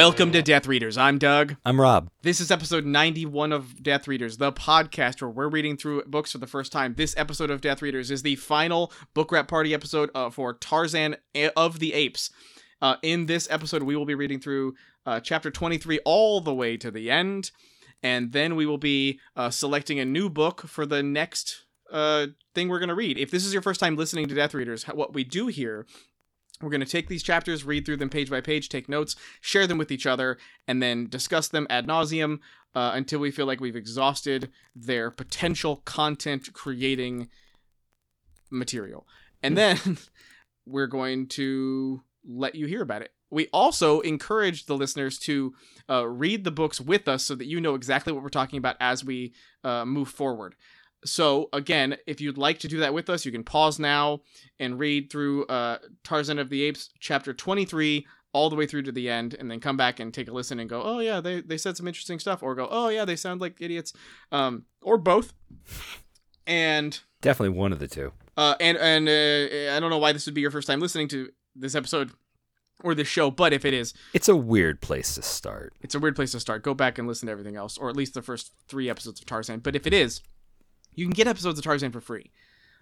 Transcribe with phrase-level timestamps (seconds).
[0.00, 0.96] Welcome to Death Readers.
[0.96, 1.56] I'm Doug.
[1.62, 2.08] I'm Rob.
[2.22, 6.38] This is episode 91 of Death Readers, the podcast where we're reading through books for
[6.38, 6.94] the first time.
[6.94, 11.16] This episode of Death Readers is the final book wrap party episode uh, for Tarzan
[11.54, 12.30] of the Apes.
[12.80, 16.78] Uh, in this episode, we will be reading through uh, chapter 23 all the way
[16.78, 17.50] to the end,
[18.02, 22.70] and then we will be uh, selecting a new book for the next uh, thing
[22.70, 23.18] we're going to read.
[23.18, 25.84] If this is your first time listening to Death Readers, what we do here
[26.62, 29.66] we're going to take these chapters, read through them page by page, take notes, share
[29.66, 30.38] them with each other,
[30.68, 32.38] and then discuss them ad nauseum
[32.74, 37.28] uh, until we feel like we've exhausted their potential content creating
[38.50, 39.06] material.
[39.42, 39.98] And then
[40.66, 43.12] we're going to let you hear about it.
[43.30, 45.54] We also encourage the listeners to
[45.88, 48.76] uh, read the books with us so that you know exactly what we're talking about
[48.80, 50.56] as we uh, move forward.
[51.04, 54.20] So again, if you'd like to do that with us, you can pause now
[54.58, 58.92] and read through uh, Tarzan of the Apes chapter 23 all the way through to
[58.92, 61.40] the end and then come back and take a listen and go, "Oh yeah, they
[61.40, 63.92] they said some interesting stuff," or go, "Oh yeah, they sound like idiots."
[64.30, 65.32] Um or both.
[66.46, 68.12] And Definitely one of the two.
[68.36, 71.08] uh and and uh, I don't know why this would be your first time listening
[71.08, 72.12] to this episode
[72.82, 75.74] or this show, but if it is, It's a weird place to start.
[75.82, 76.62] it's a weird place to start.
[76.62, 79.26] Go back and listen to everything else, or at least the first three episodes of
[79.26, 79.60] Tarzan.
[79.60, 80.22] But if it is,
[81.00, 82.30] you can get episodes of Tarzan for free.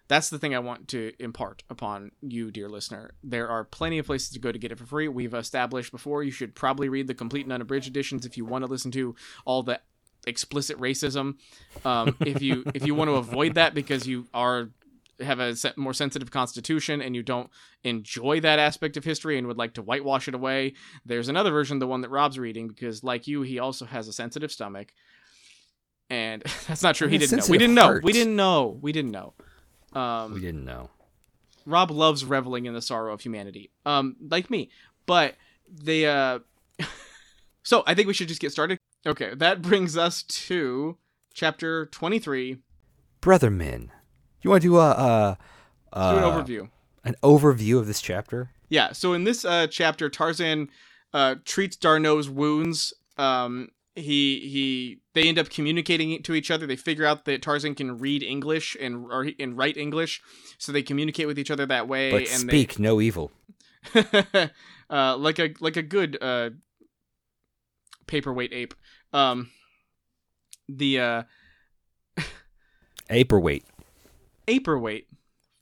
[0.08, 3.12] That's the thing I want to impart upon you, dear listener.
[3.22, 5.06] There are plenty of places to go to get it for free.
[5.06, 8.64] We've established before you should probably read the complete and unabridged editions if you want
[8.64, 9.80] to listen to all the
[10.26, 11.36] explicit racism.
[11.84, 14.70] Um, if you if you want to avoid that because you are
[15.20, 17.50] have a more sensitive constitution and you don't
[17.84, 20.74] enjoy that aspect of history and would like to whitewash it away,
[21.04, 24.12] there's another version, the one that Rob's reading, because like you, he also has a
[24.12, 24.92] sensitive stomach.
[26.10, 27.08] And that's not true.
[27.08, 27.50] He And a didn't know.
[27.50, 28.00] We didn't know.
[28.02, 28.78] We didn't know.
[28.80, 29.34] We didn't know.
[29.92, 30.90] Um, We didn't know.
[31.66, 34.70] Rob loves reveling in the sorrow of humanity, um, like me.
[35.04, 35.36] But
[35.70, 36.38] they, uh,
[37.62, 38.78] so I think we should just get started.
[39.06, 40.96] Okay, that brings us to
[41.34, 42.58] chapter twenty-three.
[43.20, 43.90] Brother Min,
[44.42, 45.38] you want to do a, a,
[45.94, 46.70] Let's do an uh, overview.
[47.04, 48.50] an overview of this chapter?
[48.70, 48.92] Yeah.
[48.92, 50.70] So in this uh, chapter, Tarzan
[51.12, 52.92] uh, treats D'Arnot's wounds.
[53.18, 53.68] Um,
[54.00, 55.00] he he.
[55.14, 56.66] They end up communicating to each other.
[56.66, 60.22] They figure out that Tarzan can read English and or and write English,
[60.58, 62.10] so they communicate with each other that way.
[62.10, 63.30] But and speak no evil.
[63.94, 66.50] uh, like a like a good uh,
[68.06, 68.74] paperweight ape.
[69.12, 69.50] Um,
[70.68, 71.22] the uh,
[73.10, 73.62] Aperweight.
[74.46, 75.06] aperweight.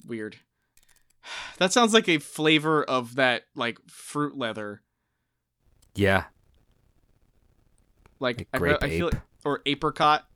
[0.07, 0.37] Weird.
[1.59, 4.83] That sounds like a flavor of that like fruit leather.
[5.95, 6.25] Yeah.
[8.21, 10.27] Like I, grape I feel like, or apricot.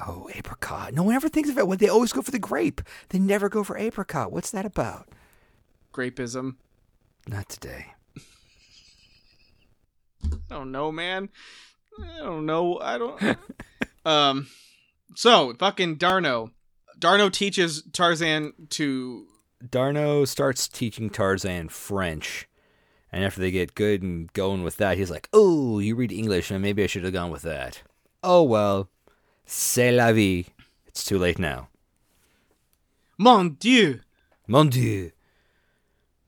[0.00, 0.92] Oh, apricot.
[0.92, 2.80] No one ever thinks of it they always go for the grape.
[3.10, 4.32] They never go for apricot.
[4.32, 5.08] What's that about?
[5.94, 6.56] grapeism.
[7.26, 7.86] Not today.
[10.26, 11.30] I don't know, man.
[11.98, 12.78] I don't know.
[12.80, 13.38] I don't.
[14.04, 14.48] um.
[15.14, 16.50] So fucking D'Arnot.
[16.98, 19.26] D'Arnot teaches Tarzan to.
[19.70, 22.48] D'Arnot starts teaching Tarzan French.
[23.14, 26.50] And after they get good and going with that, he's like, Oh, you read English,
[26.50, 27.80] and maybe I should have gone with that.
[28.24, 28.90] Oh, well.
[29.46, 30.46] C'est la vie.
[30.88, 31.68] It's too late now.
[33.16, 34.00] Mon Dieu.
[34.48, 35.12] Mon Dieu.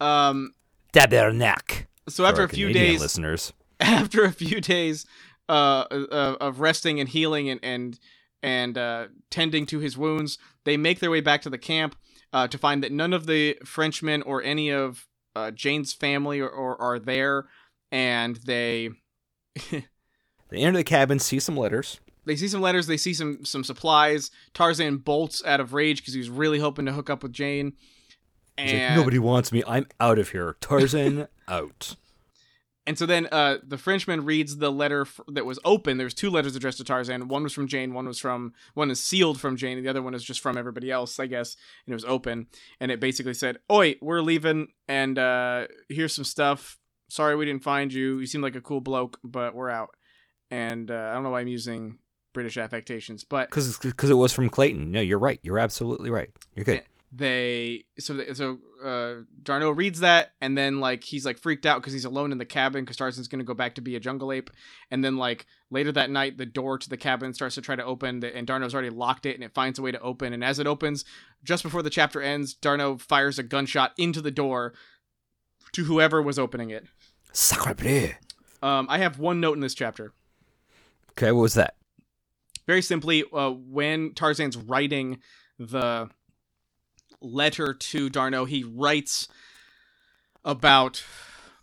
[0.01, 0.55] Um.
[0.93, 1.87] Tabernacle.
[2.09, 3.53] So after a few Canadian days, listeners.
[3.81, 5.07] after a few days
[5.49, 7.99] uh, of, of resting and healing and and
[8.45, 11.97] and uh, tending to his wounds, they make their way back to the camp
[12.33, 16.49] uh, to find that none of the Frenchmen or any of uh, Jane's family or,
[16.49, 17.45] or are there,
[17.93, 18.91] and they
[20.49, 21.99] They enter the cabin, see some letters.
[22.25, 24.31] they see some letters, they see some some supplies.
[24.55, 27.73] Tarzan bolts out of rage because he was really hoping to hook up with Jane.
[28.59, 29.63] He's And like, Nobody wants me.
[29.67, 30.57] I'm out of here.
[30.61, 31.97] Tarzan out.
[32.87, 35.97] And so then uh, the Frenchman reads the letter f- that was open.
[35.97, 37.27] There was two letters addressed to Tarzan.
[37.29, 37.95] One was from Jane.
[37.95, 39.77] One was from one is sealed from Jane.
[39.77, 41.57] And the other one is just from everybody else, I guess.
[41.85, 42.47] And it was open,
[42.81, 46.79] and it basically said, "Oi, we're leaving, and uh, here's some stuff.
[47.09, 48.19] Sorry we didn't find you.
[48.21, 49.91] You seem like a cool bloke, but we're out."
[50.51, 51.99] And uh, I don't know why I'm using
[52.33, 54.93] British affectations, but Because it was from Clayton.
[54.93, 55.41] No, you're right.
[55.43, 56.31] You're absolutely right.
[56.55, 56.83] You're good.
[57.13, 61.81] They so they, so uh D'Arnot reads that and then like he's like freaked out
[61.81, 64.33] because he's alone in the cabin because Tarzan's gonna go back to be a jungle
[64.33, 64.51] ape
[64.91, 67.85] and then like later that night the door to the cabin starts to try to
[67.85, 70.59] open and D'Arnot's already locked it and it finds a way to open and as
[70.59, 71.05] it opens
[71.45, 74.75] just before the chapter ends D'Arnot fires a gunshot into the door
[75.73, 76.87] to whoever was opening it
[77.33, 78.09] Sacre bleu.
[78.63, 80.13] um I have one note in this chapter
[81.13, 81.77] Okay, what was that?
[82.67, 85.19] very simply uh, when tarzan's writing
[85.59, 86.11] the
[87.27, 89.29] letter to d'arnot he writes
[90.45, 91.03] about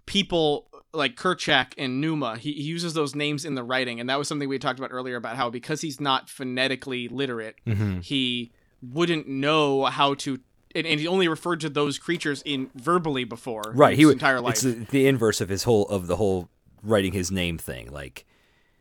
[0.06, 4.20] people like Kerchak and Numa, he, he uses those names in the writing, and that
[4.20, 8.02] was something we talked about earlier about how because he's not phonetically literate, Mm-hmm.
[8.02, 8.52] he
[8.82, 10.40] wouldn't know how to.
[10.76, 13.92] And, and he only referred to those creatures in verbally before, Right.
[13.92, 14.14] his He would.
[14.14, 14.54] entire life.
[14.54, 16.50] It's the, the inverse of his whole of the whole
[16.84, 17.90] writing his name thing.
[17.92, 18.26] Like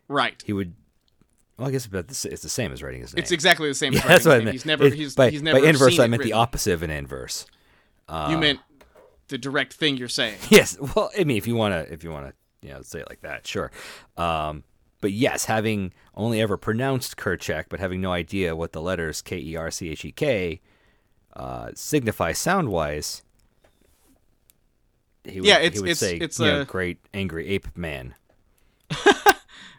[0.08, 0.42] right.
[0.44, 0.74] he would.
[1.62, 3.22] Well, I guess about the, s- it's the same as writing his name.
[3.22, 3.92] It's exactly the same.
[3.92, 4.50] yeah, as that's what I meant.
[4.50, 4.84] He's never.
[4.86, 5.60] It- he's, by, he's never.
[5.60, 7.46] by inverse, I meant the opposite of an inverse.
[8.08, 8.58] Uh, You meant
[9.28, 10.38] the direct thing you're saying.
[10.50, 10.76] Yes.
[10.80, 12.34] Well, I mean, if you want to, if you want to,
[12.66, 13.70] you know, say it like that, sure.
[14.16, 14.64] Um,
[15.00, 19.38] but yes, having only ever pronounced Kerchak, but having no idea what the letters K
[19.38, 20.60] E R C H E K
[21.36, 23.22] uh, signify sound wise,
[25.24, 28.14] he would, Yeah, he would it's- say, it's you know, a- great angry ape man.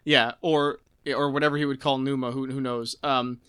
[0.06, 2.32] Yeah, or or whatever he would call Numa.
[2.32, 2.96] Who who knows?
[3.04, 3.40] Um,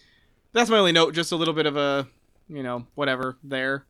[0.53, 1.15] that's my only note.
[1.15, 2.07] Just a little bit of a,
[2.49, 3.85] you know, whatever there.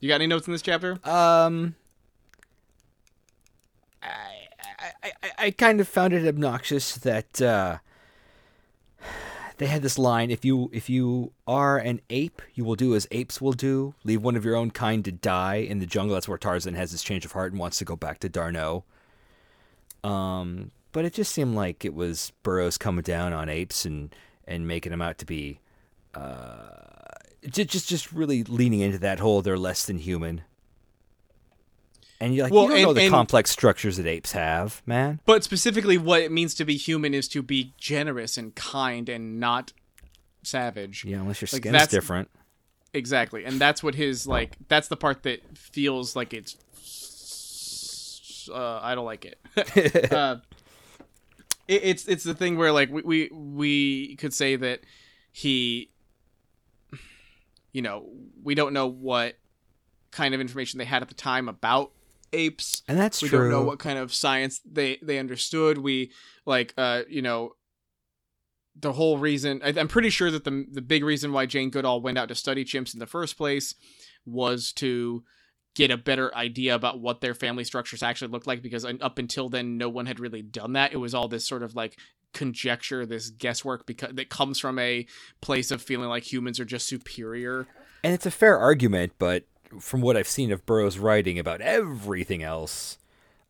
[0.00, 0.98] You got any notes in this chapter?
[1.08, 1.76] Um,
[4.02, 4.48] I,
[4.80, 7.78] I, I, I kind of found it obnoxious that uh,
[9.58, 13.06] they had this line: "If you if you are an ape, you will do as
[13.12, 13.94] apes will do.
[14.02, 16.90] Leave one of your own kind to die in the jungle." That's where Tarzan has
[16.90, 18.82] his change of heart and wants to go back to D'Arnot.
[20.02, 24.14] Um, but it just seemed like it was Burroughs coming down on apes and
[24.46, 25.60] and making them out to be.
[26.14, 26.68] Uh,
[27.48, 30.42] just, just just really leaning into that whole they're less than human.
[32.20, 35.18] And you're like, Well, you don't know the and- complex structures that apes have, man.
[35.26, 39.40] But specifically, what it means to be human is to be generous and kind and
[39.40, 39.72] not
[40.44, 41.04] savage.
[41.04, 42.30] Yeah, unless your Like, skin is that's- different.
[42.94, 44.54] Exactly, and that's what his like.
[44.68, 46.56] That's the part that feels like it's.
[48.52, 49.38] Uh, I don't like it.
[50.12, 50.36] uh,
[51.74, 51.82] it.
[51.84, 54.80] It's it's the thing where like we, we we could say that
[55.30, 55.90] he.
[57.72, 58.10] You know,
[58.42, 59.38] we don't know what
[60.10, 61.92] kind of information they had at the time about
[62.32, 62.82] apes.
[62.88, 63.26] And that's true.
[63.26, 63.38] we true.
[63.38, 65.78] don't know what kind of science they they understood.
[65.78, 66.12] We
[66.46, 67.52] like uh you know
[68.78, 72.00] the whole reason I, I'm pretty sure that the the big reason why Jane Goodall
[72.00, 73.74] went out to study chimps in the first place
[74.24, 75.24] was to
[75.74, 79.48] get a better idea about what their family structures actually looked like because up until
[79.48, 80.92] then no one had really done that.
[80.92, 81.96] It was all this sort of like
[82.34, 85.06] conjecture, this guesswork because that comes from a
[85.40, 87.66] place of feeling like humans are just superior.
[88.04, 89.44] And it's a fair argument, but
[89.80, 92.98] from what I've seen of Burroughs' writing about everything else,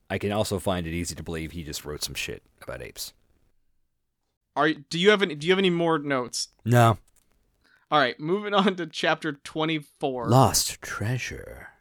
[0.08, 3.12] I can also find it easy to believe he just wrote some shit about apes.
[4.54, 6.48] Are do you have any do you have any more notes?
[6.64, 6.98] No.
[7.90, 10.28] All right, moving on to chapter 24.
[10.28, 11.71] Lost treasure.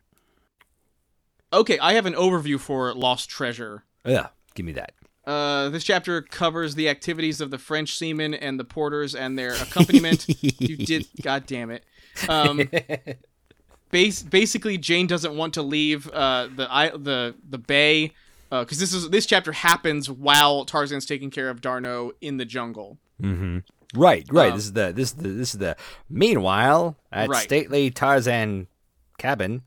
[1.54, 3.84] Okay, I have an overview for Lost Treasure.
[4.06, 4.94] Yeah, give me that.
[5.26, 9.54] Uh, this chapter covers the activities of the French seamen and the porters and their
[9.54, 10.26] accompaniment.
[10.42, 11.84] you did, god damn it.
[12.28, 12.70] Um,
[13.92, 16.68] base, basically, Jane doesn't want to leave uh, the
[16.98, 18.14] the the bay
[18.50, 22.98] because this is this chapter happens while Tarzan's taking care of D'Arnot in the jungle.
[23.22, 23.60] Mm-hmm.
[23.94, 24.52] Right, right.
[24.52, 25.78] Um, this is the this is the this is the.
[26.10, 27.44] Meanwhile, at Right.
[27.44, 28.68] stately Tarzan
[29.18, 29.62] cabin.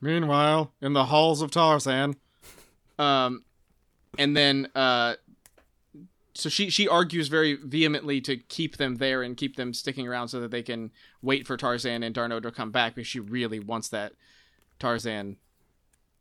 [0.00, 2.14] Meanwhile, in the halls of Tarzan,
[2.98, 3.44] um,
[4.16, 5.14] and then uh,
[6.34, 10.28] so she she argues very vehemently to keep them there and keep them sticking around
[10.28, 13.58] so that they can wait for Tarzan and D'Arnot to come back because she really
[13.58, 14.12] wants that
[14.78, 15.36] Tarzan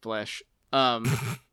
[0.01, 0.41] flesh.
[0.73, 1.05] Um,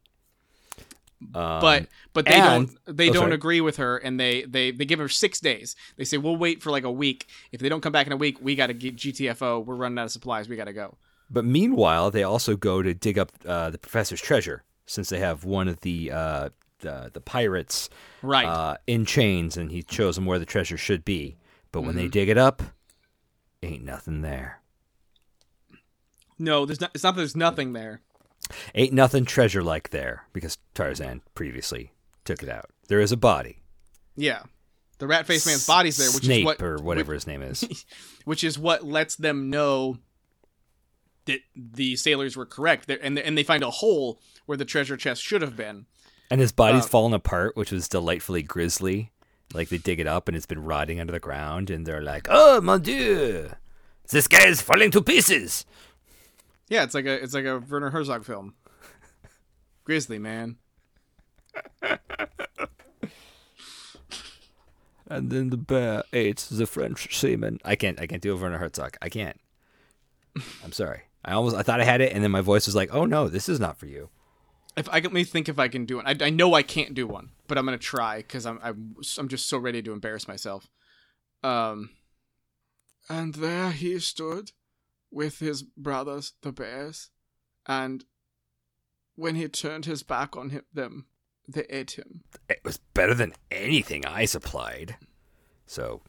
[1.35, 3.35] Um, but but they and- don't they oh, don't sorry.
[3.35, 5.75] agree with her and they, they they give her six days.
[5.97, 7.28] They say we'll wait for like a week.
[7.50, 9.64] If they don't come back in a week, we got to get GTFO.
[9.64, 10.49] We're running out of supplies.
[10.49, 10.99] We got to go.
[11.35, 15.45] But meanwhile, they also go to dig up uh, the professor's treasure since they have
[15.45, 16.49] one of the uh,
[16.81, 17.91] the, the pirates
[18.23, 18.47] Right.
[18.47, 21.37] uh, in chains, and he shows them where the treasure should be.
[21.73, 21.99] But when Mm-hmm.
[21.99, 22.62] they dig it up,
[23.62, 24.61] ain't nothing there.
[26.38, 26.91] no, there's not.
[26.95, 28.00] It's not that there's nothing there.
[28.75, 31.93] Ain't nothing treasure like there because Tarzan previously
[32.25, 32.67] took it out.
[32.88, 33.59] There is a body,
[34.17, 34.43] Yeah.
[34.99, 37.85] The rat faced man's body's there, which Snape is what or whatever his name is.
[38.25, 39.99] which is what lets them know
[41.26, 42.87] that the sailors were correct.
[42.87, 45.87] They're, and and they find a hole where the treasure chest should have been.
[46.31, 49.11] And his body's Uh, fallen apart, which was delightfully grisly.
[49.52, 52.26] Like they dig it up and it's been rotting under the ground, and they're like,
[52.31, 53.50] "Oh mon dieu,
[54.09, 55.64] this guy is falling to pieces."
[56.69, 58.54] Yeah, it's like a it's like a Werner Herzog film.
[59.85, 60.57] Grizzly man.
[65.07, 67.61] And then the bear ate the French seaman.
[67.64, 68.00] I can't.
[68.00, 68.97] I can't do a Werner Herzog.
[69.02, 69.38] I can't.
[70.64, 71.02] I'm sorry.
[71.25, 71.57] I almost.
[71.57, 73.59] I thought I had it, and then my voice was like, "Oh no, this is
[73.61, 74.11] not for you."
[74.76, 76.07] If I can, let me think if I can do one.
[76.07, 79.28] I, I know I can't do one, but I'm gonna try because I'm, I'm I'm
[79.28, 80.69] just so ready to embarrass myself.
[81.43, 81.90] Um,
[83.09, 84.52] and there he stood,
[85.11, 87.11] with his brothers the bears,
[87.66, 88.04] and
[89.14, 91.07] when he turned his back on him, them,
[91.47, 92.23] they ate him.
[92.49, 94.97] It was better than anything I supplied.
[95.66, 96.02] So,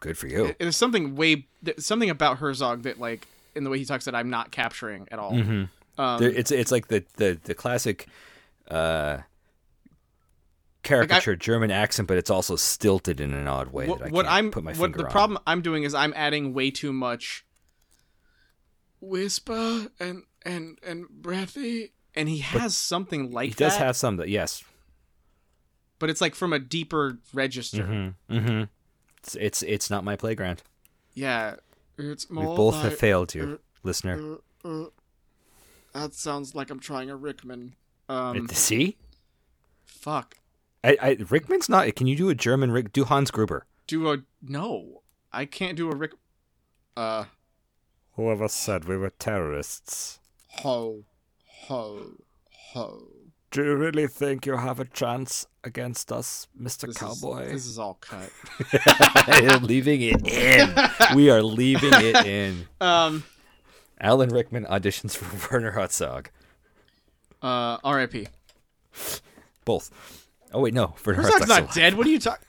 [0.00, 0.46] good for you.
[0.46, 4.14] It- There's something way something about Herzog that like in the way he talks that
[4.14, 5.32] I'm not capturing at all.
[5.32, 5.68] Mhm.
[5.98, 8.06] Um, There- it's it's like the the the classic
[8.70, 9.18] uh
[10.82, 14.26] caricature German accent, but it's also stilted in an odd way what, that I what
[14.26, 15.10] can't I'm put my what the on.
[15.10, 17.44] problem I'm doing is I'm adding way too much
[19.00, 23.64] whisper and and and breathy, and he has something like that.
[23.64, 24.62] he does have some that yes.
[25.98, 27.82] but it's like from a deeper register.
[27.84, 28.36] Mm-hmm.
[28.36, 28.62] Mm-hmm.
[29.18, 30.62] It's, it's it's not my playground.
[31.14, 31.56] Yeah,
[31.98, 34.38] it's We both like, have failed you, listener.
[34.64, 34.86] uh, uh,
[35.92, 37.74] that sounds like I'm trying a Rickman.
[38.08, 38.96] Um, See,
[39.84, 40.36] fuck.
[40.84, 41.92] I, I Rickman's not.
[41.96, 42.92] Can you do a German Rick?
[42.92, 43.66] Do Hans Gruber.
[43.86, 45.02] Do a no.
[45.32, 46.12] I can't do a Rick.
[46.96, 47.24] Uh,
[48.12, 50.20] Whoever said we were terrorists?
[50.60, 51.04] ho,
[51.68, 52.12] ho,
[52.72, 53.08] ho.
[53.52, 57.78] Do you really think you have a chance against us, Mister This is, this is
[57.78, 58.30] all cut.
[59.62, 60.74] leaving it in.
[61.16, 62.66] We are leaving it in.
[62.80, 63.24] Um.
[63.98, 66.28] Alan Rickman auditions for Werner Herzog.
[67.42, 67.78] Uh.
[67.82, 68.26] R.I.P.
[69.64, 69.90] Both.
[70.52, 70.94] Oh wait, no.
[71.04, 71.74] Werner Herzog's Herzog's not alive.
[71.74, 71.94] dead.
[71.94, 72.46] What are you talking?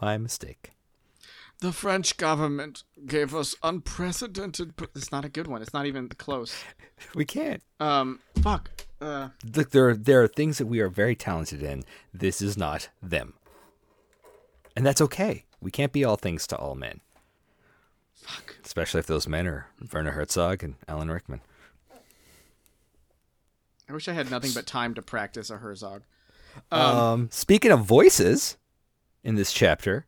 [0.00, 0.72] My mistake.
[1.60, 4.76] The French government gave us unprecedented.
[4.76, 5.62] p- It's not a good one.
[5.62, 6.54] It's not even close.
[7.14, 7.62] We can't.
[7.78, 8.20] Um.
[8.42, 8.70] Fuck.
[9.02, 9.28] Uh.
[9.54, 11.84] Look, there are, there are things that we are very talented in.
[12.14, 13.34] This is not them,
[14.74, 15.44] and that's okay.
[15.60, 17.00] We can't be all things to all men,
[18.14, 18.56] Fuck.
[18.64, 21.42] especially if those men are Werner Herzog and Alan Rickman.
[23.88, 26.02] I wish I had nothing but time to practice a Herzog.
[26.72, 28.56] Um, speaking of voices
[29.22, 30.06] in this chapter,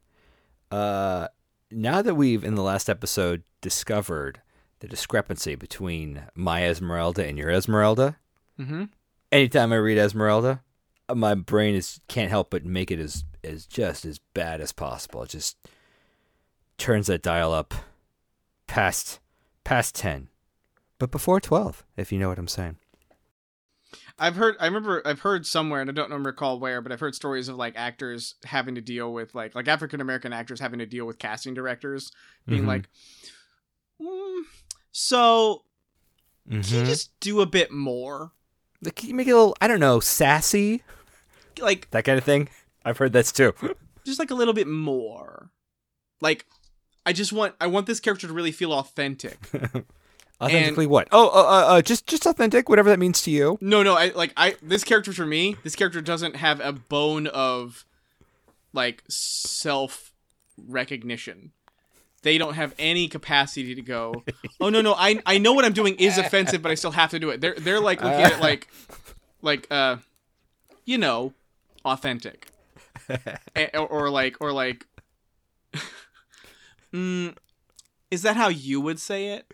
[0.71, 1.29] uh,
[1.71, 4.41] now that we've in the last episode discovered
[4.81, 8.17] the discrepancy between my Esmeralda and your Esmeralda,
[8.59, 8.85] Mm-hmm.
[9.31, 10.63] anytime I read Esmeralda,
[11.15, 15.23] my brain is can't help but make it as as just as bad as possible.
[15.23, 15.57] It just
[16.77, 17.73] turns that dial up
[18.67, 19.21] past
[19.65, 20.29] past ten,
[20.99, 22.77] but before twelve, if you know what I'm saying.
[24.19, 24.57] I've heard.
[24.59, 25.01] I remember.
[25.07, 28.35] I've heard somewhere, and I don't recall where, but I've heard stories of like actors
[28.45, 32.11] having to deal with like like African American actors having to deal with casting directors
[32.47, 32.67] being Mhm.
[32.67, 32.89] like,
[34.01, 34.43] "Mm,
[34.93, 35.65] "So
[36.51, 36.81] can Mhm.
[36.81, 38.33] you just do a bit more?"
[38.83, 40.83] Like, Can you make it a little, I don't know, sassy,
[41.59, 42.49] Like that kind of thing?
[42.85, 43.53] I've heard that's too.
[44.05, 45.51] just like a little bit more.
[46.21, 46.47] Like
[47.07, 47.55] I just want.
[47.61, 49.39] I want this character to really feel authentic.
[50.41, 51.09] Authentically, what?
[51.11, 53.59] Oh, uh, uh, uh, just just authentic, whatever that means to you.
[53.61, 57.27] No, no, I like I this character for me, this character doesn't have a bone
[57.27, 57.85] of
[58.73, 60.13] like self
[60.57, 61.53] recognition.
[62.23, 64.25] They don't have any capacity to go,
[64.61, 67.11] "Oh no, no, I I know what I'm doing is offensive, but I still have
[67.11, 68.69] to do it." They're they're like looking at it like
[69.43, 69.97] like uh
[70.85, 71.35] you know,
[71.85, 72.47] authentic.
[73.57, 74.87] A- or, or like or like
[76.93, 77.35] mm,
[78.11, 79.53] is that how you would say it?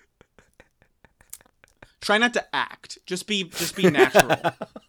[2.05, 2.99] Try not to act.
[3.07, 4.37] Just be just be natural.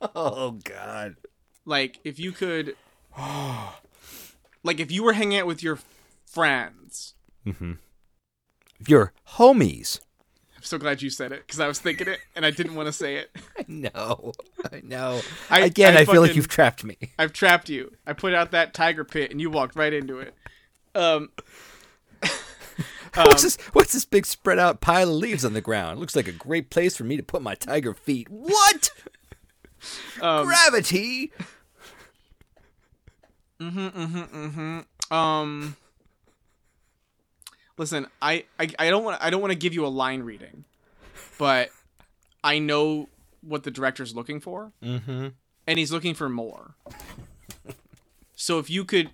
[0.15, 1.15] oh God.
[1.65, 2.75] like if you could
[4.63, 5.79] like if you were hanging out with your
[6.25, 7.13] friends
[7.45, 7.73] Mm-hmm.
[8.87, 9.99] Your homies.
[10.57, 12.87] i'm so glad you said it because i was thinking it and i didn't want
[12.87, 14.33] to say it I know.
[14.73, 15.21] I know.
[15.49, 16.97] I- Again, I I, feel like you've trapped me.
[17.19, 20.33] i've trapped you i put out that tiger pit and you walked right into it
[20.95, 21.29] um
[23.25, 23.57] what's this?
[23.73, 25.99] What's this big spread out pile of leaves on the ground?
[25.99, 28.27] Looks like a great place for me to put my tiger feet.
[28.29, 28.89] What?
[30.21, 31.31] um Gravity.
[33.59, 33.79] Mm-hmm.
[33.87, 34.45] Mm-hmm.
[34.45, 35.13] Mm-hmm.
[35.13, 35.77] Um
[37.77, 40.63] listen i i, I don't want i don't want to give you a line reading
[41.37, 41.69] but
[42.41, 43.09] i know
[43.41, 45.27] what the director's looking for Mm-hmm.
[45.67, 46.75] and he's looking for more.
[48.33, 49.09] so if you could,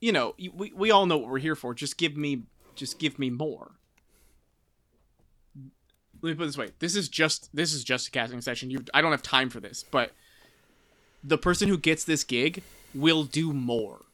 [0.00, 1.74] you know, we we all know what we're here for.
[1.74, 2.42] Just give me,
[2.74, 3.72] just give me more.
[6.20, 8.70] Let me put it this way: this is just this is just a casting session.
[8.70, 10.12] You, I don't have time for this, but
[11.22, 12.62] the person who gets this gig
[12.94, 14.04] will do more.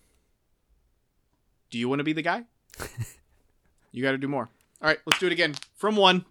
[1.70, 2.44] Do you want to be the guy?
[3.92, 4.48] you got to do more.
[4.80, 6.24] All right, let's do it again from one.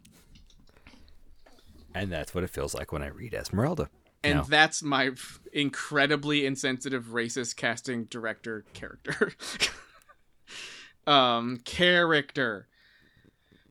[1.96, 3.90] And that's what it feels like when I read Esmeralda.
[4.24, 4.44] And No.
[4.48, 5.12] that's my
[5.52, 9.34] incredibly insensitive racist casting director character.
[11.08, 12.68] um character.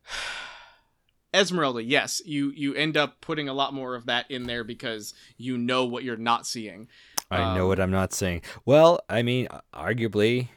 [1.34, 5.14] Esmeralda, yes, you you end up putting a lot more of that in there because
[5.38, 6.88] you know what you're not seeing.
[7.30, 8.42] I know Um, what I'm not saying.
[8.66, 10.48] Well, I mean, arguably.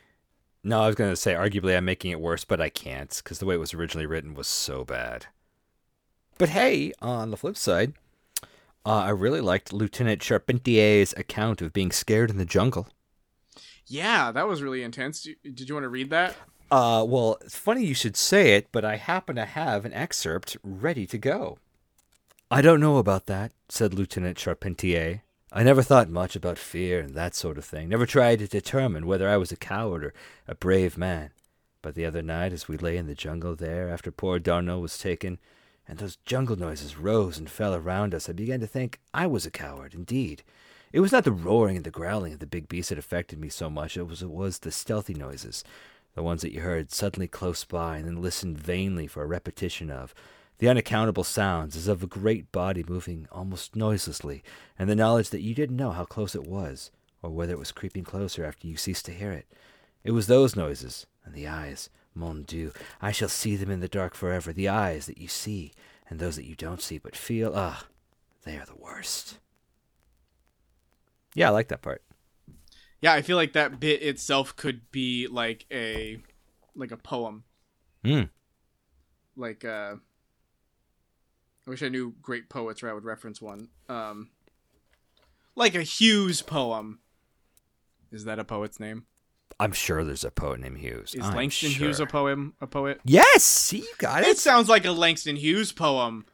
[0.66, 3.38] No, I was going to say arguably I'm making it worse, but I can't because
[3.40, 5.28] the way it was originally written was so bad.
[6.40, 7.94] But hey, on the flip side,
[8.86, 12.88] uh, I really liked Lieutenant Charpentier's account of being scared in the jungle.
[13.88, 15.24] Yeah, that was really intense.
[15.24, 16.36] Did did you want to read that?
[16.72, 20.58] Uh, well, it's funny you should say it, but I happen to have an excerpt
[20.64, 21.60] ready to go.
[22.50, 25.22] I don't know about that, said Lieutenant Charpentier.
[25.52, 29.06] I never thought much about fear and that sort of thing, never tried to determine
[29.06, 30.14] whether I was a coward or
[30.48, 31.30] a brave man.
[31.82, 34.98] But the other night, as we lay in the jungle there after poor D'Arnot was
[34.98, 35.38] taken,
[35.88, 39.46] and those jungle noises rose and fell around us, I began to think I was
[39.46, 40.44] a coward, indeed.
[40.92, 43.50] It was not the roaring and the growling of the big beast that affected me
[43.50, 45.64] so much, it was, it was the stealthy noises,
[46.14, 49.92] the ones that you heard suddenly close by and then listened vainly for a repetition
[49.92, 50.16] of,
[50.60, 54.42] the unaccountable sounds as of a great body moving almost noiselessly,
[54.80, 57.74] and the knowledge that you didn't know how close it was, or whether it was
[57.74, 59.48] creeping closer after you ceased to hear it.
[60.06, 63.88] It was those noises, and the eyes, mon Dieu, I shall see them in the
[63.88, 65.74] dark forever, the eyes that you see,
[66.10, 67.86] and those that you don't see but feel, ah,
[68.44, 69.40] they are the worst.
[71.34, 72.02] Yeah, I like that part.
[73.02, 76.20] Yeah, I feel like that bit itself could be like a
[76.76, 77.44] like a poem.
[78.04, 78.24] Hmm.
[79.36, 79.96] Like uh
[81.68, 83.68] I wish I knew great poets or I would reference one.
[83.90, 84.30] Um
[85.56, 87.00] like a Hughes poem.
[88.12, 89.06] Is that a poet's name?
[89.60, 91.16] I'm sure there's a poet named Hughes.
[91.16, 91.88] Is I'm Langston sure.
[91.88, 93.00] Hughes a poem a poet?
[93.06, 94.38] Yes, see, you got It it.
[94.38, 96.26] sounds like a Langston Hughes poem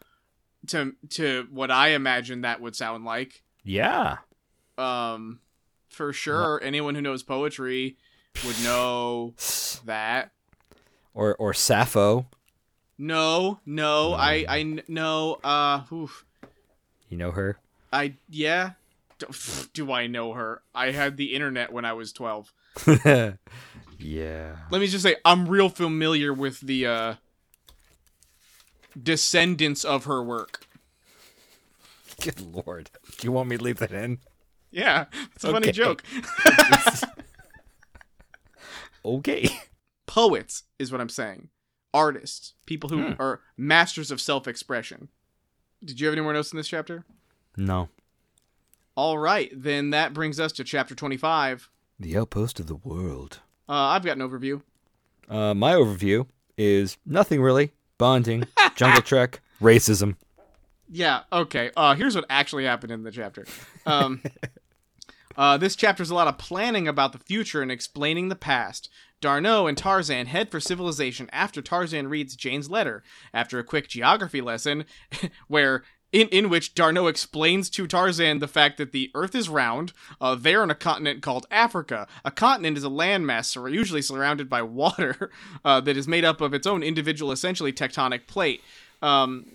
[0.67, 3.43] to to what I imagine that would sound like.
[3.63, 4.17] Yeah.
[4.77, 5.39] Um
[5.89, 7.97] for sure anyone who knows poetry
[8.45, 9.33] would know
[9.85, 10.31] that.
[11.13, 12.27] Or or Sappho.
[12.97, 16.25] No, no, I I kn- no uh oof.
[17.09, 17.59] You know her?
[17.93, 18.71] I yeah.
[19.19, 19.27] Do,
[19.73, 20.63] do I know her?
[20.73, 22.53] I had the internet when I was 12.
[23.99, 24.55] yeah.
[24.69, 27.13] Let me just say I'm real familiar with the uh
[29.01, 30.65] descendants of her work.
[32.21, 32.89] Good lord.
[33.17, 34.19] Do you want me to leave that in?
[34.71, 36.03] Yeah, it's a funny joke.
[39.03, 39.49] Okay.
[40.05, 41.49] Poets is what I'm saying.
[41.93, 43.13] Artists, people who Hmm.
[43.21, 45.09] are masters of self-expression.
[45.83, 47.03] Did you have any more notes in this chapter?
[47.57, 47.89] No.
[48.95, 51.69] All right, then that brings us to chapter 25.
[52.01, 53.41] The outpost of the world.
[53.69, 54.63] Uh, I've got an overview.
[55.29, 56.25] Uh, my overview
[56.57, 57.73] is nothing really.
[57.99, 60.15] Bonding, jungle trek, racism.
[60.89, 61.69] Yeah, okay.
[61.77, 63.45] Uh, here's what actually happened in the chapter.
[63.85, 64.23] Um,
[65.37, 68.89] uh, this chapter's a lot of planning about the future and explaining the past.
[69.21, 73.03] D'Arnot and Tarzan head for civilization after Tarzan reads Jane's letter.
[73.31, 74.85] After a quick geography lesson,
[75.47, 79.93] where in, in which D'Arnot explains to Tarzan the fact that the Earth is round,
[80.19, 82.07] uh, they're on a continent called Africa.
[82.25, 85.31] A continent is a landmass, usually surrounded by water,
[85.63, 88.61] uh, that is made up of its own individual, essentially tectonic plate.
[89.01, 89.45] Um,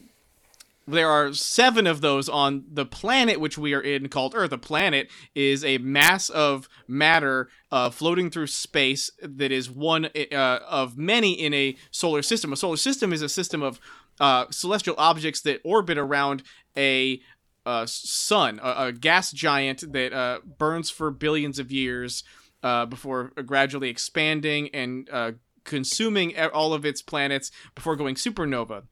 [0.88, 4.52] there are seven of those on the planet which we are in called Earth.
[4.52, 10.34] A planet is a mass of matter uh, floating through space that is one uh,
[10.34, 12.52] of many in a solar system.
[12.52, 13.80] A solar system is a system of
[14.20, 16.42] uh, celestial objects that orbit around
[16.76, 17.20] a
[17.64, 22.22] uh, sun, a, a gas giant that uh, burns for billions of years
[22.62, 25.32] uh, before gradually expanding and uh,
[25.64, 28.84] consuming all of its planets before going supernova.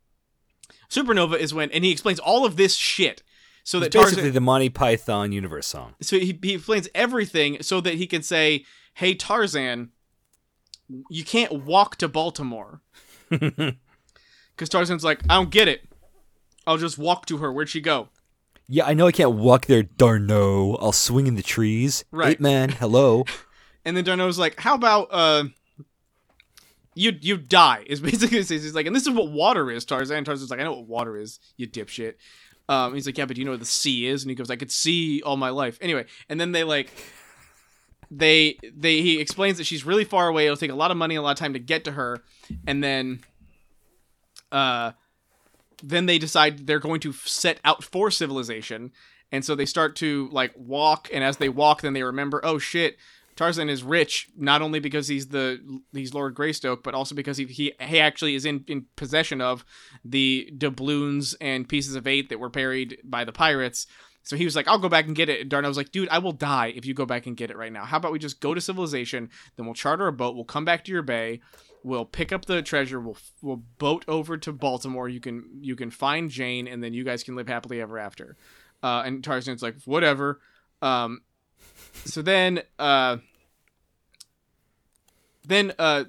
[0.91, 3.23] Supernova is when, and he explains all of this shit
[3.65, 5.95] so that It's basically Tarzan, the Monty Python universe song.
[6.01, 9.91] so he, he explains everything so that he can say, "Hey Tarzan,
[11.09, 12.83] you can't walk to Baltimore,"
[14.55, 15.89] because Tarzan's like, "I don't get it.
[16.67, 17.53] I'll just walk to her.
[17.53, 18.09] Where'd she go?"
[18.67, 20.79] Yeah, I know I can't walk there, D'Arnot.
[20.81, 22.05] I'll swing in the trees.
[22.11, 22.33] Right.
[22.33, 23.25] Ape man, hello.
[23.87, 25.45] And then D'Arnot's like, "How about uh,
[26.95, 28.55] you you die?" Is basically what he.
[28.55, 30.25] He's like, "And this is what water is." Tarzan.
[30.25, 32.15] Tarzan's like, "I know what water is, you dipshit."
[32.67, 34.49] Um, he's like, "Yeah, but do you know what the sea is?" And he goes,
[34.51, 36.91] "I could see all my life." Anyway, and then they like,
[38.11, 40.47] they they he explains that she's really far away.
[40.47, 42.23] It'll take a lot of money, a lot of time to get to her,
[42.67, 43.21] and then,
[44.53, 44.93] uh,
[45.83, 48.93] then they decide they're going to set out for civilization.
[49.33, 52.59] And so they start to like walk, and as they walk, then they remember, oh
[52.59, 52.97] shit,
[53.37, 57.47] Tarzan is rich not only because he's the he's Lord Greystoke, but also because he
[57.47, 59.65] he, he actually is in, in possession of
[60.05, 63.87] the doubloons and pieces of eight that were buried by the pirates.
[64.23, 66.09] So he was like, "I'll go back and get it." And D'Arnot was like, "Dude,
[66.11, 67.85] I will die if you go back and get it right now.
[67.85, 69.31] How about we just go to civilization?
[69.57, 70.37] Then we'll charter a boat.
[70.37, 71.41] We'll come back to your bay.
[71.85, 72.99] We'll pick up the treasure.
[72.99, 75.09] We'll we'll boat over to Baltimore.
[75.09, 78.37] You can you can find Jane, and then you guys can live happily ever after."
[78.83, 80.41] Uh, and Tarzan's like, "Whatever."
[80.83, 81.21] Um,
[82.05, 83.19] so then uh
[85.47, 86.05] then uh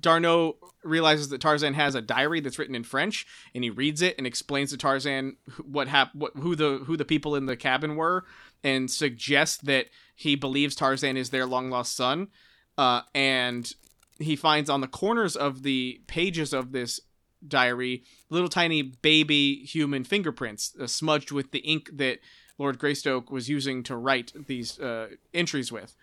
[0.00, 4.14] D'Arnot realizes that Tarzan has a diary that's written in French, and he reads it
[4.16, 7.96] and explains to Tarzan what hap- what who the who the people in the cabin
[7.96, 8.24] were,
[8.62, 12.28] and suggests that he believes Tarzan is their long lost son.
[12.76, 13.72] Uh, and
[14.18, 17.00] he finds on the corners of the pages of this
[17.46, 22.18] diary little tiny baby human fingerprints uh, smudged with the ink that
[22.58, 25.94] Lord Greystoke was using to write these uh, entries with.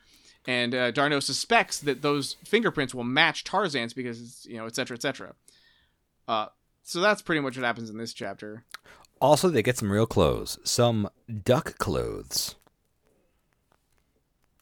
[0.48, 4.96] And uh, D'Arnot suspects that those fingerprints will match Tarzan's because, you know, et cetera,
[4.96, 5.34] et cetera.
[6.28, 6.48] Uh,
[6.84, 8.64] so that's pretty much what happens in this chapter.
[9.20, 11.10] Also, they get some real clothes, some
[11.44, 12.56] duck clothes,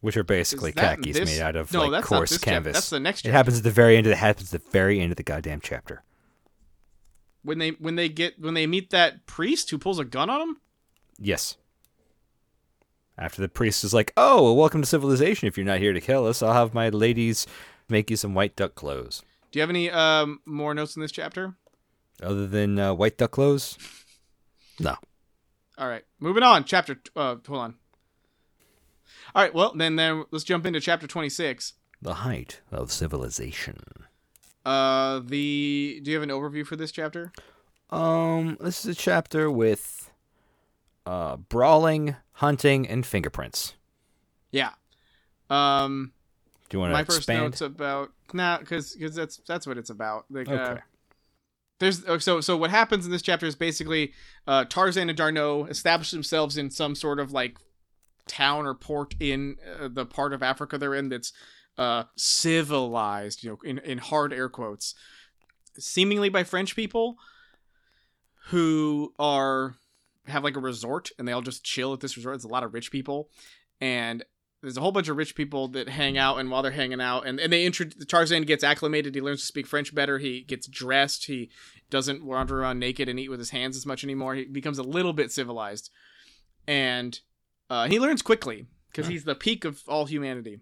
[0.03, 2.43] which are basically khakis this- made out of no, like coarse chapter.
[2.45, 2.73] canvas.
[2.73, 4.05] That's the next It happens at the very end.
[4.05, 6.03] Of, the, it happens at the very end of the goddamn chapter.
[7.41, 10.39] when they when they get when they meet that priest who pulls a gun on
[10.39, 10.57] them.
[11.17, 11.55] Yes.
[13.17, 15.47] After the priest is like, "Oh, well, welcome to civilization.
[15.47, 17.47] If you're not here to kill us, I'll have my ladies
[17.87, 21.11] make you some white duck clothes." Do you have any um, more notes in this
[21.11, 21.53] chapter?
[22.21, 23.77] Other than uh, white duck clothes,
[24.79, 24.95] no.
[25.77, 26.63] All right, moving on.
[26.65, 26.99] Chapter.
[27.15, 27.75] Uh, hold on.
[29.35, 29.53] All right.
[29.53, 31.73] Well, then, then let's jump into chapter twenty-six.
[32.01, 33.79] The height of civilization.
[34.65, 35.99] Uh, the.
[36.03, 37.31] Do you have an overview for this chapter?
[37.89, 40.11] Um, this is a chapter with
[41.05, 43.73] uh, brawling, hunting, and fingerprints.
[44.51, 44.71] Yeah.
[45.49, 46.13] Um,
[46.69, 47.01] Do you want to expand?
[47.01, 47.43] my first expand?
[47.43, 50.25] notes about nah, because because that's that's what it's about.
[50.29, 50.81] Like, uh, Okay.
[51.79, 54.13] there's oh, so so what happens in this chapter is basically
[54.47, 57.57] uh, Tarzan and D'Arnot establish themselves in some sort of like
[58.27, 61.33] town or port in uh, the part of Africa they're in that's
[61.77, 64.95] uh, civilized, you know, in in hard air quotes,
[65.77, 67.17] seemingly by French people
[68.47, 69.75] who are
[70.27, 72.35] have like a resort and they all just chill at this resort.
[72.35, 73.29] It's a lot of rich people,
[73.81, 74.23] and
[74.61, 76.39] there's a whole bunch of rich people that hang out.
[76.39, 79.15] And while they're hanging out, and and they introduce Tarzan gets acclimated.
[79.15, 80.19] He learns to speak French better.
[80.19, 81.25] He gets dressed.
[81.25, 81.49] He
[81.89, 84.35] doesn't wander around naked and eat with his hands as much anymore.
[84.35, 85.89] He becomes a little bit civilized,
[86.67, 87.19] and
[87.69, 90.59] uh, he learns quickly because he's the peak of all humanity.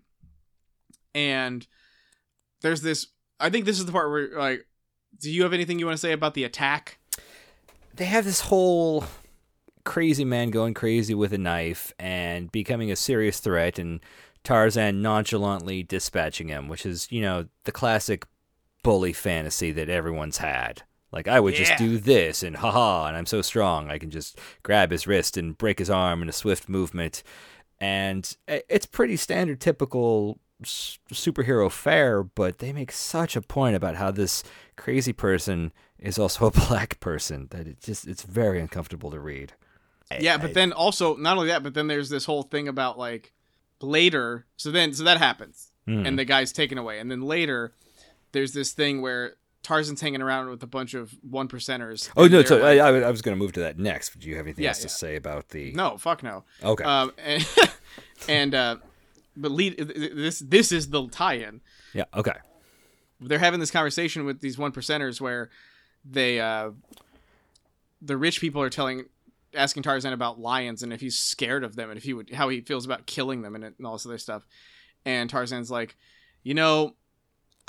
[1.14, 1.68] And
[2.62, 3.08] there's this.
[3.40, 4.68] I think this is the part where like,
[5.20, 7.00] do you have anything you want to say about the attack?
[7.96, 9.04] they have this whole
[9.84, 14.00] crazy man going crazy with a knife and becoming a serious threat and
[14.44, 18.26] Tarzan nonchalantly dispatching him, which is, you know, the classic
[18.84, 20.84] bully fantasy that everyone's had.
[21.12, 24.40] Like I would just do this and haha, and I'm so strong I can just
[24.64, 27.22] grab his wrist and break his arm in a swift movement.
[27.80, 34.12] And it's pretty standard typical superhero fare, but they make such a point about how
[34.12, 34.44] this
[34.76, 39.54] crazy person is also a black person that it just it's very uncomfortable to read.
[40.20, 42.98] Yeah I- but then also not only that but then there's this whole thing about
[42.98, 43.34] like
[43.82, 46.06] later so then so that happens Hmm.
[46.06, 47.74] and the guy's taken away and then later
[48.34, 52.44] there's this thing where tarzan's hanging around with a bunch of one percenters Oh no!
[52.44, 54.10] So I, like- I I was going to move to that next.
[54.10, 55.72] But do you have anything Yeah, else to say about the?
[55.74, 56.84] no fuck no Okay.
[56.84, 57.48] um and,
[58.30, 58.76] and uh
[59.38, 61.62] but lead this this is the tie-in
[61.94, 62.06] yeah.
[62.16, 62.34] Okay.
[63.20, 65.50] they're having this conversation with these one percenters where
[66.04, 66.72] they uh
[68.02, 69.06] the rich people are telling
[69.54, 72.50] asking Tarzan about lions and if he's scared of them and if he would how
[72.50, 74.46] he feels about killing them and, and all this other stuff.
[75.06, 75.96] And Tarzan's like,
[76.44, 76.96] you know,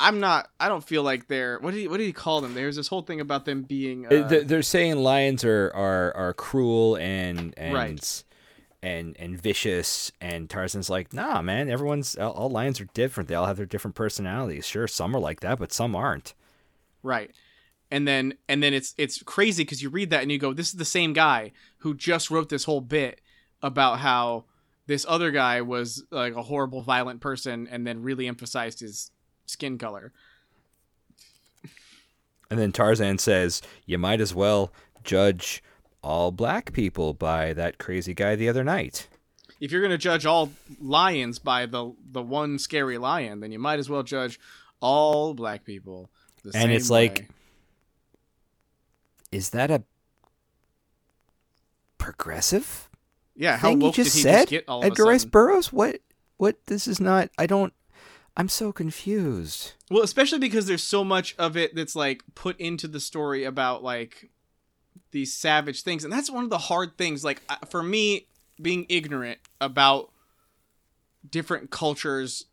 [0.02, 0.48] I'm not.
[0.60, 1.58] I don't feel like they're.
[1.60, 1.88] What did he?
[1.88, 2.54] What did he call them?
[2.54, 4.06] There's this whole thing about them being.
[4.06, 8.24] Uh, they're, they're saying lions are, are, are cruel and and Right.
[8.82, 11.70] and and vicious, and Tarzan's like, nah, man.
[11.70, 13.28] Everyone's all, all lions are different.
[13.28, 14.66] They all have their different personalities.
[14.66, 16.34] Sure, some are like that, but some aren't.
[17.02, 17.30] right.
[17.90, 20.68] And then and then it's it's crazy because you read that and you go, this
[20.68, 23.20] is the same guy who just wrote this whole bit
[23.62, 24.46] about how
[24.86, 29.11] this other guy was like a horrible, violent person, and then really emphasized his
[29.52, 30.12] skin color.
[32.50, 34.72] And then Tarzan says, you might as well
[35.04, 35.62] judge
[36.02, 39.08] all black people by that crazy guy the other night.
[39.60, 43.78] if you're gonna judge all lions by the the one scary lion, then you might
[43.78, 44.38] as well judge
[44.80, 46.10] all black people.
[46.42, 47.28] The And it's like-
[49.30, 49.84] Is that a
[51.98, 52.90] progressive
[53.36, 54.38] yeah, how thing you just did he said?
[54.40, 55.24] just get all Edgar Rice?
[55.24, 55.72] Burroughs?
[55.72, 56.00] What?
[56.36, 56.56] What?
[56.66, 57.30] This is not.
[57.38, 57.72] I don't.
[58.36, 59.72] I'm so confused.
[59.90, 63.82] Well, especially because there's so much of it that's like put into the story about
[63.82, 64.30] like
[65.10, 67.24] these savage things, and that's one of the hard things.
[67.24, 68.26] Like for me,
[68.60, 70.10] being ignorant about
[71.28, 72.46] different cultures,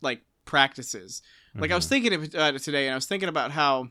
[0.00, 1.22] like practices.
[1.56, 3.90] Like I was thinking about it uh, today, and I was thinking about how,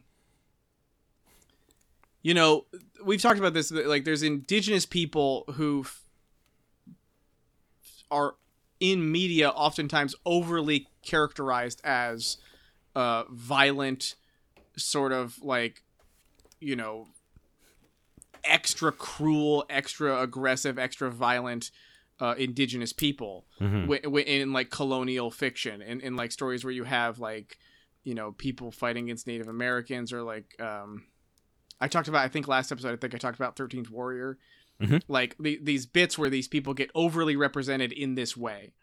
[2.21, 2.65] you know,
[3.05, 3.71] we've talked about this.
[3.71, 6.03] Like, there's indigenous people who f-
[8.11, 8.35] are
[8.83, 12.35] in media oftentimes overly characterized as
[12.95, 14.15] uh violent
[14.75, 15.81] sort of like
[16.59, 17.07] you know
[18.43, 21.71] extra cruel extra aggressive extra violent
[22.19, 23.81] uh, indigenous people Mhm.
[23.83, 27.57] w- w- in like colonial fiction and in like stories where you have like
[28.03, 31.05] you know people fighting against native americans or like um
[31.81, 34.37] i talked about i think last episode i think i talked about 13th warrior
[34.83, 35.01] Mhm.
[35.07, 38.73] like the, these bits where these people get overly represented in this way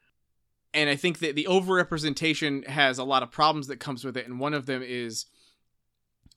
[0.74, 4.26] and i think that the overrepresentation has a lot of problems that comes with it
[4.26, 5.26] and one of them is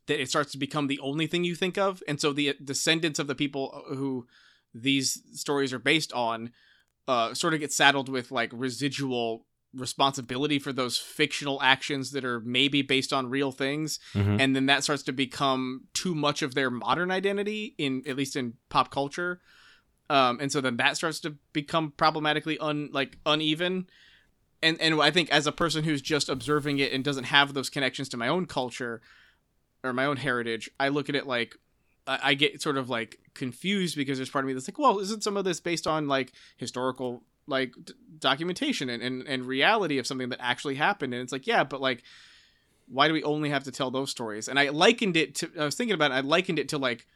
[0.07, 3.19] that it starts to become the only thing you think of and so the descendants
[3.19, 4.27] of the people who
[4.73, 6.51] these stories are based on
[7.07, 12.39] uh, sort of get saddled with like residual responsibility for those fictional actions that are
[12.41, 13.99] maybe based on real things.
[14.13, 14.39] Mhm.
[14.39, 18.35] and then that starts to become too much of their modern identity in at least
[18.35, 19.41] in pop culture.
[20.09, 23.87] Um, and so then that starts to become problematically un like uneven.
[24.61, 27.69] And and I think as a person who's just observing it and doesn't have those
[27.69, 29.01] connections to my own culture
[29.83, 31.57] or my own heritage, I look at it like
[32.05, 35.23] I get sort of like confused because there's part of me that's like, well, isn't
[35.23, 40.07] some of this based on like historical like d- documentation and, and and reality of
[40.07, 41.13] something that actually happened?
[41.13, 42.03] And it's like, yeah, but like,
[42.87, 44.47] why do we only have to tell those stories?
[44.47, 47.07] And I likened it to I was thinking about it, I likened it to like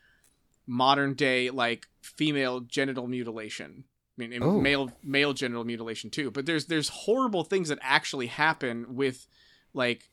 [0.65, 3.85] modern day like female genital mutilation.
[4.19, 4.59] I mean, Oh.
[4.59, 6.31] male male genital mutilation too.
[6.31, 9.27] But there's there's horrible things that actually happen with
[9.73, 10.09] like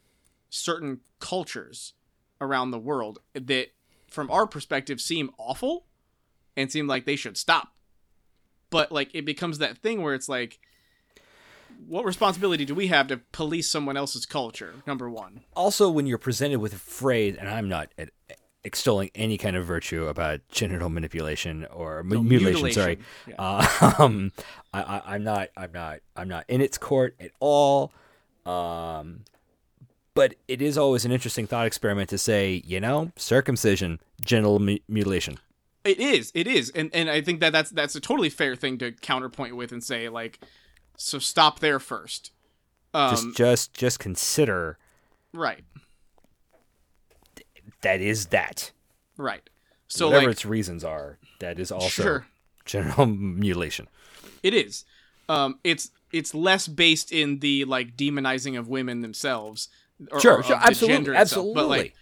[0.50, 1.94] certain cultures
[2.40, 3.68] around the world that
[4.08, 5.86] from our perspective seem awful
[6.56, 7.73] and seem like they should stop.
[8.74, 10.58] But like it becomes that thing where it's like
[11.86, 14.74] what responsibility do we have to police someone else's culture?
[14.84, 15.42] Number 1.
[15.54, 17.92] also when you're presented with a phrase and i'm not
[18.64, 23.34] extolling any kind of virtue about genital manipulation or mu- No, mutilation, sorry Yeah.
[23.38, 24.32] uh, um
[24.72, 27.92] I, I i'm not i'm not i'm not in its court at all
[28.46, 29.20] um
[30.14, 34.78] but it is always an interesting thought experiment to say you know circumcision genital mu-
[34.88, 35.38] mutilation
[35.84, 36.32] It is.
[36.34, 36.70] It is.
[36.70, 39.84] And and I think that that's that's a totally fair thing to counterpoint with and
[39.84, 40.40] say like
[40.96, 42.30] so stop there first.
[42.94, 44.78] Um just just just consider
[45.32, 45.64] right.
[47.82, 48.72] that is that
[49.16, 49.48] Right.
[49.88, 52.26] So whatever like its reasons are that is also sure.
[52.64, 53.88] genital mutilation
[54.42, 54.84] It is.
[55.28, 59.68] Um, it's it's less based in the like demonizing of women themselves.
[60.10, 61.46] Or, Sure, or sure, absolutely, gender itself.
[61.54, 61.78] But absolutely.
[61.78, 61.94] like,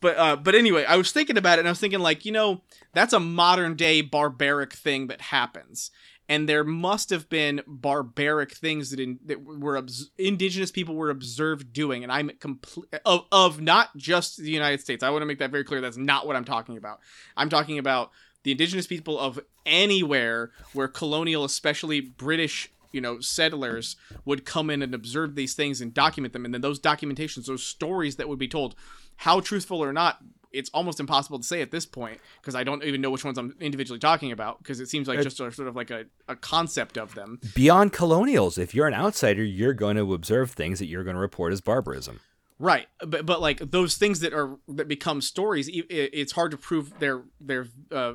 [0.00, 2.32] but uh, but anyway, I was thinking about it, and I was thinking like, you
[2.32, 5.90] know, that's a modern day barbaric thing that happens,
[6.28, 11.10] and there must have been barbaric things that in, that were obs- indigenous people were
[11.10, 15.02] observed doing, and I'm complete of of not just the United States.
[15.02, 15.80] I want to make that very clear.
[15.80, 17.00] That's not what I'm talking about.
[17.36, 18.10] I'm talking about
[18.42, 24.82] the indigenous people of anywhere where colonial, especially British, you know, settlers would come in
[24.82, 26.44] and observe these things and document them.
[26.44, 28.74] And then those documentations, those stories that would be told,
[29.16, 30.18] how truthful or not,
[30.52, 33.36] it's almost impossible to say at this point because I don't even know which ones
[33.36, 36.36] I'm individually talking about because it seems like just a, sort of like a, a
[36.36, 37.40] concept of them.
[37.54, 41.20] beyond colonials if you're an outsider you're going to observe things that you're going to
[41.20, 42.20] report as barbarism
[42.58, 46.98] Right, but but like those things that are that become stories, it's hard to prove
[47.00, 48.14] their their uh,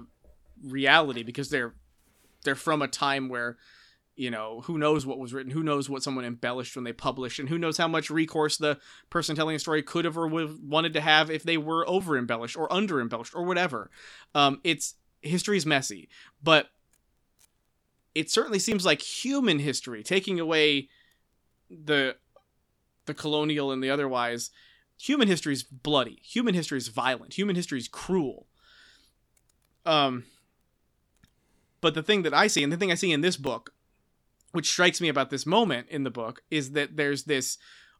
[0.63, 1.75] reality because they're
[2.43, 3.57] they're from a time where
[4.21, 7.39] you know who knows what was written, who knows what someone embellished when they published,
[7.39, 8.77] and who knows how much recourse the
[9.09, 12.15] person telling a story could have or would wanted to have if they were over
[12.15, 13.89] embellished or under embellished or whatever.
[14.35, 16.07] Um, it's is messy,
[16.43, 16.69] but
[18.13, 20.89] it certainly seems like human history, taking away
[21.71, 22.15] the
[23.07, 24.51] the colonial and the otherwise,
[24.99, 26.19] human history is bloody.
[26.21, 27.33] Human history is violent.
[27.39, 28.45] Human history is cruel.
[29.83, 30.25] Um,
[31.81, 33.73] but the thing that I see, and the thing I see in this book,
[34.51, 37.57] which strikes me about this moment in the book, is that there's this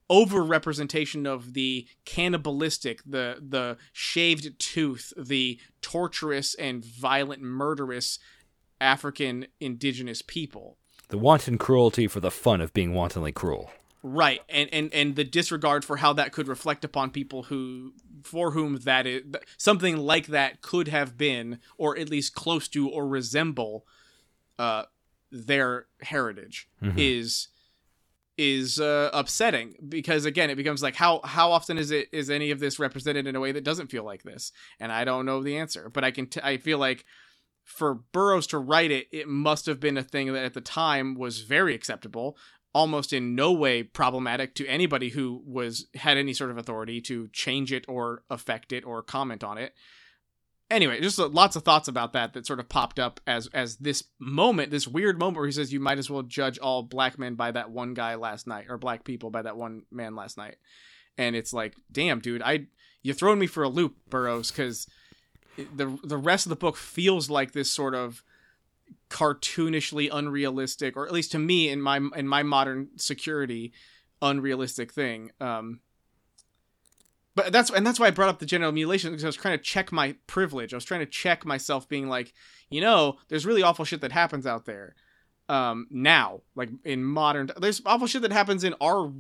[0.10, 8.20] over representation of the cannibalistic, the the shaved tooth, the torturous and violent, murderous
[8.80, 10.78] African indigenous people.
[11.10, 13.70] the wanton cruelty for the fun of being wantonly cruel
[14.04, 18.52] Right, and and and the disregard for how that could reflect upon people who, for
[18.52, 19.24] whom that is
[19.58, 23.86] something like that could have been, or at least close to, or resemble,
[24.58, 24.86] uh,
[25.32, 26.94] their heritage Mhm.
[26.98, 27.48] is
[28.38, 32.50] is uh, upsetting because again it becomes like how how often is it is any
[32.52, 35.44] of this represented in a way that doesn't feel like this and i don't know
[35.44, 37.06] the answer but i can t- i feel like
[37.64, 41.14] for burroughs to write it it must have been a thing that at the time
[41.14, 42.38] was very acceptable
[42.74, 47.28] almost in no way problematic to anybody who was had any sort of authority to
[47.34, 49.74] change it or affect it or comment on it
[50.72, 53.78] anyway just uh, lots of thoughts about that that sort of popped up as as
[53.78, 57.20] this moment this weird moment where he says you might as well judge all black
[57.20, 60.38] men by that one guy last night or black people by that one man last
[60.38, 60.56] night
[61.18, 62.68] and it's like, damn, dude, I
[63.04, 64.88] you're throwing me for a loop, Burroughs, because
[65.58, 68.24] the the rest of the book feels like this sort of
[69.10, 73.74] cartoonishly unrealistic, or at least to me in my in my modern security,
[74.22, 75.32] unrealistic thing.
[75.40, 75.82] Um,
[77.36, 79.58] but that's and that's why I brought up the genital mutilation because I was trying
[79.58, 80.74] to check my privilege.
[80.74, 82.34] I was trying to check myself, being like,
[82.70, 84.96] you know, there's really awful shit that happens out there.
[85.50, 89.12] Um, now, like in modern, there's awful shit that happens in our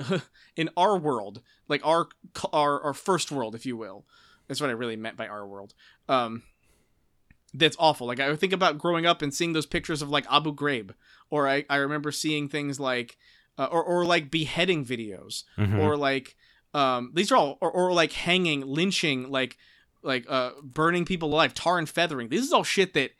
[0.56, 2.08] in our world, like our
[2.52, 4.06] our our first world, if you will.
[4.48, 5.74] That's what I really meant by our world.
[6.08, 6.42] Um,
[7.54, 8.06] that's awful.
[8.06, 10.90] Like I think about growing up and seeing those pictures of like Abu Ghraib,
[11.30, 13.16] or I, I remember seeing things like,
[13.58, 15.78] uh, or or like beheading videos, Mhm.
[15.78, 16.36] or like
[16.76, 19.56] um these are all or, or like hanging, lynching, like
[20.02, 22.28] like uh burning people alive, tar and feathering.
[22.28, 23.10] This is all shit that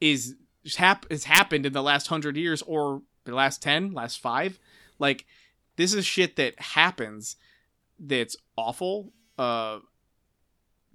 [0.00, 0.34] is
[0.76, 4.58] hap- has happened in the last hundred years or the last ten, last five.
[4.98, 5.26] Like
[5.76, 7.36] this is shit that happens
[7.98, 9.78] that's awful, uh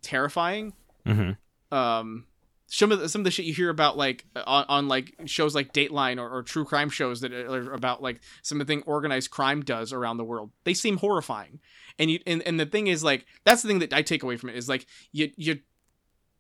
[0.02, 0.74] terrifying
[1.06, 1.38] Mhm.
[1.72, 2.26] um
[2.70, 5.56] some of the, some of the shit you hear about like on, on like shows
[5.56, 8.84] like Dateline or, or true crime shows that are about like some of the thing
[8.86, 10.52] organized crime does around the world.
[10.64, 11.60] They seem horrifying,
[11.98, 14.38] and you and, and the thing is like that's the thing that I take away
[14.38, 15.60] from it is like you you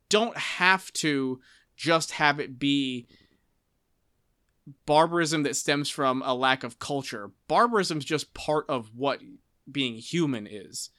[0.09, 1.41] don't have to
[1.75, 3.07] just have it be
[4.85, 7.31] barbarism that stems from a lack of culture.
[7.47, 9.19] Barbarism is just part of what
[9.71, 10.91] being human is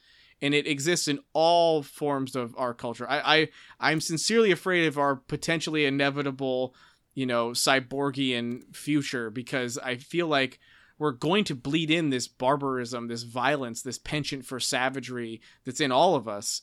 [0.42, 3.09] and it exists in all forms of our culture.
[3.09, 3.48] I, I
[3.79, 6.74] I'm sincerely afraid of our potentially inevitable,
[7.14, 10.59] you know, cyborgian future because I feel like
[10.98, 15.90] we're going to bleed in this barbarism, this violence, this penchant for savagery that's in
[15.90, 16.62] all of us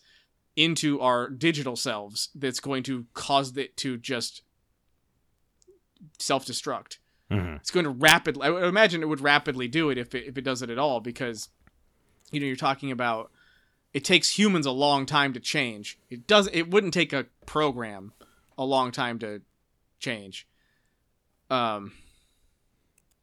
[0.56, 4.42] into our digital selves that's going to cause it to just
[6.20, 6.98] self-destruct.
[7.32, 7.58] Mhm.
[7.58, 10.38] It's going to rapidly I would imagine it would rapidly do it if it if
[10.38, 11.50] it does it at all because
[12.32, 13.32] you know you're talking about
[13.94, 15.98] it takes humans a long time to change.
[16.10, 18.14] It does it wouldn't take a program
[18.58, 19.42] a long time to
[20.00, 20.48] change.
[21.50, 21.94] Um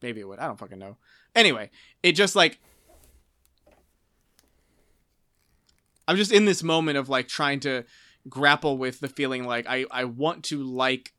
[0.03, 0.39] maybe it would.
[0.39, 0.97] I don't fucking know.
[1.35, 1.71] Anyway,
[2.03, 2.59] it just like
[6.07, 7.85] I'm just in this moment of like trying to
[8.29, 11.13] grapple with the feeling like I I want to like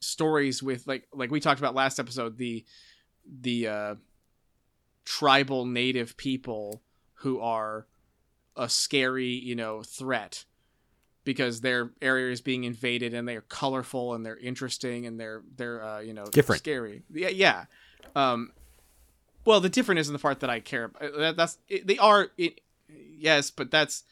[0.00, 2.64] stories with like like we talked about last episode the
[3.40, 3.94] the uh
[5.04, 6.82] tribal native people
[7.14, 7.86] who are
[8.56, 10.44] a scary, you know, threat
[11.24, 15.82] because their area is being invaded and they're colorful and they're interesting and they're they're
[15.82, 16.60] uh, you know Different.
[16.60, 17.02] scary.
[17.12, 17.64] Yeah, yeah.
[18.14, 18.52] Um,
[19.44, 21.16] well, the different isn't the part that I care about.
[21.18, 24.04] That, that's it, they are it, yes, but that's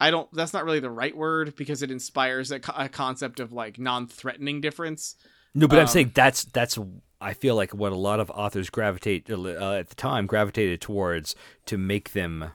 [0.00, 0.32] I don't.
[0.32, 3.78] That's not really the right word because it inspires a, co- a concept of like
[3.78, 5.16] non-threatening difference.
[5.54, 6.78] No, but I'm Um, saying that's that's
[7.20, 11.34] I feel like what a lot of authors gravitate uh, at the time gravitated towards
[11.66, 12.52] to make them.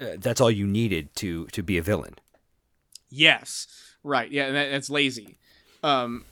[0.00, 2.14] Uh, that's all you needed to to be a villain.
[3.10, 3.66] Yes.
[4.02, 4.30] Right.
[4.30, 5.38] Yeah, and that, that's lazy.
[5.82, 6.24] Um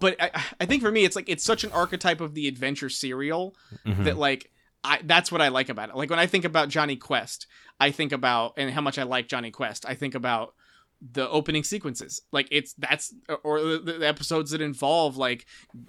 [0.00, 0.30] but I,
[0.60, 3.56] I think for me it's like it's such an archetype of the adventure serial
[3.86, 4.04] Mhm.
[4.04, 4.50] that like
[4.84, 5.96] I that's what I like about it.
[5.96, 7.46] Like when I think about Jonny Quest,
[7.80, 9.84] I think about and how much I like Jonny Quest.
[9.88, 10.54] I think about
[11.00, 12.22] the opening sequences.
[12.32, 15.46] Like it's that's or the, episodes that involve like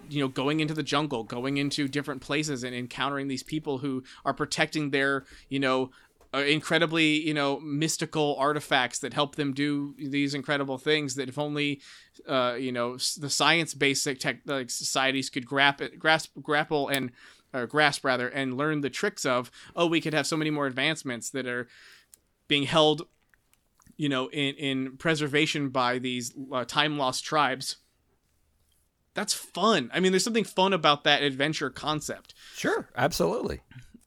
[0.09, 4.03] you know going into the jungle, going into different places and encountering these people who
[4.25, 5.91] are protecting their, you know,
[6.33, 11.39] uh, incredibly you know mystical artifacts that help them do these incredible things that if
[11.39, 11.81] only
[12.27, 17.11] uh, you know the science basic tech like societies could grasp grasp grapple and
[17.51, 20.67] or grasp rather and learn the tricks of oh we could have so many more
[20.67, 21.67] advancements that are
[22.47, 23.07] being held
[23.99, 27.75] you know in in preservation by these uh, time lost tribes
[29.13, 33.59] that's fun i mean there's something fun about that adventure concept Sure, absolutely.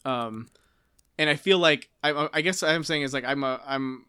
[0.07, 0.49] um
[1.19, 4.07] and i feel like i i guess what i'm saying is like i'm a i'm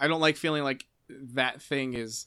[0.00, 2.26] i don't like feeling like that thing is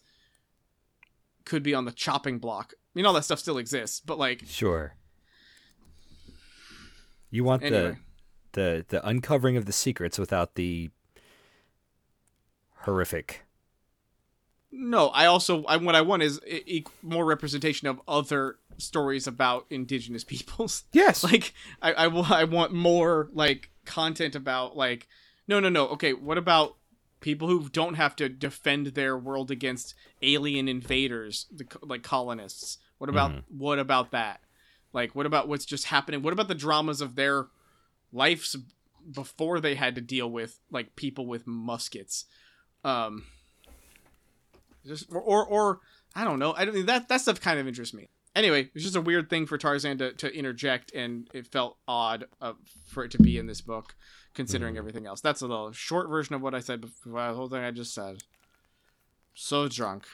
[1.46, 4.44] could be on the chopping block I mean all that stuff still exists but like
[4.46, 4.94] Sure.
[7.32, 7.98] You want Anyway.
[8.52, 10.92] the the the uncovering of the secrets without the
[12.84, 13.46] horrific.
[14.72, 19.66] no i also I, what i want is e- more representation of other stories about
[19.70, 20.84] indigenous peoples.
[20.92, 21.24] Yes.
[21.24, 25.08] like I, I, wa- I want more like content about like
[25.48, 25.88] no no no.
[25.90, 26.78] Okay what about
[27.20, 32.78] people who don't have to defend their world against alien invaders the like colonists?
[32.98, 33.58] What about mm-hmm.
[33.58, 34.42] what about that?
[34.94, 36.22] Like what about what's just happening?
[36.22, 37.48] What about the dramas of their
[38.12, 38.56] lives
[39.12, 42.26] before they had to deal with like people with muskets
[42.84, 43.24] um
[44.86, 45.80] just or or, or
[46.16, 48.96] i don't know i don't that that stuff kind of interests me anyway, it's just
[48.96, 52.54] a weird thing for Tarzan to, to interject, and it felt odd uh,
[52.88, 53.94] for it to be in this book,
[54.34, 54.80] considering Mhm.
[54.80, 55.22] everything else.
[55.22, 57.12] That's a little short version of what I said before.
[57.14, 58.24] The whole thing I just said.
[59.36, 60.06] So drunk.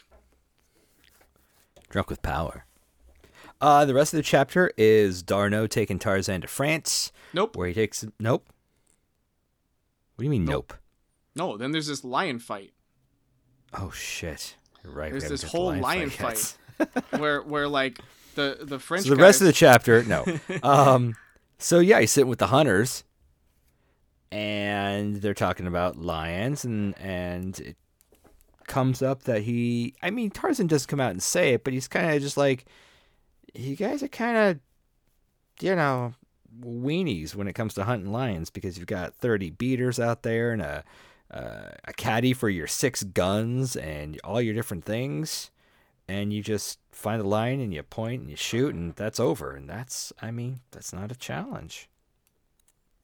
[1.90, 2.66] Drunk with power.
[3.62, 7.56] Uh, the rest of the chapter is D'Arnot taking Tarzan to France, Nope.
[7.56, 8.04] where he takes.
[8.20, 8.46] Nope.
[10.16, 10.74] What do you mean, Nope.
[10.74, 10.80] nope?
[11.40, 11.58] No.
[11.58, 12.74] Then there's this lion fight
[13.74, 14.56] Oh shit!
[14.84, 15.12] You're right.
[15.12, 16.58] There's this haven't got the whole lion yet.
[17.20, 18.00] where where like
[18.36, 19.06] the the French.
[19.06, 20.26] So the rest of the chapter, no.
[20.64, 21.16] um,
[21.58, 23.04] so yeah, he's sitting with the hunters,
[24.32, 27.78] and they're talking about lions, and and it
[28.68, 31.88] comes up that he, I mean, Tarzan doesn't come out and say it, but he's
[31.88, 32.66] kind of just like,
[33.56, 34.60] you guys are kind of,
[35.60, 36.14] you know,
[36.62, 40.64] weenies when it comes to hunting lions because you've got thirty beaters out there and
[40.64, 40.84] a.
[41.32, 45.52] Uh, a caddy for your six guns and all your different things
[46.08, 49.56] and you just find a line and you point and you shoot and that's over
[49.56, 51.88] and that's i mean that's not a challenge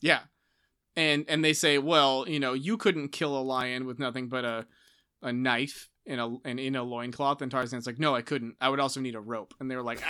[0.01, 0.21] Yeah.
[0.97, 4.45] And and they say, well, you know, you couldn't kill a lion with nothing but
[4.45, 4.65] a
[5.21, 7.41] a knife in a and in a loincloth.
[7.41, 8.55] And Tarzan's like, no, I couldn't.
[8.61, 9.53] I would also need a rope.
[9.59, 10.01] And they were like,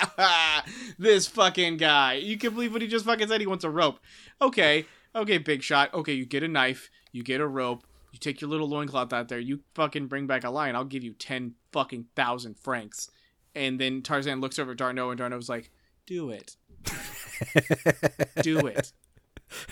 [0.98, 2.14] this fucking guy.
[2.14, 3.40] You can believe what he just fucking said.
[3.40, 4.00] He wants a rope.
[4.40, 5.92] Okay, okay, big shot.
[5.92, 9.28] Okay, you get a knife, you get a rope, you take your little loincloth out
[9.28, 10.76] there, you fucking bring back a lion.
[10.76, 13.10] I'll give you ten fucking thousand francs.
[13.54, 15.70] And then Tarzan looks over at D'Arnot, and D'Arnot's like,
[16.06, 16.56] do it.
[18.42, 18.92] do it.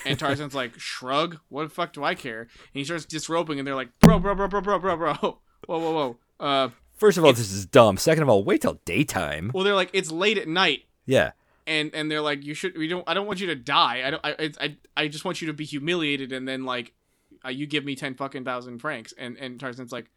[0.05, 1.39] And Tarzan's like, shrug.
[1.49, 2.41] What the fuck do I care?
[2.43, 5.14] And he starts disrobing, and they're like, bro, bro, bro, bro, bro, bro, bro.
[5.14, 6.16] Whoa, whoa, whoa.
[6.41, 9.74] Uh, first of all this is dumb second of all wait till daytime well, they're
[9.74, 11.30] like, it's late at night, yeah
[11.68, 12.76] and and they're like, you should.
[12.78, 13.05] We don't.
[13.07, 14.03] I don't want you to die.
[14.05, 14.20] I don't.
[14.24, 16.93] I I- I just want you to be humiliated, and then like,
[17.45, 19.14] uh, you give me ten fucking thousand francs.
[19.16, 20.11] And and Tarzan's like,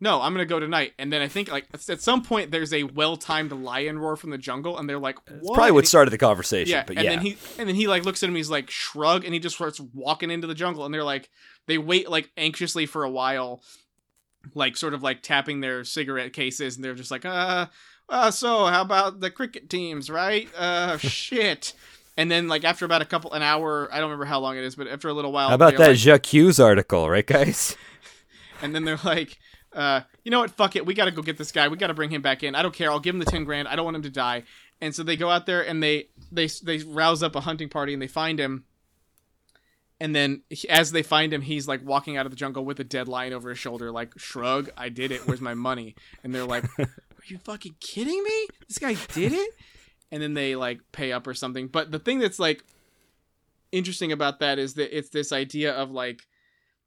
[0.00, 0.92] no, I'm gonna go tonight.
[0.98, 4.30] And then I think like at some point there's a well timed lion roar from
[4.30, 5.38] the jungle, and they're like, what?
[5.38, 7.86] it's probably what started the conversation Yeah, but and yeah then he and then he
[7.86, 8.34] like looks at him.
[8.34, 10.84] He's like shrug, and he just starts walking into the jungle.
[10.84, 11.30] And they're like,
[11.66, 13.62] they wait like anxiously for a while,
[14.54, 17.66] like sort of like tapping their cigarette cases, and they're just like, uh,
[18.08, 20.48] uh so how about the cricket teams, right?
[20.56, 21.72] Uh, shit.
[22.16, 24.64] And then like after about a couple an hour, I don't remember how long it
[24.64, 27.76] is, but after a little while, how about that like- jacques hughes article right guys
[28.62, 29.38] and then they're like,
[29.72, 30.50] uh, you know what?
[30.52, 30.86] Fuck it.
[30.86, 31.68] We got to go get this guy.
[31.68, 32.54] We got to bring him back in.
[32.54, 32.90] I don't care.
[32.90, 33.68] I'll give him the 10 grand.
[33.68, 34.44] I don't want him to die.
[34.80, 37.92] And so they go out there and they, they, they rouse up a hunting party
[37.92, 38.64] and they find him.
[40.00, 42.84] And then as they find him, he's like walking out of the jungle with a
[42.84, 45.26] dead lion over his shoulder, like, shrug, I did it.
[45.26, 45.94] Where's my money?
[46.22, 46.88] And they're like, are
[47.26, 48.46] you fucking kidding me?
[48.68, 49.50] This guy did it?
[50.12, 51.68] And then they like pay up or something.
[51.68, 52.64] But the thing that's like
[53.72, 56.22] interesting about that is that it's this idea of like,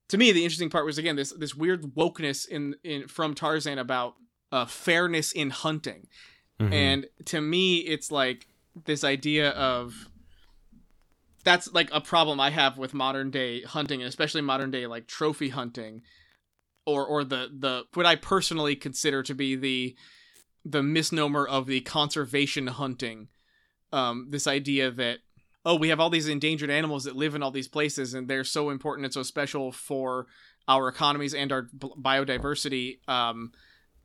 [0.09, 3.77] to me the interesting part was again this this weird wokeness in in from Tarzan
[3.77, 4.15] about
[4.53, 6.07] uh, fairness in hunting,
[6.61, 6.73] Mhm.
[6.73, 8.47] and to me it's like
[8.85, 10.07] this idea of
[11.43, 15.07] that's like a problem I have with modern day hunting, and especially modern day like
[15.07, 16.03] trophy hunting,
[16.85, 19.95] or or the the what I personally consider to be the
[20.69, 23.29] the misnomer of the conservation hunting.
[23.93, 25.19] Um, this idea that
[25.65, 28.45] oh, we have all these endangered animals that live in all these places, and they're
[28.45, 30.25] so important and so special for
[30.65, 33.51] our economies and our biodiversity um,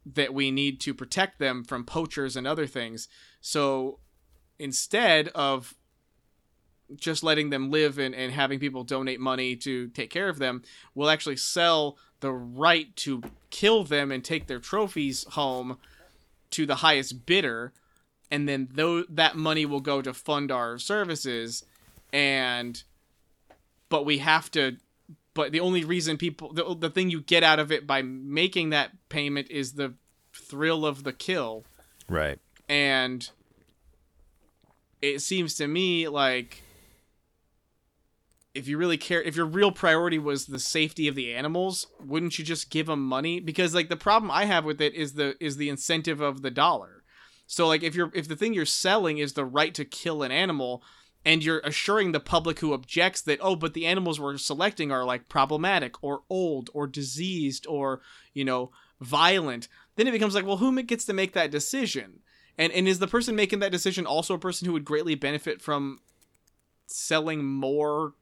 [0.04, 3.06] that we need to protect them from poachers and other things.
[3.40, 4.00] So
[4.58, 5.74] instead of
[6.96, 10.62] just letting them live and, and having people donate money to take care of them,
[10.96, 15.78] we'll actually sell the right to kill them and take their trophies home
[16.52, 17.72] to the highest bidder
[18.30, 21.64] and then though that money will go to fund our services
[22.12, 22.84] and
[23.88, 24.76] but we have to
[25.34, 28.70] but the only reason people the, the thing you get out of it by making
[28.70, 29.94] that payment is the
[30.34, 31.64] thrill of the kill.
[32.08, 32.38] Right.
[32.68, 33.28] And
[35.00, 36.61] it seems to me like
[38.54, 42.38] if you really care if your real priority was the safety of the animals wouldn't
[42.38, 43.40] you just give them money?
[43.40, 46.50] Because like the problem i have with it is the is the incentive of the
[46.50, 47.02] dollar.
[47.46, 50.32] So like if you're if the thing you're selling is the right to kill an
[50.32, 50.82] animal
[51.24, 55.04] and you're assuring the public who objects that oh but the animals we're selecting are
[55.04, 58.00] like problematic or old or diseased or
[58.34, 62.20] you know violent then it becomes like well who gets to make that decision?
[62.58, 65.62] And and is the person making that decision also a person who would greatly benefit
[65.62, 66.00] from
[66.86, 68.12] selling more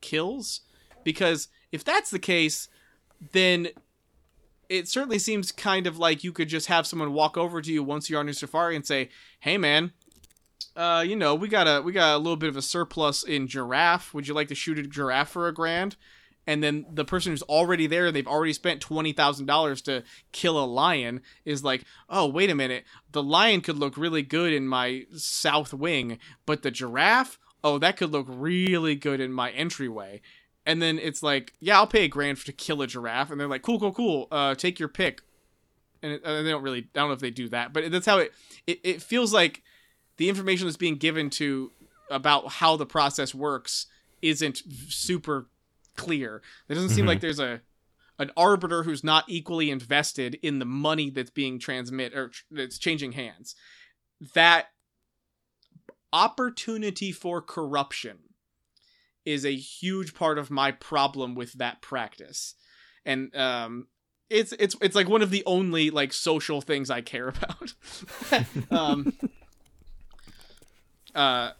[0.00, 0.60] kills?
[1.04, 2.68] Because if that's the case,
[3.32, 3.68] then
[4.68, 7.82] it certainly seems kind of like you could just have someone walk over to you
[7.82, 9.08] once you're on your safari and say,
[9.40, 9.92] "Hey, man."
[10.76, 13.48] Uh, you know, we got a we got a little bit of a surplus in
[13.48, 14.14] giraffe.
[14.14, 15.96] Would you like to shoot a giraffe for a grand?
[16.48, 20.58] and then the person who's already there, they've already spent twenty thousand dollars to kill
[20.58, 24.66] a lion, is like, oh wait a minute, the lion could look really good in
[24.66, 30.20] my south wing, but the giraffe, oh that could look really good in my entryway.
[30.66, 33.48] And then it's like, yeah, I'll pay a grand to kill a giraffe, and they're
[33.48, 34.28] like, cool, cool, cool.
[34.30, 35.22] Uh, take your pick.
[36.02, 38.04] And it, uh, they don't really, I don't know if they do that, but that's
[38.06, 38.32] how it.
[38.66, 39.62] It, it feels like
[40.18, 41.72] the information that's being given to
[42.10, 43.86] about how the process works
[44.20, 45.48] isn't super
[45.96, 46.42] clear.
[46.68, 47.08] It doesn't seem Mhm.
[47.08, 47.60] like there's a
[48.20, 52.76] an arbiter who's not equally invested in the money that's being transmit or tr- that's
[52.78, 53.54] changing hands.
[54.34, 54.66] That
[56.12, 58.18] opportunity for corruption
[59.24, 62.54] is a huge part of my problem with that practice.
[63.04, 63.88] And um
[64.30, 67.74] it's it's it's like one of the only like social things I care about.
[68.70, 69.12] um
[71.14, 71.52] uh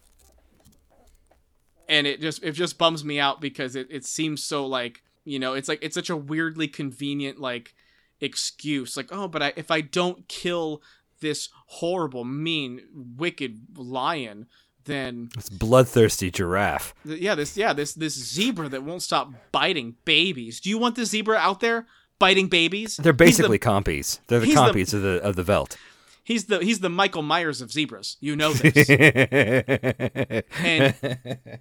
[1.89, 5.39] and it just it just bums me out because it, it seems so like you
[5.39, 7.75] know it's like it's such a weirdly convenient like
[8.21, 10.83] excuse like oh but I, if i don't kill
[11.21, 12.81] this horrible mean
[13.17, 14.47] wicked lion
[14.85, 16.95] then It's bloodthirsty giraffe.
[17.07, 20.95] th- yeah this yeah this this zebra that won't stop biting babies do you want
[20.97, 21.87] this zebra out there
[22.19, 24.21] biting babies They're He's the- basically compies.
[24.29, 25.77] They're the he's the- compies of the of the Veldt.
[26.25, 30.45] he's the he's the michael myers of zebras you know this and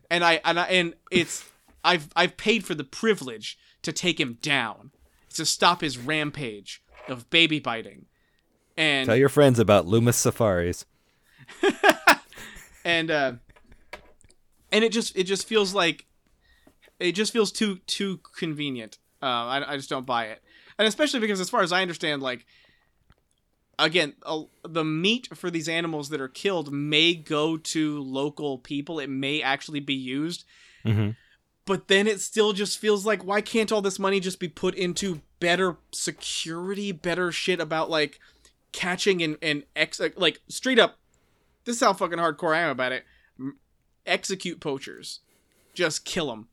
[0.10, 1.43] and I and I and it's
[1.84, 4.91] I've I've paid for the privilege to take him down
[5.36, 8.05] to stop his rampage of baby biting,
[8.78, 10.86] and Tell your friends about Loomis Safaris.
[12.86, 13.34] and uh,
[14.71, 16.05] and it just it just feels like
[16.99, 18.99] it just feels too too convenient.
[19.21, 20.41] Uh, I I just don't buy it,
[20.78, 22.45] and especially because as far as I understand, like
[23.80, 28.99] again, uh, the meat for these animals that are killed may go to local people.
[28.99, 30.45] It may actually be used,
[30.84, 31.11] hmm
[31.67, 34.73] but then it still just feels like why can't all this money just be put
[34.73, 38.19] into better security, better shit about like
[38.72, 40.97] catching and and ex like straight up.
[41.65, 43.03] This is how fucking hardcore I am about it.
[44.05, 45.20] Execute poachers,
[45.74, 46.47] just kill them.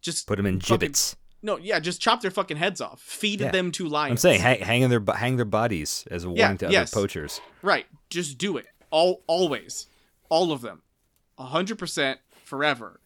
[0.00, 1.16] Just Put them in Fucking- gibbets.
[1.42, 3.00] no, yeah, just chop their fucking heads off.
[3.00, 3.50] Feed Yeah.
[3.52, 4.12] them to lions.
[4.24, 6.92] I'm saying hang, hang their hang their bodies as a warning Yeah, to yes.
[6.92, 7.40] other poachers.
[7.62, 7.86] Right.
[8.10, 8.66] Just do it.
[8.90, 9.86] All always.
[10.28, 10.82] All of them.
[11.38, 13.00] A hundred percent forever.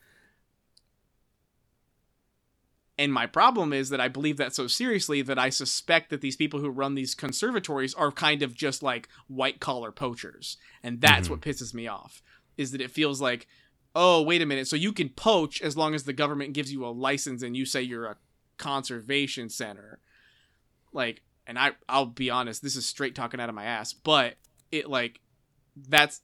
[2.99, 6.35] And my problem is that I believe that so seriously that I suspect that these
[6.37, 10.57] people who run these conservatories are kind of just like white collar poachers.
[10.83, 11.31] And that's Mhm.
[11.31, 12.23] what pisses me off.
[12.57, 13.47] Is that it feels like,
[13.95, 16.85] oh, wait a minute, so you can poach as long as the government gives you
[16.85, 18.17] a license and you say you're a
[18.57, 20.01] conservation center.
[20.93, 24.37] Like, and I I'll be honest, this is straight talking out of my ass, but
[24.73, 25.21] it like
[25.77, 26.21] that's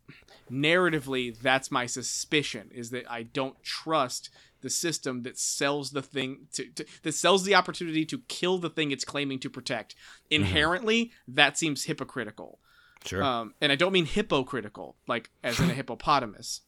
[0.51, 4.31] narratively that's my suspicion is that I don't trust
[4.65, 8.69] the system that sells the thing to, to that sells the opportunity to kill the
[8.71, 9.95] thing it's claiming to protect.
[10.31, 12.59] Inherently, that seems hypocritical.
[13.05, 13.23] Sure.
[13.23, 16.63] Um, and I don't mean hypocritical, like as in a hippopotamus,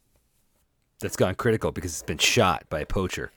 [1.01, 3.33] That's gone critical because it's been shot by a poacher.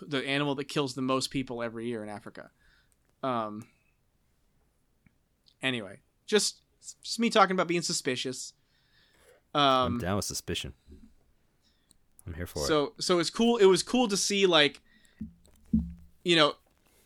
[0.00, 2.50] the animal that kills the most people every year in Africa.
[3.22, 3.66] Um.
[5.62, 6.62] Anyway, just
[7.02, 8.54] just me talking about being suspicious.
[9.54, 9.98] I'm Um.
[9.98, 10.72] down with suspicion.
[12.26, 12.66] I'm here for it.
[12.66, 13.56] So so it's cool.
[13.56, 14.80] It was cool to see like,
[16.24, 16.54] you know,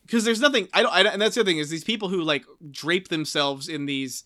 [0.06, 0.68] because there's nothing.
[0.72, 0.92] I don't.
[0.92, 4.24] I, and that's the other thing is these people who like drape themselves in these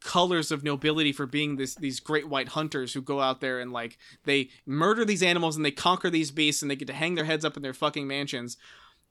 [0.00, 3.70] colors of nobility for being this these great white hunters who go out there and
[3.72, 7.14] like they murder these animals and they conquer these beasts and they get to hang
[7.14, 8.56] their heads up in their fucking mansions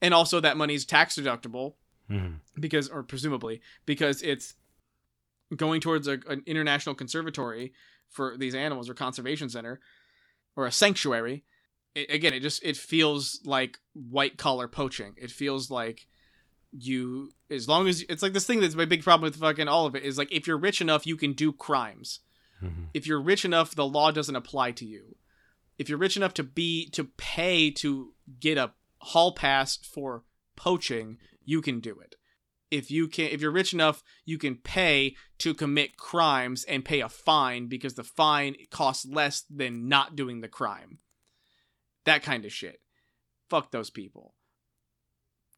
[0.02, 1.76] and also that money's tax deductible
[2.10, 2.40] Mhm.
[2.60, 4.56] because or presumably because it's
[5.56, 7.72] going towards a, an international conservatory
[8.10, 9.80] for these animals or conservation center
[10.56, 11.43] or a sanctuary
[11.95, 15.14] it, again it just it feels like white collar poaching.
[15.18, 16.08] It feels like
[16.72, 19.86] you as long as it's like this thing that's my big problem with fucking all
[19.86, 22.20] of it is like if you're rich enough you can do crimes.
[22.64, 22.89] Mhm.
[22.93, 25.16] if you're rich enough the law doesn't apply to you.
[25.80, 30.24] If you're rich enough to be to pay to get a hall pass for
[30.56, 32.16] poaching you can do it
[32.72, 37.01] if you can if you're rich enough you can pay to commit crimes and pay
[37.01, 40.99] a fine because the fine costs less than not doing the crime.
[42.05, 42.80] That kind of shit.
[43.49, 44.34] Fuck those people.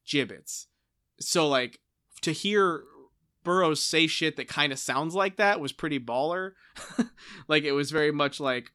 [0.05, 0.67] Gibbets.
[1.19, 1.79] So like
[2.21, 2.83] to hear
[3.43, 6.51] Burroughs say shit that kind of sounds like that was pretty baller.
[7.47, 8.71] Like it was very much like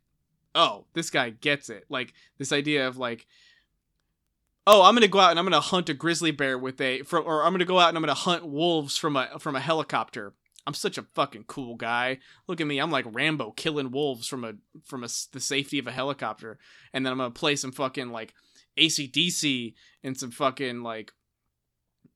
[0.55, 1.84] oh this guy gets it.
[1.89, 3.26] Like this idea of like
[4.69, 7.25] oh i'm gonna go out and i'm gonna hunt a grizzly bear with a from,
[7.27, 10.35] or i'm gonna go out and i'm gonna hunt wolves from a from a helicopter.
[10.66, 12.19] I'm such a fucking cool guy.
[12.47, 14.53] Look at me i'm like rambo killing wolves from a
[14.85, 16.59] from a the safety of a helicopter.
[16.93, 18.35] And then i'm gonna play some fucking like
[18.79, 21.12] ACDC and some fucking like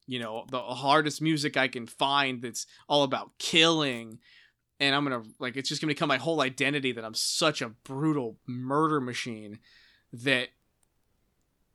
[0.06, 4.18] you know the hardest music I can find that's all about killing.
[4.78, 7.70] And I'm gonna like it's just gonna become my whole identity that I'm such a
[7.70, 9.60] brutal murder machine
[10.12, 10.48] that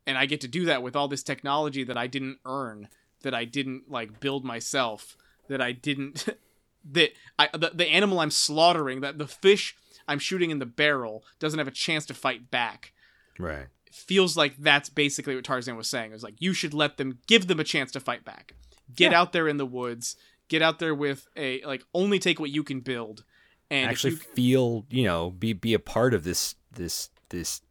[0.08, 2.88] and I get to do that with all this technology that I didn't earn
[3.24, 5.16] that I didn't like build myself
[5.50, 6.26] that I didn't
[6.92, 9.76] that I the, the animal I'm slaughtering that the fish
[10.08, 12.94] I'm shooting in the barrel doesn't have a chance to fight back
[13.40, 13.68] Right.
[13.92, 16.10] feels like that's basically what Tarzan was saying.
[16.12, 18.56] It was like you should let them give them a chance to fight back.
[18.96, 19.20] Get Yeah.
[19.22, 20.16] out there in the woods.
[20.48, 23.26] Get out there with a like only take what you can build.
[23.70, 27.62] And Actually you- feel, you know, be be a part of this this this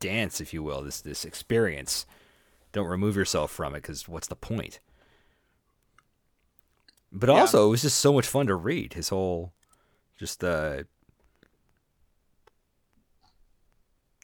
[0.00, 2.06] dance, if you will, this this experience.
[2.72, 4.80] Don't remove yourself from it because what's the point?
[7.12, 7.40] But Yeah.
[7.40, 8.92] also, it was just so much fun to read.
[8.94, 9.52] His whole,
[10.18, 10.86] just the,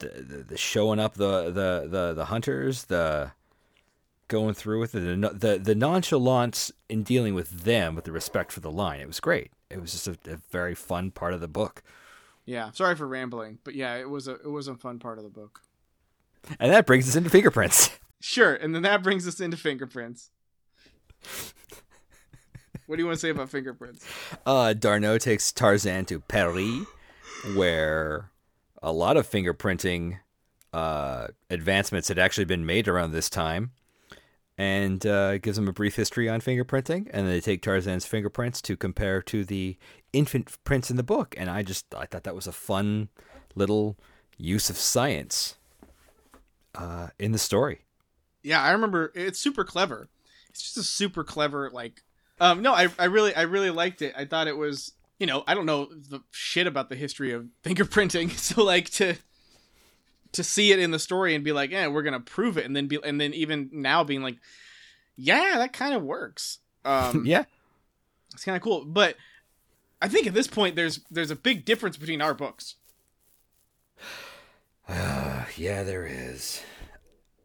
[0.00, 3.32] the the, the showing up the, the the the hunters, the
[4.28, 8.52] going through with it, the the the nonchalance in dealing with them, with the respect
[8.52, 9.00] for the line.
[9.00, 9.50] It was great.
[9.70, 11.82] It was just a, a very fun part of the book,
[12.44, 15.24] yeah, sorry for rambling, but yeah, it was a it was a fun part of
[15.24, 15.60] the book.
[16.58, 17.90] and that brings us into fingerprints.
[18.24, 20.30] Sure, and then that brings us into fingerprints.
[22.86, 24.06] what do you want to say about fingerprints?
[24.46, 26.84] Uh, D'Arnot takes Tarzan to Paris,
[27.56, 28.30] where
[28.80, 30.18] a lot of fingerprinting
[30.72, 33.72] uh, advancements had actually been made around this time,
[34.58, 37.08] and uh, gives him a brief history on fingerprinting.
[37.12, 39.76] And they take Tarzan's fingerprints to compare to the
[40.12, 41.34] infant prints in the book.
[41.38, 43.08] And I just I thought that was a fun
[43.54, 43.96] little
[44.36, 45.56] use of science
[46.74, 47.86] uh, in the story.
[48.42, 50.08] Yeah, I remember it's super clever.
[50.50, 52.02] It's just a super clever like
[52.40, 54.14] um no, I I really I really liked it.
[54.16, 57.46] I thought it was, you know, I don't know the shit about the history of
[57.64, 58.30] fingerprinting.
[58.36, 59.14] So like to
[60.32, 62.64] to see it in the story and be like, "Yeah, we're going to prove it."
[62.64, 64.36] And then be and then even now being like,
[65.16, 67.44] "Yeah, that kind of works." Um yeah.
[68.32, 69.16] it's kind of cool, but
[70.00, 72.76] I think at this point there's there's a big difference between our books.
[74.88, 76.62] Uh, yeah, there is.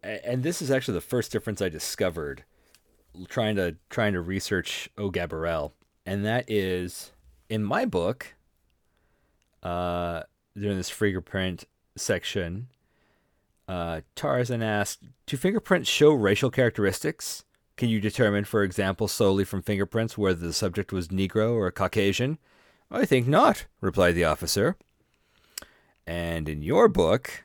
[0.03, 2.45] And this is actually the first difference I discovered
[3.27, 5.11] trying to trying to research O
[6.05, 7.11] and that is
[7.49, 8.35] in my book.
[9.63, 10.23] Uh,
[10.55, 11.65] during this fingerprint
[11.95, 12.67] section,
[13.67, 17.43] uh, Tarzan asked, "Do fingerprints show racial characteristics?
[17.75, 22.37] Can you determine, for example, solely from fingerprints whether the subject was Negro or Caucasian?"
[22.89, 24.77] I think not," replied the officer.
[26.05, 27.43] And in your book,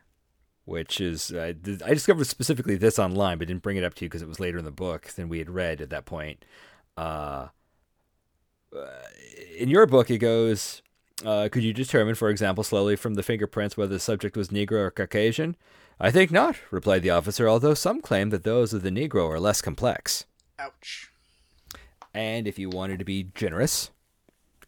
[0.64, 1.52] which is uh,
[1.84, 4.40] I discovered specifically this online, but didn't bring it up to you because it was
[4.40, 6.44] later in the book than we had read at that point.
[6.96, 7.48] Uh,
[8.74, 8.86] uh,
[9.58, 10.82] in your book, it goes,
[11.24, 14.78] uh, "Could you determine, for example, slowly from the fingerprints whether the subject was Negro
[14.78, 15.56] or Caucasian?"
[16.04, 17.48] I think not," replied the officer.
[17.48, 20.24] Although some claim that those of the Negro are less complex.
[20.58, 21.10] Ouch.
[22.12, 23.90] And if you wanted to be generous,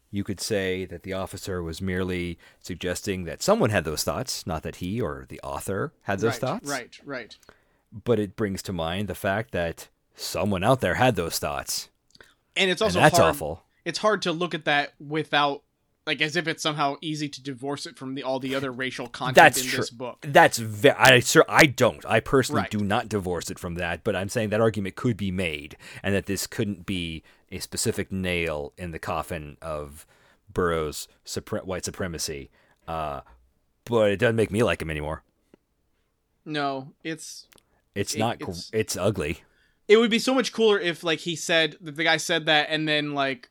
[0.09, 4.63] you could say that the officer was merely suggesting that someone had those thoughts, not
[4.63, 6.69] that he or the author had those right, thoughts.
[6.69, 7.37] Right, right.
[7.91, 11.89] But it brings to mind the fact that someone out there had those thoughts.
[12.55, 13.63] And it's And also that's hard, awful.
[13.83, 15.63] it's hard to look at that without
[16.07, 19.07] like as if it's somehow easy to divorce it from the all the other racial
[19.07, 19.77] content That's in true.
[19.77, 20.19] this book.
[20.21, 22.05] That's ve- I sir I don't.
[22.05, 22.71] I personally Right.
[22.71, 26.13] do not divorce it from that, but I'm saying that argument could be made and
[26.13, 30.05] that this couldn't be a specific nail in the coffin of
[30.53, 32.49] Burroughs' supre- white supremacy.
[32.87, 33.21] Uh,
[33.85, 35.23] but it doesn't make me like him anymore.
[36.45, 37.47] No, it's
[37.95, 38.35] It's It- not.
[38.41, 39.41] it's- it's ugly.
[39.87, 42.67] it would be so much cooler if like he said that the guy said that
[42.69, 43.49] and then like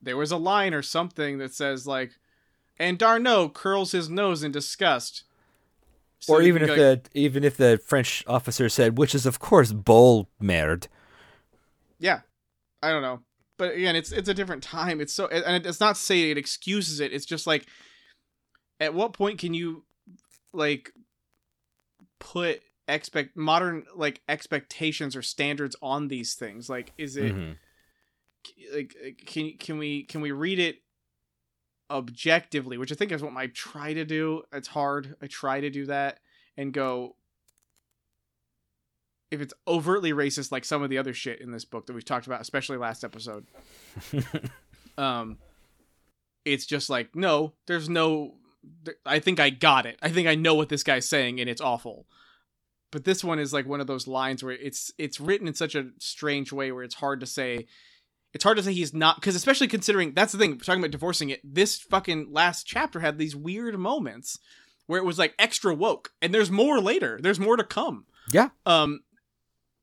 [0.00, 2.12] there was a line or something that says like
[2.78, 5.24] and D'Arnot curls his nose in disgust.
[6.20, 9.38] So or even if like, the even if the French officer said, which is of
[9.38, 10.88] course bull merde.
[11.98, 12.20] Yeah.
[12.82, 13.20] I don't know.
[13.56, 15.00] But again, it's it's a different time.
[15.00, 17.12] It's so and it's not saying it excuses it.
[17.12, 17.66] It's just like
[18.80, 19.84] at what point can you
[20.52, 20.92] like
[22.20, 26.70] put expect modern like expectations or standards on these things?
[26.70, 27.56] Like is it Mhm.
[28.74, 30.82] Like can can we can we read it
[31.90, 34.42] objectively which i think is what i try to do.
[34.52, 35.16] It's hard.
[35.22, 36.20] I try to do that
[36.56, 37.16] and go
[39.30, 42.04] if it's overtly racist like some of the other shit in this book that we've
[42.04, 43.46] talked about especially last episode.
[44.96, 45.38] Um
[46.44, 48.34] it's just like no there's no
[49.06, 49.96] i think i got it.
[50.02, 52.06] I think i know what this guy's saying and it's awful.
[52.90, 55.76] But this one is like one of those lines where it's it's written in such
[55.76, 57.66] a strange way where it's hard to say
[58.34, 61.30] it's hard to say he's not because especially considering that's the thing talking about divorcing
[61.30, 64.38] it this fucking last chapter had these weird moments
[64.86, 68.50] where it was like extra woke and there's more later there's more to come Yeah.
[68.66, 69.00] Um,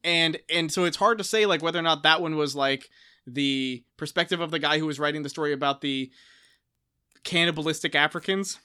[0.03, 2.89] and and so it's hard to say like whether or not that one was like
[3.27, 6.11] the perspective of the guy who was writing the story about the
[7.23, 8.59] cannibalistic Africans,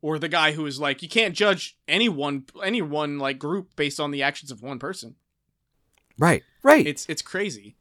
[0.00, 3.98] or the guy who is like you can't judge anyone any one like group based
[3.98, 5.16] on the actions of one person.
[6.16, 6.44] Right.
[6.62, 6.86] Right.
[6.86, 7.76] It's it's crazy.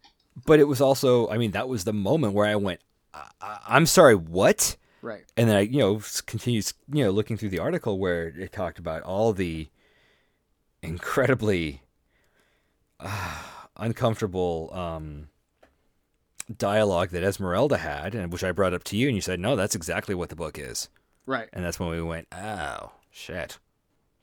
[0.45, 2.79] But it was also, I mean, that was the moment where I went,
[3.13, 4.75] I- I- I'm sorry, what?
[5.01, 5.23] Right.
[5.38, 8.79] And then I, you know, continues, you know, looking through the article where it talked
[8.79, 9.69] about all the
[10.81, 11.81] incredibly
[12.99, 13.41] uh,
[13.77, 15.29] uncomfortable um,
[16.57, 19.55] dialogue that Esmeralda had, and which I brought up to you, and you said, no,
[19.55, 20.89] that's exactly what the book is.
[21.25, 21.49] Right.
[21.53, 23.59] And that's when we went, oh, shit.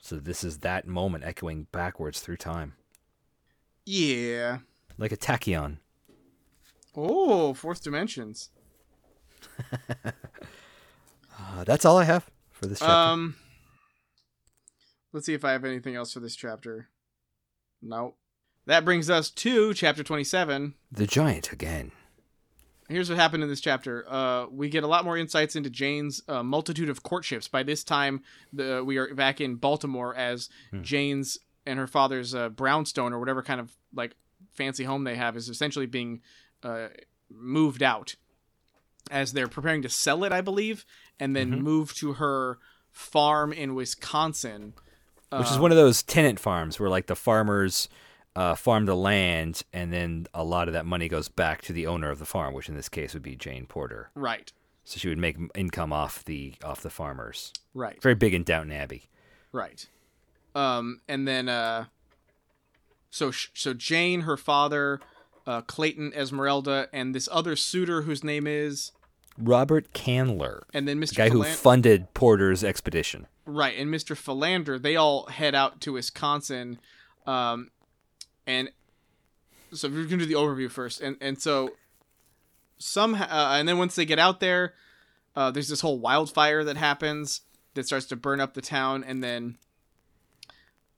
[0.00, 2.74] So this is that moment echoing backwards through time,
[3.86, 4.58] Yeah.
[4.98, 5.78] like a tachyon.
[6.97, 8.51] Oh, fourth dimensions.
[11.36, 12.92] Uh, that's all I have for this chapter.
[12.92, 13.34] Um,
[15.12, 16.88] let's see if I have anything else for this chapter.
[17.82, 18.16] Nope.
[18.66, 20.74] That brings us to chapter 27.
[20.92, 21.90] the giant again.
[22.88, 24.05] Here's what happened in this chapter.
[24.09, 27.49] Uh, we get a lot more insights into Jane's uh, multitude of courtships.
[27.49, 28.22] By this time,
[28.53, 30.82] the we are back in Baltimore as Hmm.
[30.82, 34.14] Jane's and her father's uh, brownstone or whatever kind of like
[34.53, 36.20] fancy home they have is essentially being
[36.64, 36.88] uh,
[37.30, 38.16] moved out
[39.10, 40.84] as they're preparing to sell it, I believe,
[41.20, 41.60] and then Mhm.
[41.60, 42.58] move to her
[42.90, 44.74] farm in Wisconsin.
[45.30, 47.88] which is Uh, one of those tenant farms where like the farmers
[48.36, 51.86] uh, farm the land and then a lot of that money goes back to the
[51.88, 54.52] owner of the farm which in this case would be jane porter right,
[54.84, 58.00] so she would make income off the off the farmers right.
[58.02, 59.08] very big in downton abbey
[59.52, 59.88] Right.
[60.54, 61.86] Um, and then uh,
[63.10, 65.00] so sh- so Jane, her father,
[65.47, 68.92] uh, Clayton, Esmeralda, and this other suitor whose name is,
[69.36, 71.16] robert candler and then the Mr.
[71.16, 74.16] guy who funded porter's expedition right, and Mr.
[74.16, 74.78] Philander.
[74.78, 76.78] They all head out to Wisconsin,
[77.26, 77.70] um,
[78.47, 78.70] and
[79.72, 81.72] so we're gonna do the overview first, and and so
[82.78, 84.74] somehow, uh, and then once they get out there,
[85.36, 87.42] uh, there's this whole wildfire that happens
[87.74, 89.59] that starts to burn up the town, and then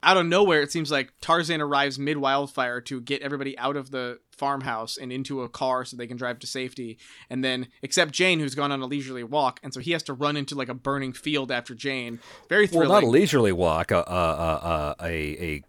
[0.03, 3.91] out of nowhere, it seems like Tarzan arrives mid wildfire to get everybody out of
[3.91, 6.99] the farmhouse and into a car so they can drive to safety.
[7.29, 10.13] And then, except Jane, who's gone on a leisurely walk, and so he has to
[10.13, 12.19] run into like a burning field after Jane.
[12.47, 15.03] Very well not a leisurely walk a, a, a, a,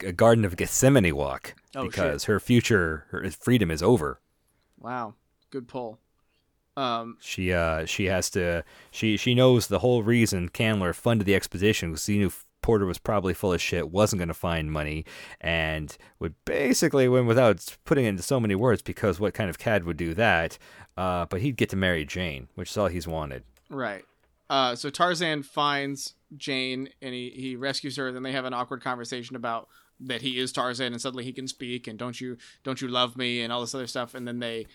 [0.03, 4.21] a, a garden of gethsemane walk Oh, because her future her freedom is over
[4.79, 5.15] wow,
[5.51, 5.99] good pull.
[6.77, 8.63] Um, She uh she has to
[8.93, 12.31] she she knows the whole reason Candler funded the expedition because he knew
[12.63, 15.05] Porter was probably full of shit, wasn't going to find money,
[15.41, 19.59] and would basically win without putting it into so many words because what kind of
[19.59, 20.59] cad would do that?
[20.97, 23.45] Uh, but he'd get to marry Jane, which is all he's wanted.
[23.71, 24.05] Right.
[24.51, 28.11] Uh, so Tarzan finds Jane and he, he rescues her.
[28.13, 29.69] Then they have an awkward conversation about
[30.01, 33.17] that he is Tarzan and suddenly he can speak and don't you don't you love
[33.17, 34.15] me and all this other stuff.
[34.15, 34.67] And then they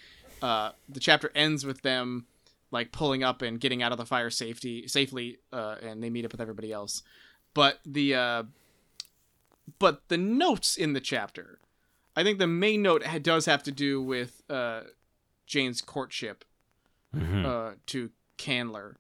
[0.42, 2.26] uh, the chapter ends with them
[2.72, 6.26] like pulling up and getting out of the fire safety safely uh, and they meet
[6.26, 7.04] up with everybody else.
[7.54, 8.44] But the uh,
[9.80, 11.60] but the notes in the chapter,
[12.16, 14.82] I think the main note does have to do with uh,
[15.46, 16.46] Jane's courtship
[17.16, 17.46] Mhm.
[17.46, 18.98] uh, to Candler.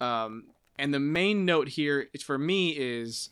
[0.00, 0.44] Um,
[0.78, 3.30] and the main note here for me is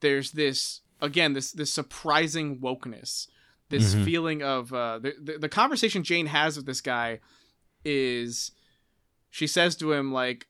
[0.00, 3.28] there's this again this this surprising wokeness,
[3.68, 4.04] this Mhm.
[4.04, 7.20] feeling of uh, the, the the conversation Jane has with this guy
[7.84, 8.52] is
[9.30, 10.46] she says to him like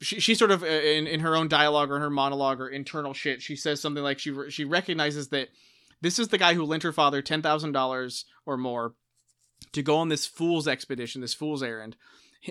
[0.00, 2.68] she, she sort of uh, in, in her own dialogue or in her monologue or
[2.68, 5.48] internal shit she says something like she she recognizes that
[6.00, 8.94] this is the guy who lent her father ten thousand dollars or more
[9.72, 11.96] to go on this fool's expedition, this fool's errand,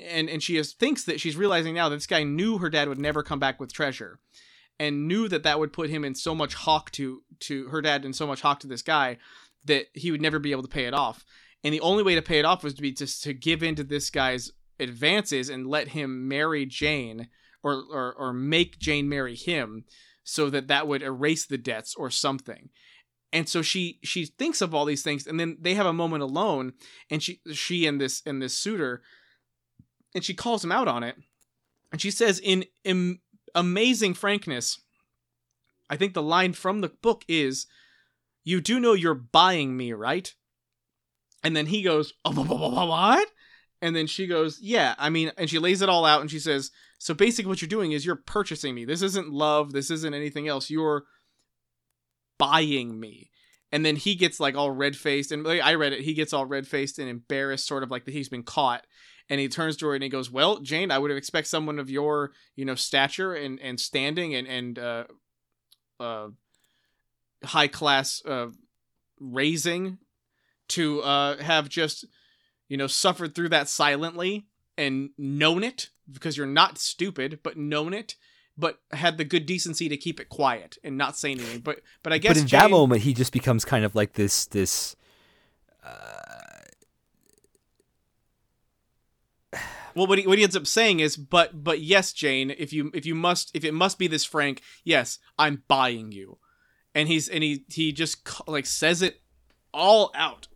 [0.02, 2.88] and and she is, thinks that she's realizing now that this guy knew her dad
[2.88, 4.20] would never come back with treasure,
[4.80, 8.06] and knew that that would put him in so much hawk to to her dad
[8.06, 9.18] and so much hawk to this guy
[9.66, 11.26] that he would never be able to pay it off,
[11.64, 13.76] and the only way to pay it off was to be just to give in
[13.76, 17.28] to this guy's advances and let him marry Jane
[17.64, 19.86] or or or make Jane marry him,
[20.24, 22.70] so that that would erase the debts or something.
[23.32, 26.24] And so she she thinks of all these things and then they have a moment
[26.24, 26.74] alone
[27.12, 29.04] and she she and this and this suitor
[30.16, 31.16] and she calls him out on it.
[31.92, 33.20] And she says in, in
[33.56, 34.80] amazing frankness
[35.90, 37.66] i think the line from the book is
[38.44, 40.36] you do know you're buying me right
[41.44, 43.28] and then he goes oh, wha- wha- wha- wha- what?
[43.82, 46.40] And then she goes yeah i mean and she lays it all out and she
[46.40, 50.14] says so basically what you're doing is you're purchasing me this isn't love this isn't
[50.14, 51.06] anything else you're
[52.40, 53.30] buying me.
[53.72, 56.02] And then he gets like all red faced, and I read it.
[56.02, 58.88] He gets all red faced and embarrassed, sort of like that he's been caught.
[59.30, 61.78] And he turns to her and he goes, "Well, Jane, I would have expect someone
[61.78, 65.04] of your, you know, stature and and standing and and uh,
[66.00, 66.30] uh,
[67.44, 68.48] high class uh,
[69.20, 70.00] raising
[70.70, 72.06] to uh, have just
[72.70, 74.48] you know suffered through that silently
[74.80, 78.16] and known it because you're not stupid, but known it,
[78.58, 81.60] but had the good decency to keep it quiet and not say anything.
[81.60, 84.14] But but I guess but in Jane, that moment, he just becomes kind of like
[84.14, 84.96] this this.
[85.86, 86.20] Uh,
[89.96, 92.90] well, what he, what he ends up saying is, but but yes, Jane, if you
[92.94, 96.38] if you must if it must be this frank, yes, I'm buying you,
[96.96, 99.22] and he's and he he just like says it
[99.74, 100.48] all out.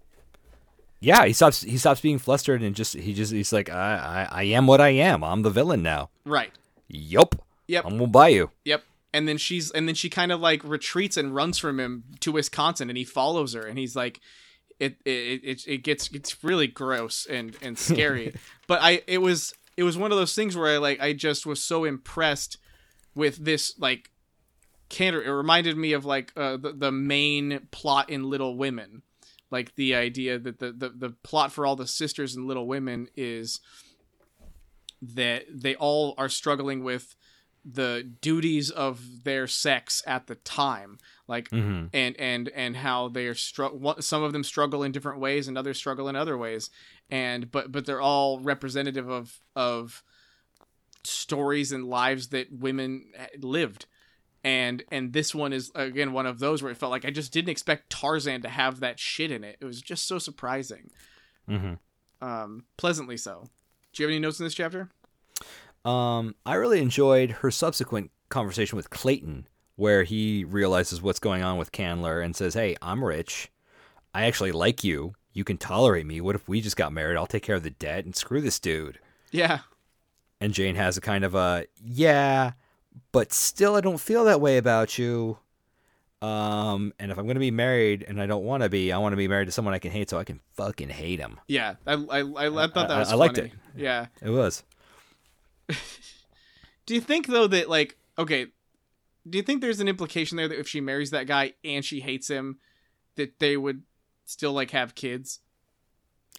[1.04, 1.62] Yeah, he stops.
[1.62, 4.80] He stops being flustered and just he just he's like, I I, I am what
[4.80, 5.22] I am.
[5.22, 6.10] I'm the villain now.
[6.26, 6.52] Right.
[6.88, 7.36] Yup.
[7.68, 7.86] Yep.
[7.86, 8.52] I'm gonna buy you.
[8.64, 8.84] Yep.
[9.14, 12.32] And then she's and then she kind of like retreats and runs from him to
[12.32, 14.22] Wisconsin and he follows her and he's like
[14.80, 18.34] it it it, it gets it's really gross and and scary.
[18.68, 21.46] but I it was it was one of those things where I like I just
[21.46, 22.58] was so impressed
[23.14, 24.10] with this like
[24.88, 29.02] candor it reminded me of like uh, the the main plot in Little Women.
[29.54, 33.08] Like the idea that the, the the plot for all the sisters in Little Women
[33.16, 33.62] is
[35.02, 37.16] that they all are struggling with
[37.66, 40.98] the duties of their sex at the time.
[41.28, 41.90] Like Mhm.
[41.94, 45.78] and and and how they're str- some of them struggle in different ways and others
[45.78, 46.70] struggle in other ways.
[47.10, 50.04] And but but they're all representative of of
[51.04, 53.86] stories and lives that women lived
[54.44, 57.32] and and this one is again one of those where it felt like I just
[57.32, 59.58] didn't expect Tarzan to have that shit in it.
[59.60, 60.90] It was just so surprising,
[61.50, 61.74] mm-hmm.
[62.26, 63.50] um, pleasantly so.
[63.94, 64.90] Do you have any notes in this chapter?
[65.86, 71.58] Um, I really enjoyed her subsequent conversation with Clayton, where he realizes what's going on
[71.58, 73.50] with Candler and says, "Hey, I'm rich.
[74.14, 75.16] I actually like you.
[75.32, 76.22] You can tolerate me.
[76.22, 77.18] What if we just got married?
[77.18, 79.00] I'll take care of the debt and screw this dude."
[79.32, 79.60] Yeah,
[80.40, 82.52] And Jane has a kind of a, "Yeah,
[83.12, 85.38] but still I don't feel that way about you."
[86.22, 88.98] Um, and if I'm going to be married and I don't want to be, I
[88.98, 91.38] want to be married to someone I can hate so I can fucking hate him.
[91.48, 91.76] yeah.
[91.86, 93.50] I I, I, I thought that I- was I liked funny.
[93.50, 93.82] it.
[93.82, 94.06] Yeah.
[94.22, 94.64] It was.
[96.86, 98.48] Do you think though that like okay,
[99.30, 102.02] do you think there's an implication there that if she marries that guy and she
[102.02, 102.58] hates him,
[103.16, 103.84] that they would
[104.26, 105.40] still like have kids?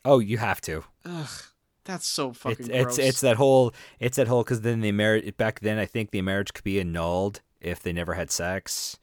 [0.05, 0.85] Oh, you have to.
[1.07, 1.29] Ugh,
[1.85, 2.99] that's so fucking It's gross.
[2.99, 6.11] it's it's that whole it's that whole because then the marriage back then I think
[6.11, 8.99] the marriage could be annulled if they never had sex.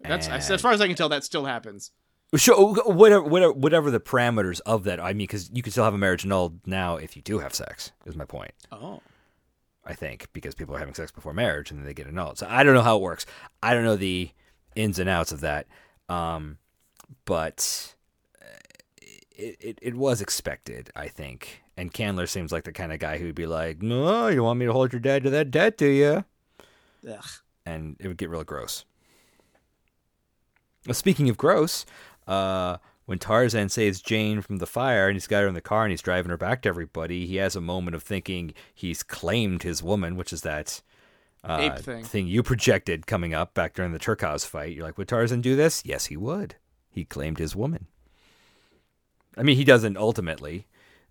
[0.00, 1.90] that's And- as far as I can tell, that still happens.
[2.34, 4.98] Sure, whatever, whatever, whatever the parameters of that.
[4.98, 7.54] I mean, because you can still have a marriage annulled now if you do have
[7.54, 7.92] sex.
[8.06, 8.52] Is my point.
[8.72, 9.00] Oh,
[9.84, 12.38] I think because people are having sex before marriage and then they get annulled.
[12.38, 13.26] So I don't know how it works.
[13.62, 14.30] I don't know the
[14.74, 15.66] ins and outs of that.
[16.08, 16.56] Um,
[17.26, 17.94] but
[19.42, 21.62] it, it it was expected, I think.
[21.76, 24.66] And Candler seems like the kind of guy who'd be like, "No, you want me
[24.66, 26.24] to hold your dad to that debt, do you?"
[27.08, 27.24] ugh.
[27.66, 28.84] and it would get real gross.
[30.86, 31.86] Well, speaking of gross,
[32.26, 35.84] uh, when Tarzan saves Jane from the fire and he's got her in the car
[35.84, 39.62] and he's driving her back to everybody, he has a moment of thinking he's claimed
[39.62, 40.82] his woman, which is that
[41.44, 42.26] uh, Ape thing.
[42.26, 44.72] you projected coming up back during the Terkoz fight.
[44.72, 45.82] You're like, would Tarzan do this?
[45.84, 46.56] Yes, he would.
[46.90, 47.86] He claimed his woman.
[49.36, 50.66] I mean, he doesn't ultimately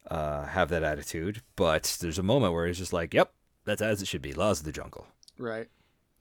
[0.09, 3.33] uh, have that attitude, but there's a moment where he's just like, yep,
[3.65, 4.33] that's as it should be.
[4.33, 5.07] Laws of the jungle.
[5.37, 5.67] Right.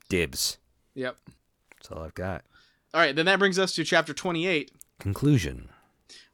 [0.09, 0.59] Dibs.
[0.95, 1.17] Yep.
[1.77, 2.45] That's all I've got.
[2.95, 3.15] All right.
[3.15, 4.73] Then that brings us to chapter twenty-eight.
[4.99, 5.69] Conclusion.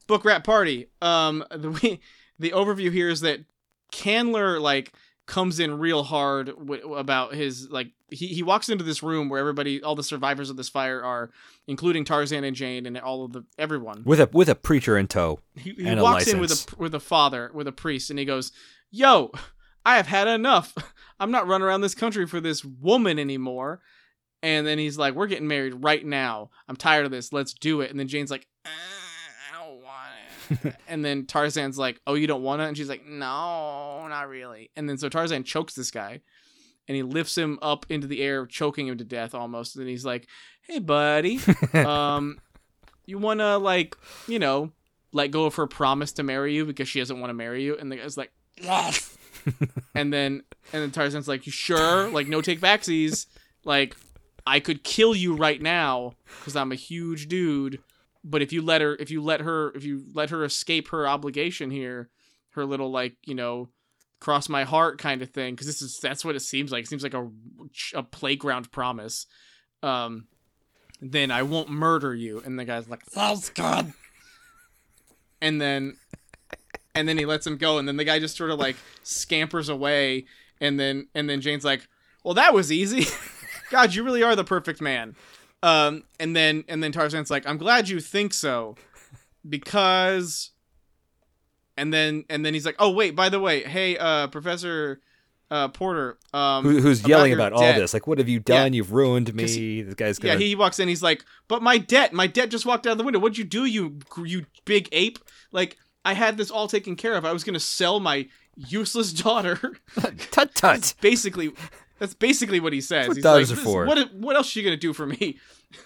[0.07, 1.99] book rat party um the we,
[2.39, 3.41] the overview here is that
[3.91, 4.91] candler like
[5.27, 9.39] comes in real hard w- about his like he, he walks into this room where
[9.39, 11.29] everybody all the survivors of this fire are
[11.67, 14.01] including tarzan and jane and all of the everyone.
[14.05, 15.41] With a with a preacher in tow.
[15.55, 18.51] he, he walks in with a with a father with a priest and he goes
[18.89, 19.31] yo
[19.85, 20.73] i have had enough.
[21.19, 23.81] I'm not running around this country for this woman anymore.
[24.41, 26.51] And then he's like we're getting married right now.
[26.69, 27.33] I'm tired of this.
[27.33, 27.91] Let's do it.
[27.91, 30.36] And then jane's like uh, i don't want it
[30.87, 34.69] and then tarzan's like oh you don't want it and she's like no not really.
[34.75, 36.21] And then so tarzan chokes this guy
[36.87, 39.75] and he lifts him up into the air choking him to death almost.
[39.75, 40.27] And he's like
[40.61, 41.39] hey buddy
[41.73, 42.39] um
[43.05, 43.95] you want to like
[44.27, 44.71] you know
[45.13, 47.77] let go of her promise to marry you because she doesn't want to marry you?
[47.77, 49.15] And the guy's like yes.
[49.95, 50.43] And then
[50.73, 52.09] and then tarzan's like you sure?
[52.09, 53.27] Like no take backsies.
[53.63, 53.95] Like
[54.47, 57.79] i could kill you right now because i'm a huge dude
[58.29, 61.07] but if you let her if you let her if you let her escape her
[61.07, 62.09] obligation here
[62.51, 63.69] her little like you know
[64.19, 66.87] cross my heart kind of thing because this is that's what it seems like it
[66.87, 67.29] seems like a,
[67.93, 69.27] a playground promise
[69.83, 70.27] um
[71.01, 72.41] then I won't murder you.
[72.43, 73.93] And the guy's like, sounds good.
[75.41, 75.97] And then,
[76.95, 77.77] and then he lets him go.
[77.77, 80.25] And then the guy just sort of like scampers away.
[80.59, 81.87] And then, and then Jane's like,
[82.23, 83.05] well, that was easy.
[83.69, 85.15] God, you really are the perfect man.
[85.63, 88.75] Um, and then and then Tarzan's like, "I'm glad you think so,
[89.47, 90.51] because."
[91.79, 94.99] And then and then he's like, "Oh wait, by the way, hey, uh, Professor
[95.51, 97.93] uh, Porter, um, Who, who's yelling your about all debt." this?
[97.93, 98.73] Like, what have you done?
[98.73, 99.83] You've ruined me.
[99.83, 100.39] This guy's Yeah, gonna.
[100.39, 100.47] yeah.
[100.47, 100.87] he walks in.
[100.87, 103.19] He's like, "But my debt, my debt just walked out the window.
[103.19, 105.19] What'd you do, you you big ape?
[105.51, 107.25] Like, I had this all taken care of.
[107.25, 109.73] I was gonna sell my useless daughter.
[110.31, 110.95] tut tut.
[110.99, 111.51] basically,
[111.99, 113.07] that's basically what he says.
[113.07, 115.37] what He's daughters like, are for." What what else are you gonna do for me?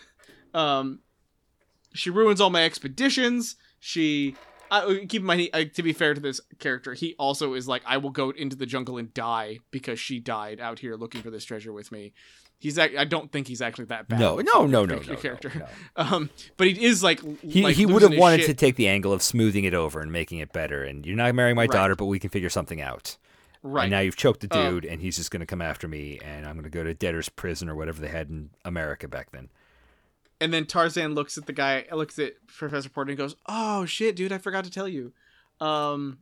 [0.54, 1.00] um,
[1.94, 3.56] she ruins all my expeditions.
[3.80, 4.36] She."
[4.74, 7.68] I, keep in mind, he, uh, to be fair to this character, he also is
[7.68, 11.22] like, I will go into the jungle and die because she died out here looking
[11.22, 12.14] for this treasure with me.
[12.58, 14.22] He's, ac- I don't think he's actually that bad.
[14.22, 15.68] No, a no, no, no, character- no, no, character.
[15.98, 18.48] Um, but he is like He like he would have wanted shit.
[18.48, 20.86] to take the angle of smoothing it over and making it better.
[20.86, 21.72] And you're not marrying my Right.
[21.72, 23.18] daughter, but we can figure something out.
[23.64, 23.84] Right.
[23.84, 26.20] And now you've choked the Um, dude, and he's just going to come after me,
[26.24, 29.32] and I'm going to go to debtor's prison or whatever they had in America back
[29.32, 29.50] then.
[30.40, 34.16] and then Tarzan looks at the guy, looks at Professor Porter, and goes, "Oh shit,
[34.16, 35.14] dude, I forgot to tell you,
[35.60, 36.20] um,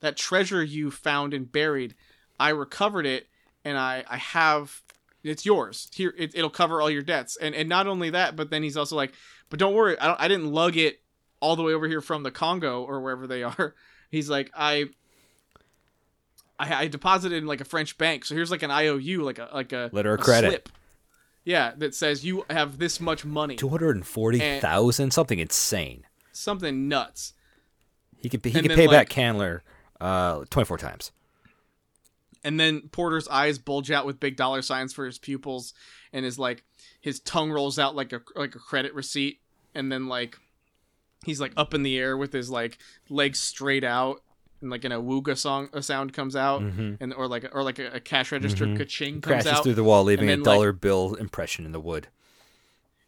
[0.00, 1.94] that treasure you found and buried,
[2.38, 3.26] I recovered it,
[3.64, 4.82] and I I have."
[5.24, 5.88] It's yours.
[5.92, 8.76] Here, it, it'll cover all your debts, and and not only that, but then he's
[8.76, 9.12] also like,
[9.50, 10.20] "But don't worry, I don't.
[10.20, 11.00] I didn't lug it
[11.40, 13.74] all the way over here from the Congo or wherever they are."
[14.10, 14.86] He's like, "I
[16.58, 19.48] I, I deposited in like a French bank, so here's like an IOU, like a
[19.52, 20.48] like a Letter of credit.
[20.50, 20.68] slip.
[21.44, 26.04] Yeah, that says you have this much money, Two hundred and forty thousand, something insane.
[26.32, 27.32] something nuts.
[28.18, 29.62] He could he And could pay like- back Candler
[30.00, 31.12] uh, twenty four times.
[32.44, 35.74] And then Porter's eyes bulge out with big dollar signs for his pupils,
[36.12, 36.64] and his like
[37.00, 39.40] his tongue rolls out like a like a credit receipt,
[39.74, 40.38] and then like
[41.24, 42.78] he's like up in the air with his like
[43.08, 44.22] legs straight out,
[44.60, 46.96] and like in a wooga song a sound comes out, Mhm.
[47.00, 48.76] and or like or like a, a cash register Mhm.
[48.78, 51.80] ka-ching comes Crashes out, through the wall, leaving a like- dollar bill impression in the
[51.80, 52.08] wood.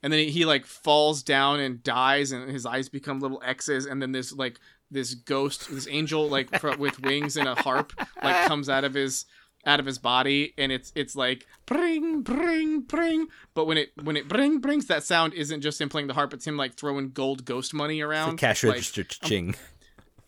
[0.03, 3.85] and then he, he like falls down and dies and his eyes become little x's
[3.85, 4.59] and then this like
[4.91, 7.93] this ghost this angel like fr- with wings and a harp
[8.23, 9.27] like comes out of his
[9.67, 14.17] out of his body and it's it's like bring bring bring but when it when
[14.17, 17.11] it bring brings that sound isn't just him playing the harp it's him like throwing
[17.11, 19.55] gold ghost money It's around a cash Like, register ching.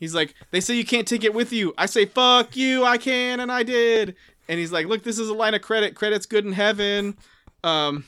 [0.03, 2.98] He's like they say you can't take it with you i say fuck you i
[2.98, 4.16] can and i did
[4.48, 7.16] and he's like look this is a line of credit credit's good in heaven
[7.62, 8.05] um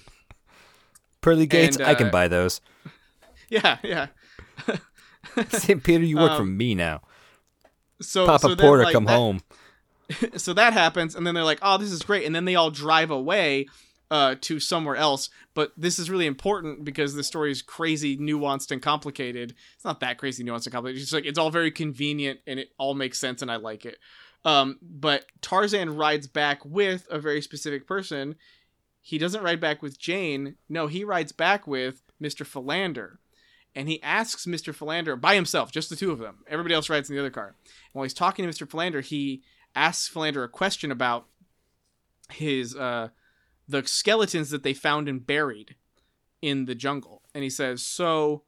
[1.21, 2.61] Pearly gates, and, I can uh, buy those.
[3.49, 4.09] yeah yeah
[5.49, 5.83] St.
[5.83, 7.01] Peter, you work for um, me now.
[8.03, 9.41] so Papa so Porter, like, come that- home.
[10.37, 12.71] so that happens and then they're like oh this is great and then they all
[12.71, 13.67] drive away
[14.11, 18.73] uh, to somewhere else but this is really important because the story is crazy nuanced
[18.73, 19.55] and complicated.
[19.75, 21.03] It's not that crazy nuanced and complicated.
[21.03, 23.99] It's like it's all very convenient and it all makes sense and i like it.
[24.45, 28.35] Um, but tarzan rides back with a very specific person.
[29.01, 30.57] He doesn't ride back with jane.
[30.69, 33.21] No he rides back with mr philander.
[33.77, 36.39] And he asks mr philander by himself just the two of them.
[36.49, 37.55] Everybody else rides in the other car.
[37.65, 39.43] And while he's talking to mr philander he
[39.77, 41.27] asks Philander a question about
[42.31, 43.09] his uh
[43.69, 45.77] the skeletons that they found and buried
[46.43, 47.23] in the jungle.
[47.35, 48.43] And he says, "So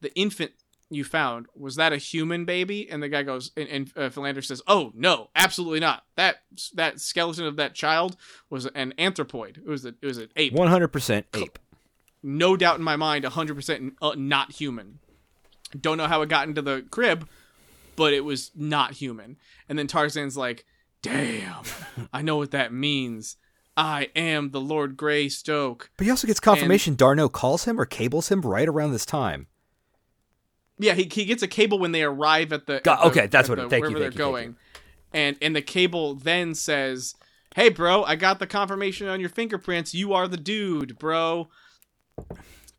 [0.00, 0.52] the infant
[0.90, 4.42] you found was that a human baby?" And the guy goes and, and uh, Philander
[4.42, 6.04] says, "Oh, no, absolutely not.
[6.16, 6.42] That
[6.74, 8.16] that skeleton of that child
[8.50, 9.58] was an anthropoid.
[9.58, 10.52] It was a, it was an ape.
[10.52, 11.58] One hundred percent ape.
[12.22, 15.00] No doubt in my mind, 100% uh, not human.
[15.78, 17.28] Don't know how it got into the crib,
[17.96, 19.38] but it was not human.
[19.68, 20.64] And then Tarzan's like,
[21.02, 21.64] "Damn,
[22.12, 23.36] I know what that means.
[23.76, 28.28] I am the Lord Greystoke." But he also gets confirmation D'Arnot calls him or cables
[28.30, 29.46] him right around this time.
[30.78, 32.80] Yeah, he, he gets a cable when they arrive at the.
[32.82, 34.56] Got- at the- okay, that's what it- the- thank you, thank they're you, going,
[35.12, 37.14] and and the cable then says,
[37.54, 39.94] "Hey, bro, I got the confirmation on your fingerprints.
[39.94, 41.48] You are the dude, bro."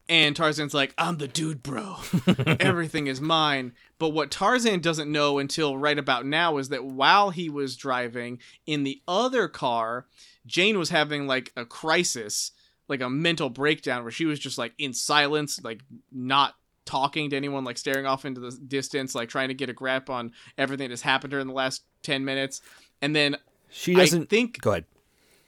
[0.10, 1.96] And Tarzan's like, "I'm the dude, bro.
[2.60, 7.30] Everything is mine." But what Tarzan doesn't know until right about now is that while
[7.30, 10.08] he was driving in the other car,
[10.46, 12.52] Jane was having like a crisis,
[12.88, 15.82] like a mental breakdown where she was just like in silence, like
[16.12, 19.74] not talking to anyone, like staring off into the distance, like trying to get a
[19.74, 22.62] grip on everything that's happened to her in the last 10 minutes.
[23.02, 23.38] And then
[23.70, 24.86] She doesn't think, go ahead.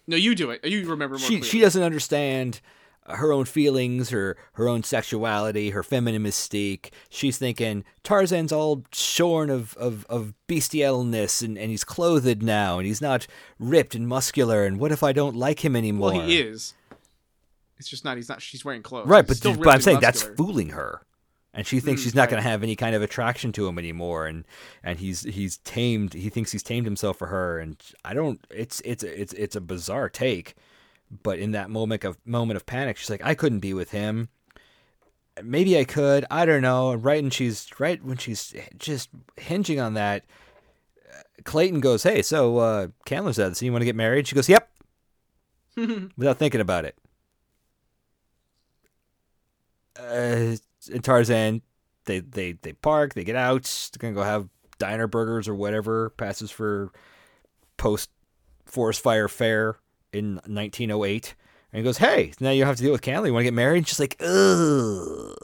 [0.07, 0.63] no, you do it.
[0.65, 1.47] You remember more She clearly.
[1.49, 2.61] she doesn't understand
[3.07, 6.89] her own feelings, her her own sexuality, her feminine mystique.
[7.09, 12.87] She's thinking Tarzan's all shorn of of, of bestialness and, and he's clothed now and
[12.87, 13.27] he's not
[13.59, 16.13] ripped and muscular and what if I don't like him anymore?
[16.13, 16.73] Well, he is.
[17.77, 18.15] It's just not.
[18.17, 18.41] He's not.
[18.41, 19.07] She's wearing clothes.
[19.07, 21.01] Right, but, but I'm saying that's fooling her.
[21.53, 22.31] And she thinks Mm, she's not right.
[22.31, 24.45] going to have any kind of attraction to him anymore, and
[24.83, 26.13] and he's he's tamed.
[26.13, 28.39] He thinks he's tamed himself for her, and I don't.
[28.49, 30.55] It's it's it's it's a bizarre take,
[31.11, 34.29] But in that moment of moment of panic, she's like, I couldn't be with him.
[35.43, 36.25] Maybe I could.
[36.31, 36.93] I don't know.
[36.93, 40.23] Right when she's right when she's just hinging on that,
[41.13, 43.47] uh, Clayton goes, "Hey, so uh, Candler's out.
[43.47, 44.69] of So you want to get married?" She goes, "Yep,"
[46.17, 46.97] without thinking about it.
[49.99, 50.55] Uh,
[50.91, 51.61] and Tarzan,
[52.05, 53.13] they they they park.
[53.13, 53.63] They get out.
[53.91, 54.47] They're gonna go have
[54.77, 56.11] diner burgers or whatever.
[56.11, 56.91] Passes for
[57.77, 58.09] post
[58.65, 59.77] forest fire fare
[60.15, 61.35] in 1908.
[61.71, 63.27] And he goes, "Hey, now you have to deal with Candler.
[63.27, 65.35] You want to get married?" And she's like, "Ugh."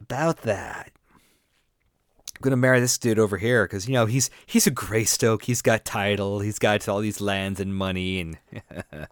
[0.00, 0.92] About that.
[1.14, 5.44] I'm gonna marry this dude over here because you know he's he's a Greystoke.
[5.44, 6.40] He's got title.
[6.40, 8.38] He's got all these lands and money and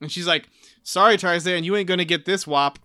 [0.00, 0.48] And she's like,
[0.82, 2.80] "Sorry, Tarzan, you ain't gonna get this wop."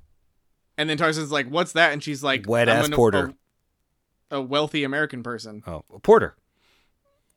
[0.78, 3.34] And then Tarzan's like, "What's that?" And she's like, Wet "I'm ass porter."
[4.30, 6.36] A, a wealthy American person, oh a Porter.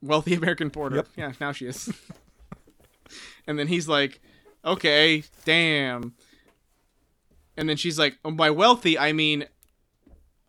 [0.03, 0.97] Wealthy American porter.
[0.97, 1.09] Yep.
[1.17, 1.93] Yeah, now she is.
[3.47, 4.21] and then he's like,
[4.65, 6.15] "Okay, damn."
[7.57, 9.47] And then she's like, oh, "By wealthy, I mean."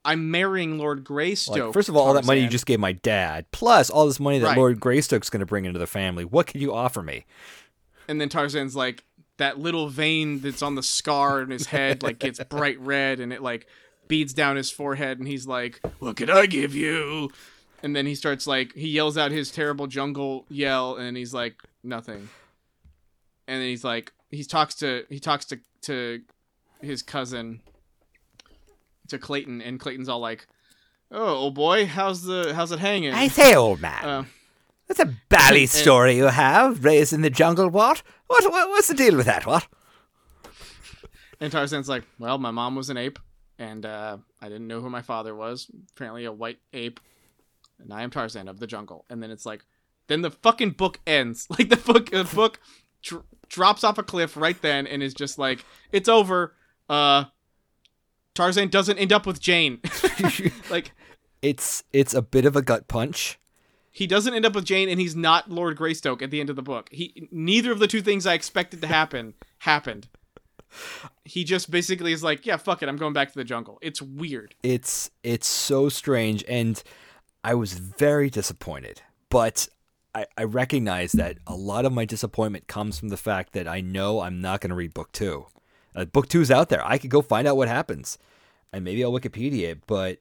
[0.04, 1.66] I'm marrying Lord Greystoke.
[1.66, 4.20] Like, first of all, all that money you just gave my dad, plus all this
[4.20, 4.58] money that Right.
[4.58, 6.26] Lord Greystoke's going to bring into the family.
[6.26, 7.28] What can you offer me?
[8.08, 9.04] And then Tarzan's like,
[9.42, 13.34] that little vein that's on the scar in his head like gets bright red and
[13.34, 13.66] it like
[14.08, 17.32] beads down his forehead and he's like, What could I give you?
[17.84, 21.56] And then he starts like he yells out his terrible jungle yell and he's like,
[21.84, 22.30] Nothing.
[23.48, 26.22] And then he's like he talks to he talks to to
[26.82, 27.62] his cousin
[29.08, 30.48] to Clayton and Clayton's all like,
[31.12, 33.14] Oh old boy, how's the how's it hanging?
[33.14, 34.24] I say, old man, Uh,
[34.88, 36.84] that's a bally story you have.
[36.84, 38.04] Raised in the jungle, what?
[38.28, 38.50] What?
[38.52, 39.46] what what's the deal with that?
[39.46, 39.68] What?
[41.40, 43.18] And Tarzan's like, well, my mom was an ape,
[43.58, 45.72] and uh, I didn't know who my father was.
[45.96, 47.00] Apparently, a white ape,
[47.84, 49.06] and I am Tarzan of the jungle.
[49.10, 49.66] And then it's like,
[50.08, 51.48] then the fucking book ends.
[51.58, 52.60] Like the book, the book
[53.02, 56.54] dr- drops off a cliff right then, and is just like, it's over.
[56.90, 57.26] Uh,
[58.34, 59.80] Tarzan doesn't end up with Jane.
[60.70, 60.92] like
[61.42, 63.38] It's it's a bit of a gut punch.
[63.92, 66.56] he doesn't end up with Jane, and he's not Lord Greystoke at the end of
[66.56, 66.88] the book.
[66.92, 70.08] He neither of the two things I expected to happen happened.
[71.26, 73.78] He just basically is like, yeah, fuck it, I'm going back to the jungle.
[73.82, 74.56] It's weird.
[74.64, 76.82] It's it's so strange, and
[77.44, 79.02] I was very disappointed.
[79.30, 79.68] But
[80.14, 83.82] I, I recognize that a lot of my disappointment comes from the fact that I
[83.82, 85.48] know I'm not going to read book two.
[85.96, 86.86] Uh, book two's out there.
[86.86, 88.18] I could go find out what happens,
[88.72, 89.88] and maybe I'll Wikipedia it.
[89.88, 90.20] But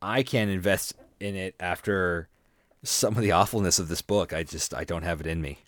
[0.00, 2.28] I can't invest in it after
[2.82, 4.32] some of the awfulness of this book.
[4.32, 5.58] I just I don't have it in me.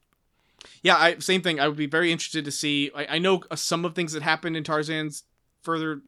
[0.83, 1.61] Yeah, I same thing.
[1.61, 2.91] I would be very interested to see.
[2.95, 5.25] I, I know some of things that happened in Tarzan's
[5.63, 6.03] further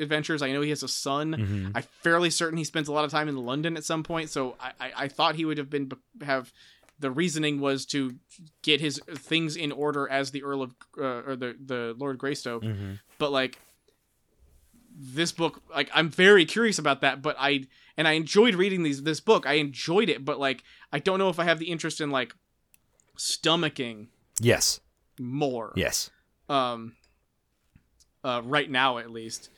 [0.00, 0.42] adventures.
[0.42, 1.72] I know he has a son.
[1.74, 4.30] I'm fairly certain he spends a lot of time in London at some point.
[4.30, 5.90] So I, I, I thought he would have been
[6.22, 6.52] have
[6.98, 8.14] the reasoning was to
[8.62, 12.64] get his things in order as the Earl of uh, or the the Lord Greystoke.
[13.18, 13.58] But like
[14.94, 17.22] this book, like I'm very curious about that.
[17.22, 17.64] But I
[17.96, 19.46] and I enjoyed reading these this book.
[19.46, 20.62] I enjoyed it, but like
[20.92, 22.34] I don't know if I have the interest in like
[23.16, 24.06] stomaching
[24.40, 24.80] Yes,
[25.20, 26.10] more yes.
[26.48, 26.94] um
[28.24, 29.50] uh right now at least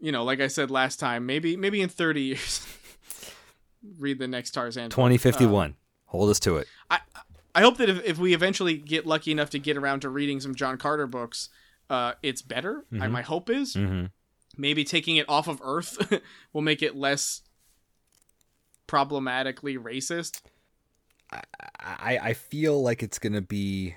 [0.00, 2.66] you know like i said last time maybe maybe in 30 years
[3.98, 4.92] read the next tarzan book.
[4.94, 5.76] Twenty fifty one.
[6.06, 6.66] Hold us to it.
[6.90, 6.98] i
[7.54, 10.40] I hope that if, if we eventually get lucky enough to get around to reading
[10.40, 11.48] some john carter books
[11.88, 14.06] uh it's better I, my hope is Mm-hmm.
[14.56, 16.20] maybe taking it off of earth
[16.52, 17.42] will make it less
[18.86, 20.42] problematically racist
[21.32, 23.94] I, I feel like it's going to be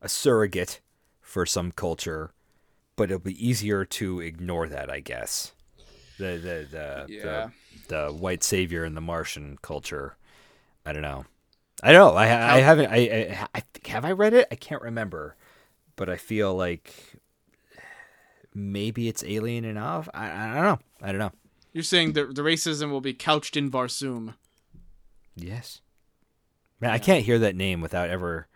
[0.00, 0.80] a surrogate
[1.20, 2.34] for some culture,
[2.96, 5.52] but it'll be easier to ignore that, I guess.
[6.18, 7.48] The the the, Yeah.
[7.88, 10.16] the, the white savior and the Martian culture.
[10.84, 11.24] I don't know.
[11.82, 12.18] I don't know.
[12.18, 12.90] I I haven't.
[12.90, 14.46] I, I I have I read it.
[14.50, 15.36] I can't remember,
[15.96, 16.94] but I feel like
[18.54, 20.08] maybe it's alien enough.
[20.14, 20.78] I I don't know.
[21.00, 21.32] I don't know.
[21.72, 24.34] you're saying that the racism will be couched in barsoom
[25.34, 25.80] Yes.
[26.80, 28.48] Man, I can't hear that name without ever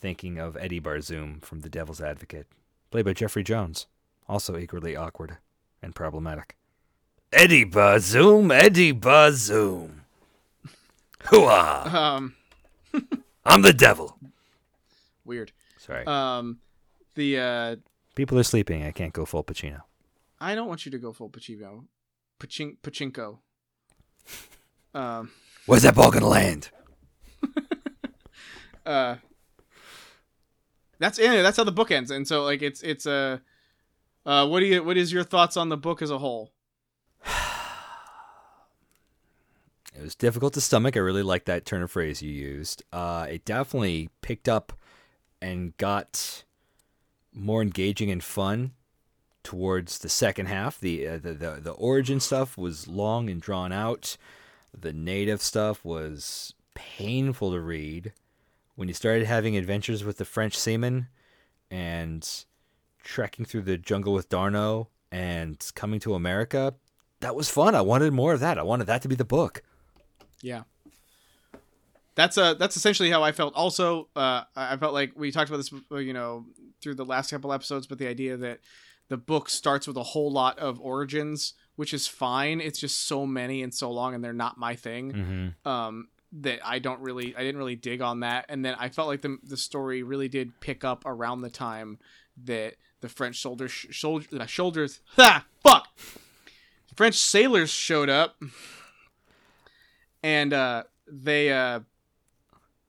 [0.00, 2.46] thinking of Eddie Barzoom from The Devil's Advocate,
[2.90, 3.86] played by Jeffrey Jones,
[4.28, 5.38] also equally awkward
[5.82, 6.56] and problematic.
[7.32, 10.00] Eddie Bazoom, Eddie Bazoom.
[11.24, 11.92] Hooah!
[11.92, 12.34] um
[13.44, 14.16] I'm the devil.
[15.24, 16.04] weird Sorry.
[16.06, 16.58] um
[17.14, 17.76] the uh
[18.14, 18.82] People are sleeping.
[18.82, 19.82] I can't go full Pacino.
[20.40, 21.84] I don't want you to go full Pachinko.
[22.40, 23.38] Pachin- Pachinko.
[24.94, 25.30] Um,
[25.66, 26.70] Where's that ball gonna land?
[28.86, 29.16] uh,
[30.98, 33.40] that's yeah, that's how the book ends, and so like it's it's a.
[34.26, 36.52] Uh, what do you what is your thoughts on the book as a whole?
[39.96, 40.96] It was difficult to stomach.
[40.96, 42.84] I really like that turn of phrase you used.
[42.92, 44.72] Uh, it definitely picked up
[45.42, 46.44] and got
[47.32, 48.74] more engaging and fun
[49.42, 50.78] towards the second half.
[50.78, 54.16] The, uh, the the the origin stuff was long and drawn out.
[54.78, 58.12] The native stuff was painful to read.
[58.78, 61.08] When you started having adventures with the French seamen
[61.68, 62.24] and
[63.02, 66.74] trekking through the jungle with D'Arnot and coming to America,
[67.18, 67.74] that was fun.
[67.74, 68.56] I wanted more of that.
[68.56, 69.64] I wanted that to be the book.
[70.42, 70.62] Yeah.
[72.14, 73.52] That's uh that's essentially how I felt.
[73.56, 76.46] Also, uh, I felt like we talked about this, uh, you know,
[76.80, 78.60] through the last couple episodes, but the idea that
[79.08, 82.60] the book starts with a whole lot of origins, which is fine.
[82.60, 85.12] It's just so many and so long, and they're not my thing.
[85.12, 85.68] Mm-hmm.
[85.68, 88.46] Um, that I don't really, I didn't really dig on that.
[88.48, 91.98] And then I felt like the the story really did pick up around the time
[92.44, 95.88] that the French soldiers, soldier, uh, soldiers, ha, fuck,
[96.96, 98.42] French sailors showed up,
[100.22, 101.80] and uh, they, uh,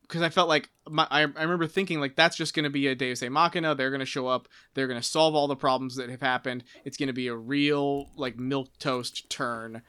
[0.01, 2.87] because I felt like my, I, I remember thinking like that's just going to be
[2.87, 3.75] a Deus Ex Machina.
[3.75, 4.47] They're going to show up.
[4.73, 6.63] They're going to solve all the problems that have happened.
[6.83, 9.83] It's going to be a real like milk toast turn,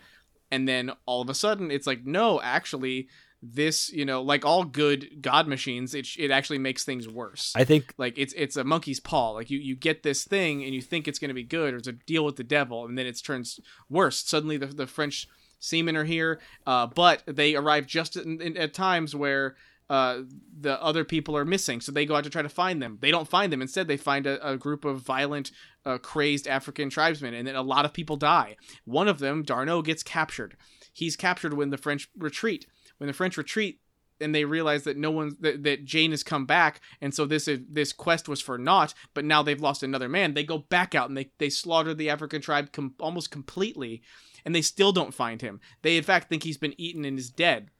[0.50, 3.08] and then all of a sudden it's like no, actually
[3.42, 7.52] this you know like all good god machines it, it actually makes things worse.
[7.56, 9.30] I think like it's it's a monkey's paw.
[9.30, 11.78] Like you you get this thing and you think it's going to be good or
[11.78, 13.58] it's a deal with the devil and then it turns
[13.88, 14.22] worse.
[14.22, 15.26] Suddenly the, the french
[15.58, 19.56] seamen are here uh, but they arrive just in, at times where
[19.88, 20.20] uh,
[20.60, 22.98] the other people are missing so they go out to try to find them.
[23.00, 23.62] They don't find them.
[23.62, 25.50] Instead they find a, a group of violent
[25.86, 28.56] uh, crazed african tribesmen and then a lot of people die.
[28.84, 30.58] One of them d'arnot gets captured.
[30.92, 32.66] He's captured when the french retreat
[33.00, 33.80] when the french retreat
[34.20, 37.48] and they realize that no one that, that Jane has come back, and so this
[37.68, 38.94] this quest was for naught.
[39.14, 40.34] But now they've lost another man.
[40.34, 44.02] They go back out and they they slaughter the African tribe com- almost completely,
[44.44, 45.60] and they still don't find him.
[45.82, 47.70] They in fact think he's been eaten and is dead.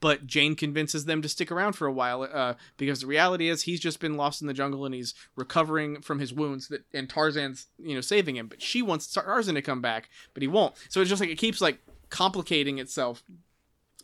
[0.00, 3.62] But Jane convinces them to stick around for a while uh, because the reality is
[3.62, 6.68] he's just been lost in the jungle and he's recovering from his wounds.
[6.68, 10.42] That and Tarzan's you know saving him, but she wants Tarzan to come back, but
[10.42, 10.74] he won't.
[10.88, 13.22] So it's just like it keeps like complicating itself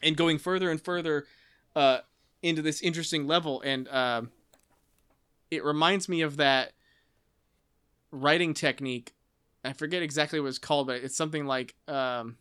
[0.02, 1.26] and going further and further
[1.76, 1.98] uh,
[2.42, 4.22] into this interesting level, and uh,
[5.50, 6.72] it reminds me of that
[8.10, 9.14] writing technique.
[9.64, 12.36] I forget exactly what it's called, but it's something like um,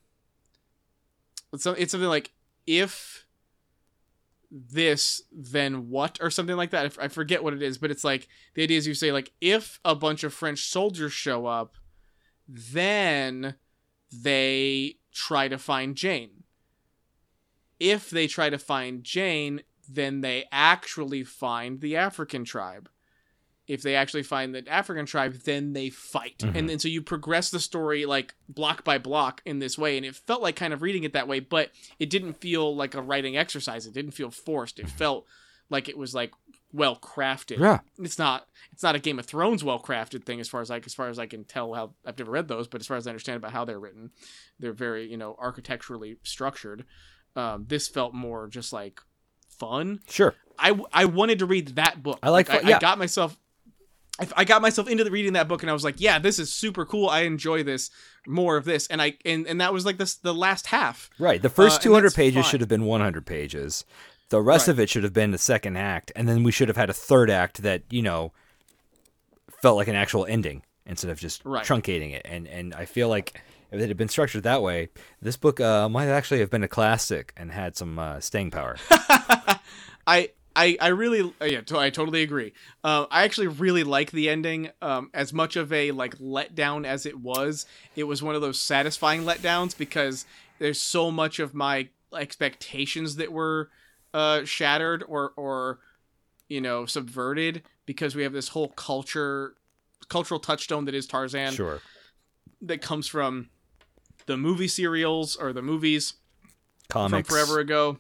[1.54, 2.32] it's, it's something like
[2.66, 3.26] if
[4.52, 6.98] this then what or something like that.
[7.00, 9.80] I forget what it is but it's like the idea is you say like if
[9.86, 11.76] a bunch of french soldiers show up
[12.48, 13.56] then
[14.12, 16.44] they try to find jane
[17.80, 22.90] if they try to find Jane, then they actually find the African tribe.
[23.68, 26.40] If they actually find the African tribe, then they fight.
[26.40, 26.56] Mhm.
[26.56, 29.96] And then so you progress the story like block by block in this way.
[29.96, 32.96] And it felt like kind of reading it that way, but it didn't feel like
[32.96, 33.86] a writing exercise.
[33.86, 34.80] It didn't feel forced.
[34.80, 35.28] It felt
[35.70, 36.32] like it was like
[36.72, 37.60] well crafted.
[37.60, 37.80] Yeah.
[38.00, 40.88] It's not it's not a Game of Thrones well crafted thing as far as like
[40.88, 43.06] as far as I can tell how I've never read those, but as far as
[43.06, 44.12] I understand about how they're written,
[44.60, 46.86] they're very, you know, architecturally structured
[47.36, 49.02] um, this felt more just like
[49.48, 50.00] fun.
[50.10, 50.36] Sure.
[50.58, 52.20] I, I wanted to read that book.
[52.22, 52.78] I like I, yeah.
[52.78, 53.38] I got myself.
[54.20, 56.40] I, I got myself into the reading that book, and I was like, "Yeah, this
[56.40, 57.08] is super cool.
[57.08, 57.90] I enjoy this.
[58.28, 61.10] More of this." And I and, and that was like this the last half.
[61.18, 61.42] Right.
[61.42, 62.52] The first Uh, 200 pages fine.
[62.52, 63.86] should have been 100 pages.
[64.30, 64.74] The rest Right.
[64.74, 66.94] of it should have been the second act, and then we should have had a
[66.94, 68.34] third act that you know
[69.62, 71.66] felt like an actual ending instead of just Right.
[71.66, 72.24] truncating it.
[72.26, 74.90] And and I feel like if it had been structured that way,
[75.22, 78.78] this book uh, might actually have been a classic and had some uh, staying power.
[80.08, 82.54] I I I really uh, yeah to- I totally agree.
[82.84, 84.72] Uh, I actually really like the ending.
[84.82, 87.66] Um, as much of a like letdown as it was,
[87.96, 90.26] it was one of those satisfying letdowns because
[90.58, 93.70] there's so much of my expectations that were
[94.14, 95.80] uh, shattered or or
[96.48, 99.56] you know subverted because we have this whole culture
[100.08, 101.82] cultural touchstone that is Tarzan sure.
[102.62, 103.50] that comes from
[104.30, 106.14] the movie serials or the movies
[106.88, 107.28] Comics.
[107.28, 107.98] from forever ago,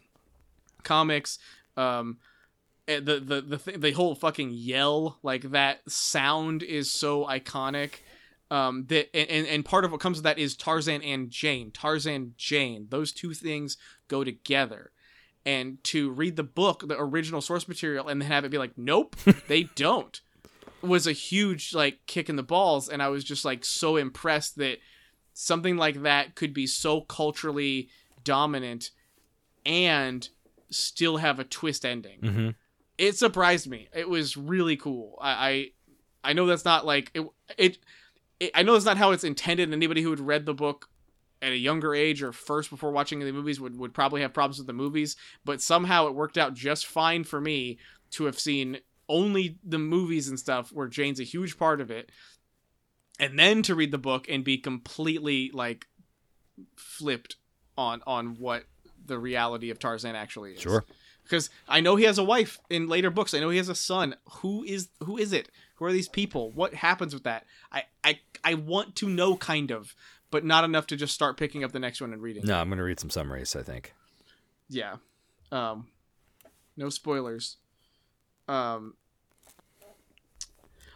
[0.84, 1.40] comics,
[1.76, 2.20] um,
[2.86, 7.94] the the the th- the whole fucking yell like that sound is so iconic.
[8.52, 11.72] Um, that and, and and part of what comes with that is Tarzan and Jane.
[11.72, 12.86] Tarzan Jane.
[12.90, 13.76] Those two things
[14.08, 14.92] go together.
[15.48, 18.78] And to read the book, the original source material, and then have it be like,
[18.78, 19.16] nope,
[19.48, 20.22] they don't,
[20.84, 22.88] was a huge like kick in the balls.
[22.88, 24.78] And I was just like so impressed that
[25.42, 27.88] something like that could be so culturally
[28.26, 28.92] dominant
[29.66, 30.28] and
[30.70, 32.20] still have a twist ending.
[32.20, 32.56] Mhm.
[32.98, 33.88] It surprised me.
[33.96, 35.18] It was really cool.
[35.22, 37.26] I I, I know that's not like it,
[37.58, 37.78] it,
[38.42, 38.52] it.
[38.54, 39.72] I know that's not how it's intended.
[39.72, 40.90] Anybody who had read the book
[41.42, 44.58] at a younger age or first before watching the movies would, would probably have problems
[44.58, 47.78] with the movies, but somehow it worked out just fine for me
[48.12, 52.12] to have seen only the movies and stuff where Jane's a huge part of it.
[53.20, 55.88] And then to read the book and be completely like
[56.76, 57.36] flipped
[57.78, 58.64] on on what
[59.06, 60.62] the reality of Tarzan actually is.
[60.62, 60.86] Sure.
[61.24, 63.34] Because I know he has a wife in later books.
[63.34, 64.16] I know he has a son.
[64.42, 65.50] Who is who is it?
[65.76, 66.52] Who are these people?
[66.52, 67.46] What happens with that?
[67.72, 69.94] I I I want to know kind of,
[70.32, 72.46] but not enough to just start picking up the next one and reading.
[72.46, 73.56] No, I'm gonna read some summaries.
[73.56, 73.94] I think.
[74.70, 74.96] Yeah.
[75.52, 75.88] Um,
[76.78, 77.58] no spoilers.
[78.48, 78.96] Um,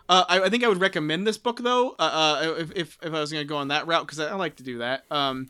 [0.10, 1.92] uh, I, I think I would recommend this book though.
[2.00, 4.36] Uh, uh if, if if I was gonna go on that route because I, I
[4.36, 5.06] like to do that.
[5.10, 5.50] Um,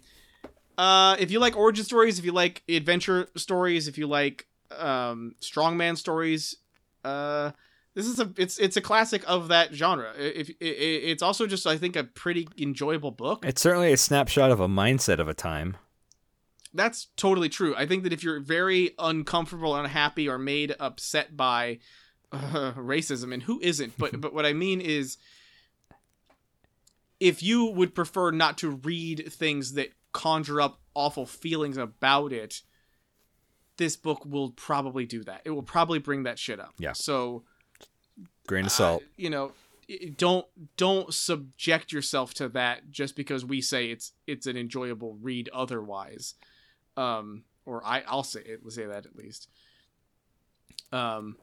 [0.77, 4.47] uh, if you like origin stories, if you like adventure stories, if you like
[4.77, 6.55] um strongman stories,
[7.03, 7.51] uh,
[7.95, 10.13] this is a it's it's a classic of that genre.
[10.17, 13.45] If it, it's also just I think a pretty enjoyable book.
[13.45, 15.77] It's certainly a snapshot of a mindset of a time.
[16.73, 17.75] That's totally true.
[17.75, 21.77] I think that if you're very uncomfortable, unhappy, or made upset by
[22.33, 23.97] uh, racism, and who isn't?
[23.97, 25.17] But but what I mean is,
[27.19, 32.61] if you would prefer not to read things that conjure up awful feelings about it,
[33.77, 35.41] this book will probably do that.
[35.45, 36.73] It will probably bring that shit up.
[36.77, 36.93] Yeah.
[36.93, 37.43] So
[38.47, 39.01] Grain of salt.
[39.01, 39.51] uh, you know,
[40.17, 40.45] don't
[40.77, 46.35] don't subject yourself to that just because we say it's it's an enjoyable read otherwise.
[46.95, 49.49] Um or I I'll say it, say that at least.
[50.91, 51.37] Um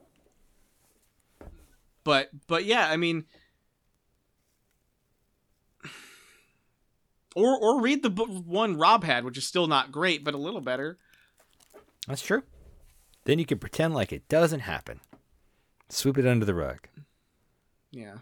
[2.03, 3.25] but but yeah, I mean
[7.35, 10.37] or or read the book one Rob had, which is still not great, but a
[10.37, 10.97] little better.
[12.07, 12.43] That's true.
[13.25, 14.99] Then you can pretend like it doesn't happen.
[15.89, 16.87] Sweep it under the rug.
[17.91, 18.17] Yeah.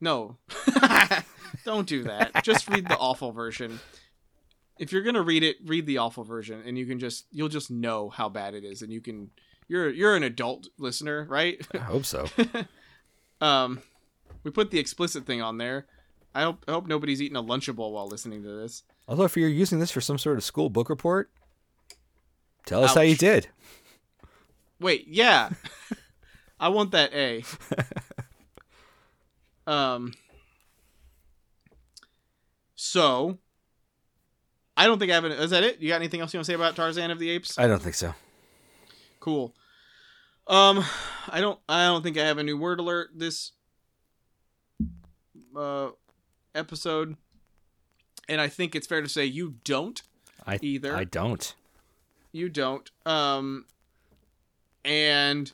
[0.00, 0.36] No.
[1.64, 2.42] Don't do that.
[2.42, 3.78] Just read the awful version.
[4.78, 7.48] If you're going to read it, read the awful version and you can just you'll
[7.48, 9.30] just know how bad it is and you can
[9.72, 11.66] you're you're an adult listener, right?
[11.74, 12.26] I hope so.
[13.40, 13.80] um
[14.44, 15.86] we put the explicit thing on there.
[16.34, 18.82] I hope I hope nobody's eating a lunchable while listening to this.
[19.08, 21.30] Although if you're using this for some sort of school book report,
[22.66, 23.48] tell us how you did.
[24.78, 25.48] Wait, yeah.
[26.60, 27.42] I want that A.
[29.66, 30.12] um
[32.74, 33.38] So
[34.76, 35.80] I don't think I have an is that it?
[35.80, 37.58] You got anything else you want to say about Tarzan of the Apes?
[37.58, 38.14] I don't think so.
[39.18, 39.54] Cool.
[40.46, 40.84] Um
[41.28, 43.52] I don't I don't think I have a new word alert this
[45.56, 45.90] uh
[46.54, 47.16] episode.
[48.28, 50.02] And I think it's fair to say you don't
[50.46, 50.96] I either.
[50.96, 51.54] I don't.
[52.32, 52.90] You don't.
[53.04, 53.66] Um,
[54.84, 55.52] and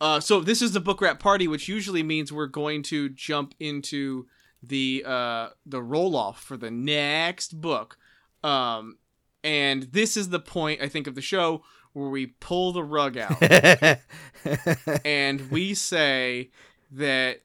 [0.00, 3.54] uh, so this is the book wrap party, which usually means we're going to jump
[3.60, 4.26] into
[4.62, 7.98] the uh, the roll off for the next book.
[8.42, 8.98] Um,
[9.44, 13.16] and this is the point I think of the show where we pull the rug
[13.16, 13.40] out
[15.04, 16.50] and we say
[16.92, 17.40] that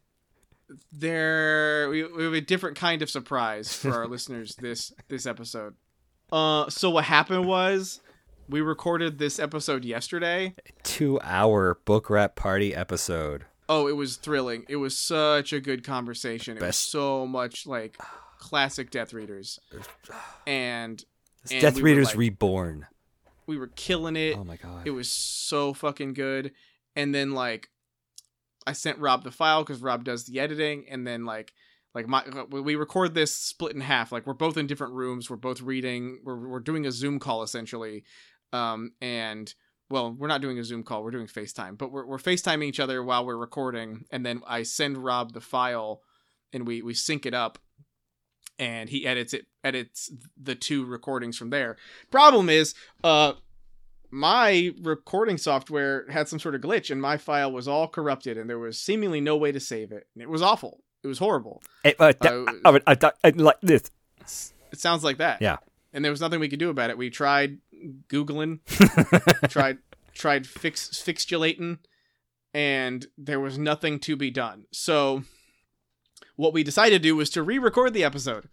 [0.92, 5.76] there we, we have a different kind of surprise for our listeners this this episode.
[6.32, 8.02] Uh, so what happened was
[8.50, 10.54] we recorded this episode yesterday.
[10.84, 13.46] Two hour book wrap party episode.
[13.68, 14.64] Oh, it was thrilling.
[14.70, 16.58] It was such a good conversation.
[16.58, 17.98] It was so much like
[18.38, 19.60] classic Death Readers,
[20.48, 21.04] and
[21.52, 22.88] And Death we Readers like- Reborn.
[23.48, 24.38] We were killing it.
[24.38, 24.88] Oh my god.
[24.88, 26.52] It was so fucking good.
[26.96, 27.70] And then like
[28.68, 31.54] I sent Rob the file because Rob does the editing, and then like
[31.94, 34.12] like my we record this split in half.
[34.12, 35.30] Like we're both in different rooms.
[35.30, 36.22] We're both reading.
[36.24, 38.04] We're we're doing a Zoom call essentially.
[38.54, 39.54] Um and
[39.90, 41.04] well, we're not doing a Zoom call.
[41.04, 44.64] We're doing FaceTime, but we're we're FaceTiming each other while we're recording, and then I
[44.64, 46.02] send Rob the file,
[46.52, 47.60] and we we sync it up.
[48.58, 50.12] And he edits it, edits
[50.42, 51.76] the two recordings from there.
[52.10, 52.74] Problem is,
[53.04, 53.34] uh,
[54.12, 58.50] my recording software had some sort of glitch and my file was all corrupted and
[58.50, 60.08] there was seemingly no way to save it.
[60.16, 60.82] And it was awful.
[61.04, 61.62] It was horrible.
[61.84, 63.92] It, uh, Uh, I would- I I like this.
[64.72, 65.42] It sounds like that.
[65.42, 65.58] Yeah.
[65.94, 66.98] And there was nothing we could do about it.
[66.98, 67.60] We tried
[68.10, 68.60] googling,
[69.50, 69.80] tried
[70.14, 71.80] tried fix fixulating,
[72.54, 74.66] and there was nothing to be done.
[74.72, 75.24] So
[76.36, 78.50] what we decided to do was to re-record the episode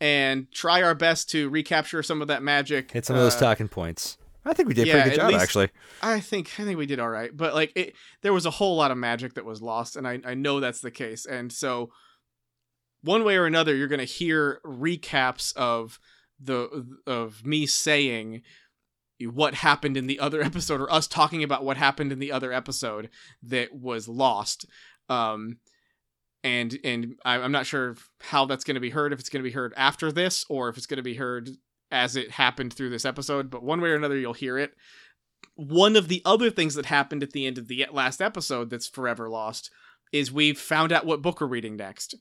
[0.00, 2.90] and try our best to recapture some of that magic.
[2.90, 4.16] Hit some of those uh, talking points.
[4.44, 5.68] I think we did a yeah, pretty good job, least- actually.
[6.02, 8.76] I think I think we did all right, but like it, there was a whole
[8.76, 11.90] lot of magic that was lost, and I I know that's the case, and so
[13.02, 15.98] one way or another, you're gonna hear recaps of
[16.42, 18.42] the of me saying
[19.22, 22.52] what happened in the other episode, or us talking about what happened in the other
[22.52, 23.10] episode
[23.42, 24.64] that was lost.
[25.10, 25.58] Um,
[26.44, 29.12] and and I- I'm not sure how that's going to be heard.
[29.12, 31.50] If it's going to be heard after this, or if it's going to be heard
[31.90, 33.50] as it happened through this episode.
[33.50, 34.72] But one way or another, you'll hear it.
[35.56, 38.88] One of the other things that happened at the end of the last episode that's
[38.88, 39.70] forever lost
[40.12, 42.14] is we found out what book we're reading next.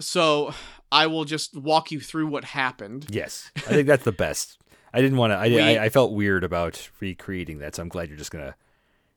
[0.00, 0.54] So
[0.90, 3.06] I will just walk you through what happened.
[3.10, 4.58] Yes, I think that's the best.
[4.94, 5.36] I didn't want to.
[5.36, 5.46] I,
[5.80, 8.54] I I felt weird about recreating that, so I'm glad you're just gonna.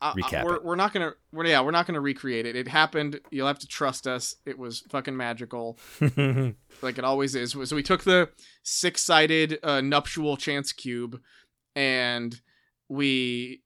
[0.02, 2.56] Uh, Recap we're, we're not gonna we're, yeah we're not gonna recreate it.
[2.56, 3.20] It happened.
[3.32, 4.36] You'll have to trust us.
[4.46, 5.78] It was fucking magical.
[6.82, 7.52] Like it always is.
[7.64, 8.30] So we took the
[8.64, 11.22] six-sided uh, nuptial chance cube
[11.74, 12.40] and
[12.90, 13.62] we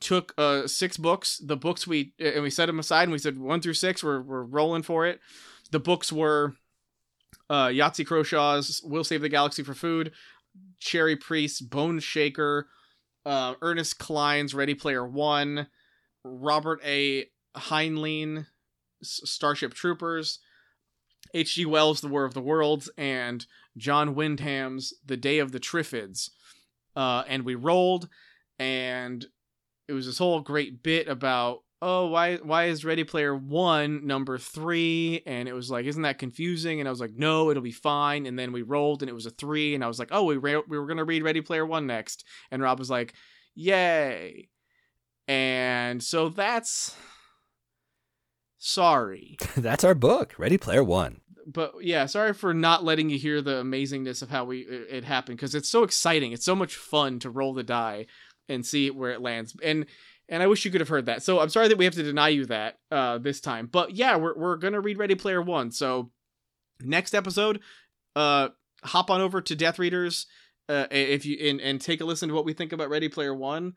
[0.00, 1.40] took uh six books.
[1.44, 4.22] The books we and we set them aside and we said one through six we're,
[4.22, 5.20] we're rolling for it.
[5.72, 6.54] The books were
[7.50, 10.12] uh yahtzee Croshaw's we'll save the galaxy for food
[10.78, 12.68] Cherie Priest bone shaker
[13.24, 15.68] uh, ernest Cline's ready player one
[16.24, 17.26] robert a
[17.56, 18.46] heinlein
[19.02, 20.38] S- starship troopers
[21.34, 21.66] H.G.
[21.66, 23.46] Wells' The War of the Worlds, and
[23.76, 26.30] John Wyndham's The Day of the Triffids.
[26.94, 28.08] Uh, and we rolled,
[28.58, 29.24] and
[29.88, 34.38] it was this whole great bit about, oh, why why is Ready Player One number
[34.38, 35.22] three?
[35.26, 36.78] And it was like, isn't that confusing?
[36.78, 38.24] And I was like, no, it'll be fine.
[38.24, 40.36] And then we rolled, and it was a three, and I was like, oh, we
[40.36, 42.24] re- we were gonna read Ready Player One next.
[42.50, 43.14] And Rob was like,
[43.54, 44.48] yay.
[45.28, 46.96] And so that's
[48.58, 51.20] sorry that's our book, Ready Player One.
[51.46, 55.04] but yeah, sorry for not letting you hear the amazingness of how we it, it
[55.04, 56.32] happened because it's so exciting.
[56.32, 58.06] It's so much fun to roll the die
[58.48, 59.56] and see where it lands.
[59.62, 59.86] And
[60.28, 61.22] and I wish you could have heard that.
[61.22, 63.68] So I'm sorry that we have to deny you that uh this time.
[63.70, 65.70] But yeah, we're we're gonna read Ready Player One.
[65.70, 66.10] So
[66.80, 67.60] next episode,
[68.16, 68.48] uh,
[68.82, 70.26] hop on over to Death Readers,
[70.68, 73.34] uh, if you and and take a listen to what we think about Ready Player
[73.34, 73.74] One.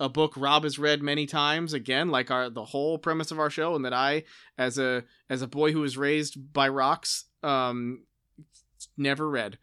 [0.00, 3.50] A book Rob has read many times, again, like our the whole premise of our
[3.50, 4.24] show, and that I,
[4.58, 8.04] as a as a boy who was raised by rocks, um,
[8.96, 9.58] never read.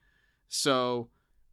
[0.47, 1.09] So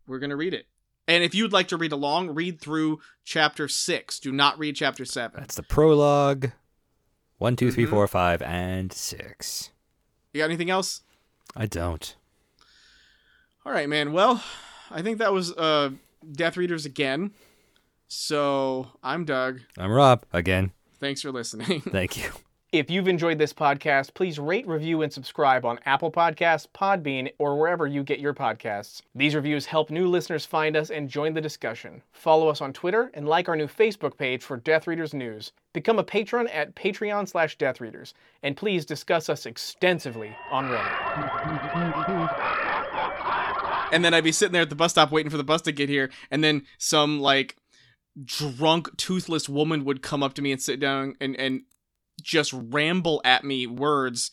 [0.06, 0.66] we're gonna read it.
[1.08, 4.18] And if you'd like to read along, read through chapter six.
[4.18, 5.40] Do not read chapter seven.
[5.40, 6.50] That's the prologue.
[7.38, 7.90] One, two, three, Mhm.
[7.90, 9.70] four, five, and six.
[10.32, 11.02] You got anything else?
[11.54, 12.16] I don't.
[13.64, 14.12] All right, man.
[14.12, 14.42] Well,
[14.90, 15.90] I think that was uh
[16.32, 17.32] Death Readers again.
[18.08, 19.60] So I'm Doug.
[19.78, 20.72] I'm Rob again.
[20.98, 21.80] Thanks for listening.
[21.90, 22.30] Thank you.
[22.72, 27.56] If you've enjoyed this podcast, please rate, review, and subscribe on Apple Podcasts, Podbean, or
[27.56, 29.02] wherever you get your podcasts.
[29.14, 32.02] These reviews help new listeners find us and join the discussion.
[32.10, 35.52] Follow us on Twitter and like our new Facebook page for Death Readers news.
[35.74, 40.92] Become a patron at Patreon slash Death Readers, and please discuss us extensively on Reddit.
[43.92, 45.72] and then I'd be sitting there at the bus stop waiting for the bus to
[45.72, 47.54] get here, and then some like
[48.24, 51.62] drunk, toothless woman would come up to me and sit down and and
[52.22, 54.30] just ramble at me words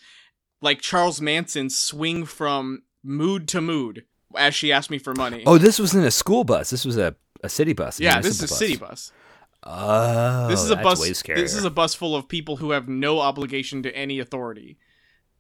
[0.62, 4.06] like Charles Manson swing from mood to mood
[4.38, 5.44] as she asked me for money.
[5.46, 6.70] Oh, this wasn't a school bus.
[6.70, 8.00] This was a, a city bus.
[8.00, 8.90] a yeah, this is a municipal city bus.
[8.90, 9.12] bus.
[9.66, 11.00] Oh, this is a bus.
[11.24, 14.78] This is a bus full of people who have no obligation to any authority.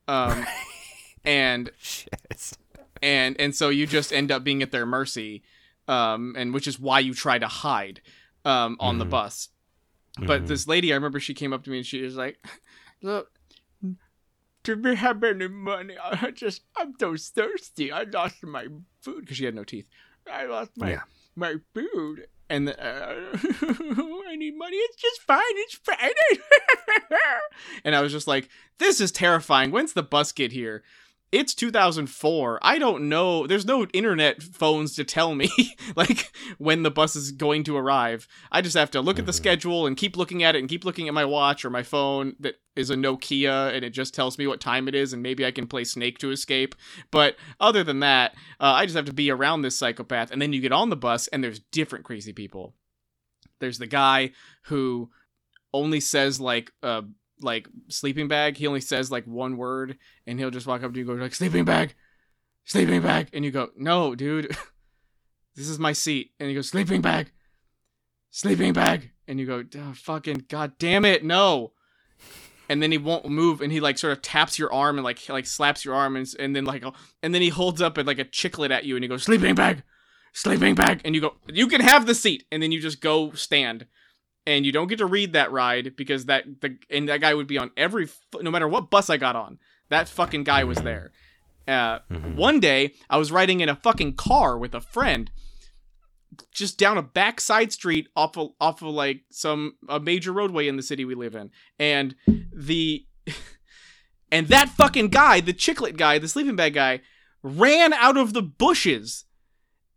[0.07, 0.45] Um,
[1.25, 2.57] and Shit.
[3.01, 5.43] and and so you just end up being at their mercy
[5.87, 8.01] um and which is why you try to hide
[8.45, 9.09] um on the Mhm.
[9.09, 9.49] bus
[10.19, 10.47] but Mhm.
[10.47, 12.37] this lady i remember she came up to me and she was like
[13.01, 13.31] look
[14.63, 18.67] do we have any money i just i'm so thirsty i lost my
[19.01, 19.87] food because she had no teeth
[20.31, 21.01] i lost my Yeah.
[21.35, 23.31] my food and the, uh,
[24.29, 24.75] I need money.
[24.75, 25.39] It's just fine.
[25.39, 26.11] It's fine.
[27.83, 29.71] and I was just like, this is terrifying.
[29.71, 30.83] When's the bus get here?
[31.33, 32.59] It's 2004.
[32.61, 33.47] I don't know.
[33.47, 35.49] There's no internet phones to tell me
[35.95, 38.27] like when the bus is going to arrive.
[38.51, 39.35] I just have to look at the Mhm.
[39.35, 42.35] schedule and keep looking at it and keep looking at my watch or my phone
[42.39, 45.43] that is a Nokia and it just tells me what time it is and maybe
[45.43, 46.75] I can play Snake to escape.
[47.09, 50.29] But other than that, uh, I just have to be around this psychopath.
[50.29, 52.75] And then you get on the bus and there's different crazy people.
[53.59, 54.33] There's the guy
[54.65, 55.09] who
[55.73, 57.01] only says like uh
[57.43, 58.57] like sleeping bag.
[58.57, 61.23] He only says like one word, and he'll just walk up to you and go
[61.23, 61.95] like sleeping bag,
[62.65, 64.55] sleeping bag, and you go no, dude,
[65.55, 67.31] this is my seat, and he goes sleeping bag,
[68.29, 69.63] sleeping bag, and you go
[69.93, 71.73] fucking god damn it, no.
[72.69, 75.27] And then he won't move, and he like sort of taps your arm and like
[75.29, 76.83] like slaps your arm, and, and then like
[77.21, 79.83] and then he holds up like a chiclet at you, and he goes sleeping bag,
[80.31, 83.31] sleeping bag, and you go you can have the seat, and then you just go
[83.31, 83.85] stand
[84.45, 87.47] and you don't get to read that ride because that the and that guy would
[87.47, 88.09] be on every
[88.41, 89.59] no matter what bus I got on.
[89.89, 91.11] That fucking guy was there.
[91.67, 92.35] Uh, Mhm.
[92.35, 95.31] One day I was riding in a fucking car with a friend,
[96.51, 100.67] just down a back side street off of off of like some a major roadway
[100.67, 102.15] in the city we live in, and
[102.53, 103.05] the
[104.31, 107.01] And that fucking guy, the chiclet guy, the sleeping bag guy,
[107.43, 109.25] ran out of the bushes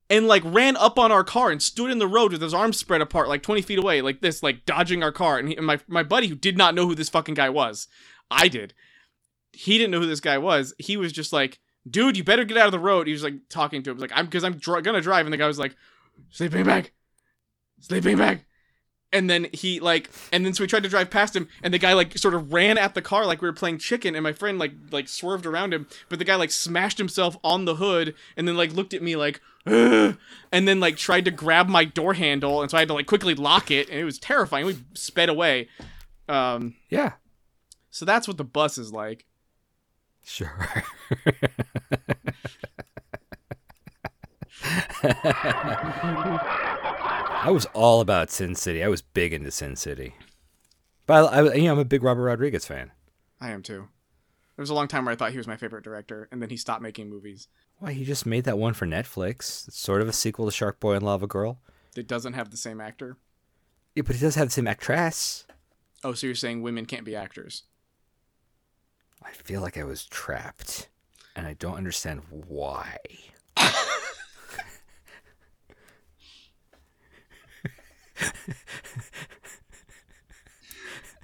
[0.09, 2.77] and like ran up on our car and stood in the road with his arms
[2.77, 5.39] spread apart like 20 feet away like this like dodging our car.
[5.39, 7.89] And, he, and my my buddy who did not know who this fucking guy was
[8.31, 8.74] i did
[9.53, 11.59] he didn't know who this guy was he was just like
[11.89, 13.07] dude you better get out of the road.
[13.07, 15.27] He was like talking to him like i'm because i'm dr- gonna drive.
[15.27, 15.77] And the guy was like
[16.31, 16.93] sleeping bag
[17.81, 18.45] sleeping bag
[19.12, 21.78] and then he like and then so we tried to drive past him and the
[21.78, 24.33] guy like sort of ran at the car like we were playing chicken and my
[24.33, 28.15] friend like like swerved around him but the guy like smashed himself on the hood
[28.37, 30.16] and then like looked at me like "Ugh,"
[30.53, 33.07] and then like tried to grab my door handle and so i had to like
[33.07, 35.69] quickly lock it and it was terrifying we sped away
[36.28, 37.12] um Yeah.
[37.91, 39.24] so that's what the bus is like
[40.28, 40.51] Sure.
[47.47, 48.82] I was all about Sin City.
[48.82, 50.16] I was big into Sin City.
[51.06, 52.90] But I, I you know, I'm a big Robert Rodriguez fan.
[53.40, 53.89] i am too
[54.56, 56.48] there was a long time where i thought he was my favorite director and then
[56.51, 57.47] he stopped making movies
[57.78, 59.68] Why he just made that one for Netflix?
[59.68, 61.60] It's sort of a sequel to Shark Boy and Lava Girl.
[61.94, 63.16] it doesn't have the same actor
[63.94, 65.47] Yeah, but he does have the same actress.
[66.02, 67.62] oh so you're saying women can't be actors
[69.23, 70.89] I feel like I was trapped,
[71.35, 72.97] and I don't understand why.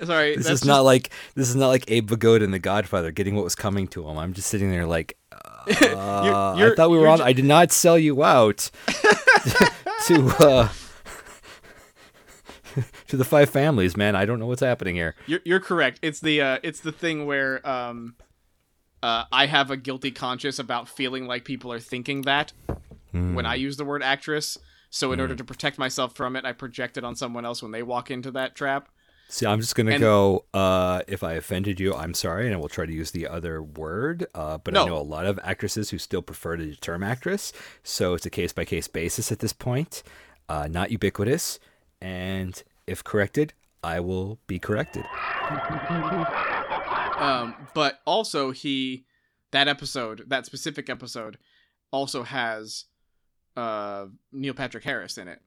[0.02, 3.34] sorry This is not like this is not like Abe Vigoda in The Godfather getting
[3.34, 4.18] what was coming to him.
[4.18, 7.18] I'm just sitting there like, uh, I you're- thought we were on.
[7.18, 8.70] ju- I did not sell you out
[10.06, 10.68] to uh,
[13.08, 14.16] to the five families, man.
[14.16, 15.14] I don't know what's happening here.
[15.26, 15.98] You're you're correct.
[16.02, 18.16] It's the uh, it's the thing where um,
[19.02, 22.52] uh, I have a guilty conscience about feeling like people are thinking that
[23.12, 24.58] when I use the word actress.
[24.94, 27.72] So in order to protect myself from it, I project it on someone else when
[27.72, 28.90] they walk into that trap.
[29.30, 30.44] See, I'm just gonna And- go.
[30.52, 33.62] Uh, if I offended you, I'm sorry, and I will try to use the other
[33.62, 34.26] word.
[34.34, 38.12] Uh, but I know a lot of actresses who still prefer the term actress, so
[38.12, 40.02] it's a case by case basis at this point.
[40.50, 41.58] Uh, not ubiquitous,
[42.02, 45.06] and if corrected, I will be corrected.
[47.22, 49.04] Um, but also he
[49.52, 51.38] that episode, that specific episode,
[51.92, 52.86] also has
[53.56, 55.40] uh, Neil Patrick Harris in it.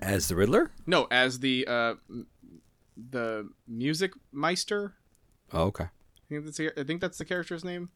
[0.00, 0.70] As the Riddler.
[0.86, 2.26] No, as the uh, m-
[3.10, 4.94] the music meister.
[5.52, 5.84] Oh, okay.
[5.84, 7.90] I think that's the, I think that's the character's name.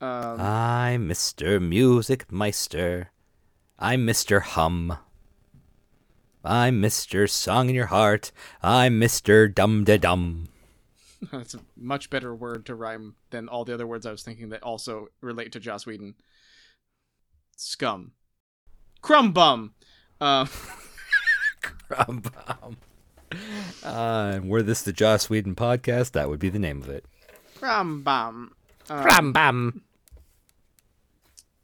[0.00, 1.60] Um, I'm Mr.
[1.60, 3.10] Music Meister.
[3.78, 4.40] I'm Mr.
[4.42, 4.96] Hum.
[6.44, 7.28] I'm Mr.
[7.28, 8.30] Song in Your Heart.
[8.62, 9.52] I'm Mr.
[9.52, 10.48] Dum de Dum.
[11.32, 14.50] That's a much better word to rhyme than all the other words I was thinking
[14.50, 16.14] that also relate to Joss Whedon.
[17.60, 18.12] Scum.
[19.02, 19.74] Crumb bum.
[20.20, 20.46] Uh,
[21.88, 22.76] Rum Bum.
[23.84, 27.04] Uh, and were this the Joss Whedon podcast, that would be the name of it.
[27.56, 28.54] crumb bum.
[28.88, 29.80] Uh, Crumbum.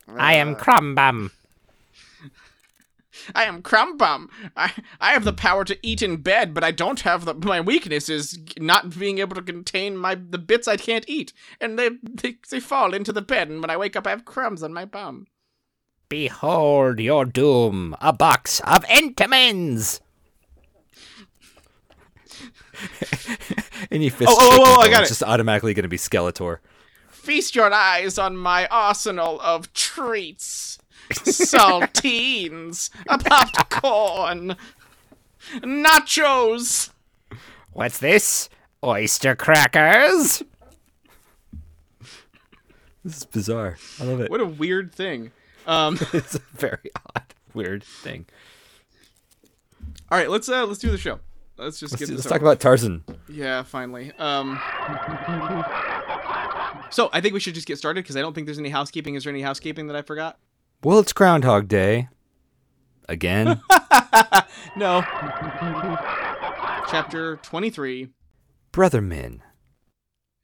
[0.09, 1.31] I am Crumb bum.
[3.35, 4.29] I am crumb bum.
[4.57, 7.35] I I have the power to eat in bed, but I don't have the.
[7.35, 11.79] My weakness is not being able to contain my the bits I can't eat, and
[11.79, 14.62] they they, they fall into the bed, and when I wake up, I have crumbs
[14.62, 15.29] on my bum.
[16.15, 20.01] Behold your doom, a box of Entenmann's.
[23.91, 25.15] Any fist Oh, oh, oh, oh, I got it's it.
[25.15, 26.59] just automatically going to be Skeletor.
[27.11, 30.78] Feast your eyes on my arsenal of treats.
[31.11, 34.55] Saltines, a popped corn,
[35.62, 36.91] nachos.
[37.73, 38.49] What's this?
[38.85, 40.45] Oyster crackers?
[43.03, 43.78] This is bizarre.
[44.01, 44.31] I love it.
[44.31, 45.32] What a weird thing.
[45.66, 47.23] Um, it's a very odd,
[47.55, 48.27] weird thing.
[50.11, 51.20] all right, let's uh, let's do the show.
[51.57, 53.05] Let's just Let's, get do- let's talk about Tarzan.
[53.28, 54.11] Yeah, finally.
[54.19, 54.59] Um,
[56.91, 59.15] so I think we should just get started because I don't think there's any housekeeping.
[59.15, 60.39] Is there any housekeeping that I forgot?
[60.82, 62.09] Well, it's Groundhog Day.
[63.09, 63.61] Again.
[64.77, 65.03] No.
[66.91, 68.09] Chapter twenty-three.
[68.73, 69.41] Brotherman.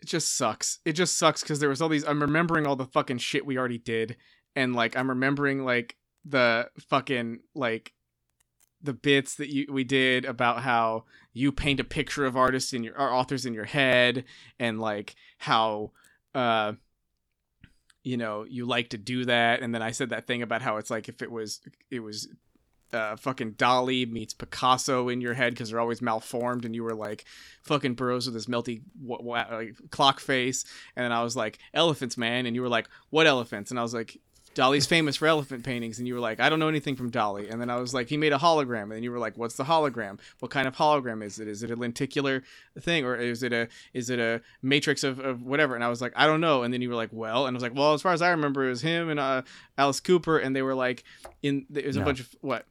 [0.01, 0.78] it just sucks.
[0.84, 2.05] It just sucks because there was all these.
[2.06, 4.16] I'm remembering all the fucking shit we already did,
[4.56, 7.93] and like I'm remembering like the fucking like
[8.82, 12.82] the bits that you we did about how you paint a picture of artists in
[12.82, 14.24] your or authors in your head,
[14.59, 15.93] and like how
[16.35, 16.72] uh
[18.02, 20.77] you know you like to do that, and then I said that thing about how
[20.77, 21.60] it's like if it was
[21.90, 22.28] it was
[22.93, 26.94] uh, fucking Dali meets Picasso in your head because they're always malformed, and you were
[26.94, 27.24] like
[27.62, 28.82] fucking Burroughs with his melty
[29.90, 30.64] clock face,
[30.97, 33.82] and then I was like elephants, man, and you were like what elephants, and I
[33.82, 34.18] was like
[34.55, 37.48] Dali's famous for elephant paintings, and you were like, I don't know anything from Dolly.
[37.48, 39.55] And then I was like, he made a hologram, and then you were like, what's
[39.55, 40.18] the hologram?
[40.40, 41.47] What kind of hologram is it?
[41.47, 42.43] Is it a lenticular
[42.81, 45.77] thing, or is it a is it a matrix of, of whatever?
[45.77, 46.64] And I was like, I don't know.
[46.64, 48.31] And then you were like, well, and I was like, well, as far as I
[48.31, 49.43] remember, it was him and uh,
[49.78, 51.05] Alice Cooper, and they were like,
[51.43, 52.66] in there was a bunch of what?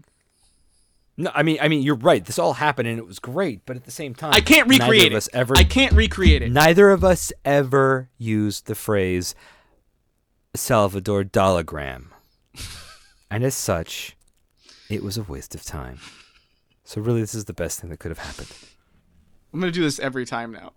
[1.16, 2.24] No, I mean, I mean, you're right.
[2.24, 4.86] This all happened and it was great, but at the same time, I can't neither
[4.86, 5.18] recreate of it.
[5.18, 5.54] us ever.
[5.58, 6.50] I can't recreate it.
[6.50, 9.36] Neither of us ever used the phrase
[10.60, 12.08] Salvador Dalagram,
[13.32, 14.16] and as such,
[14.90, 16.00] it was a waste of time.
[16.84, 18.50] So really, this is the best thing that could have happened.
[19.54, 20.74] I'm gonna do this every time now.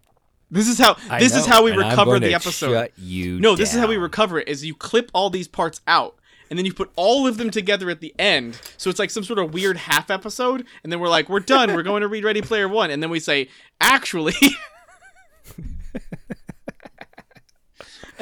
[0.51, 2.93] This is how I this is how we recover going the to episode.
[2.97, 4.49] You No, this is how we recover it.
[4.49, 6.17] Is you clip all these parts out,
[6.51, 8.61] and then you put all of them together at the end.
[8.77, 11.75] So it's like some sort of weird half episode, and then we're like, we're done.
[11.75, 13.49] We're going to read Ready Player One, and then we say,
[13.81, 14.35] actually.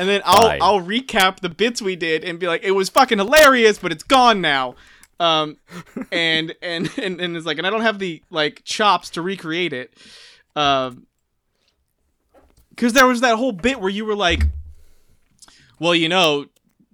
[0.00, 0.62] and then I'll Fine.
[0.62, 4.02] I'll recap the bits we did and be like, it was fucking hilarious, but it's
[4.02, 4.76] gone now.
[5.20, 5.58] Um,
[6.10, 9.74] and and and and it's like, and I don't have the like chops to recreate
[9.74, 9.92] it.
[10.56, 11.06] Um,
[12.70, 14.44] because there was that whole bit where you were like,
[15.78, 16.46] well, you know,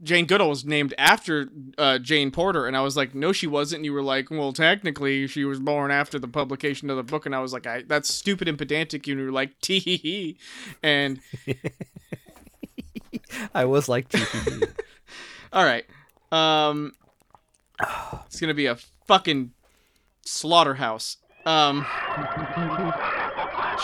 [0.02, 3.78] Jane Goodall was named after uh, Jane Porter, and I was like, no, she wasn't.
[3.78, 7.24] And you were like, well, technically, she was born after the publication of the book,
[7.24, 9.06] and I was like, I, that's stupid and pedantic.
[9.06, 10.38] And you were like, tee hee hee,
[10.82, 11.20] and
[13.54, 14.68] I was like GPD.
[15.52, 15.84] all right,
[16.32, 16.92] um,
[18.26, 18.76] it's gonna be a
[19.06, 19.52] fucking
[20.22, 21.18] slaughterhouse.
[21.44, 21.86] Um,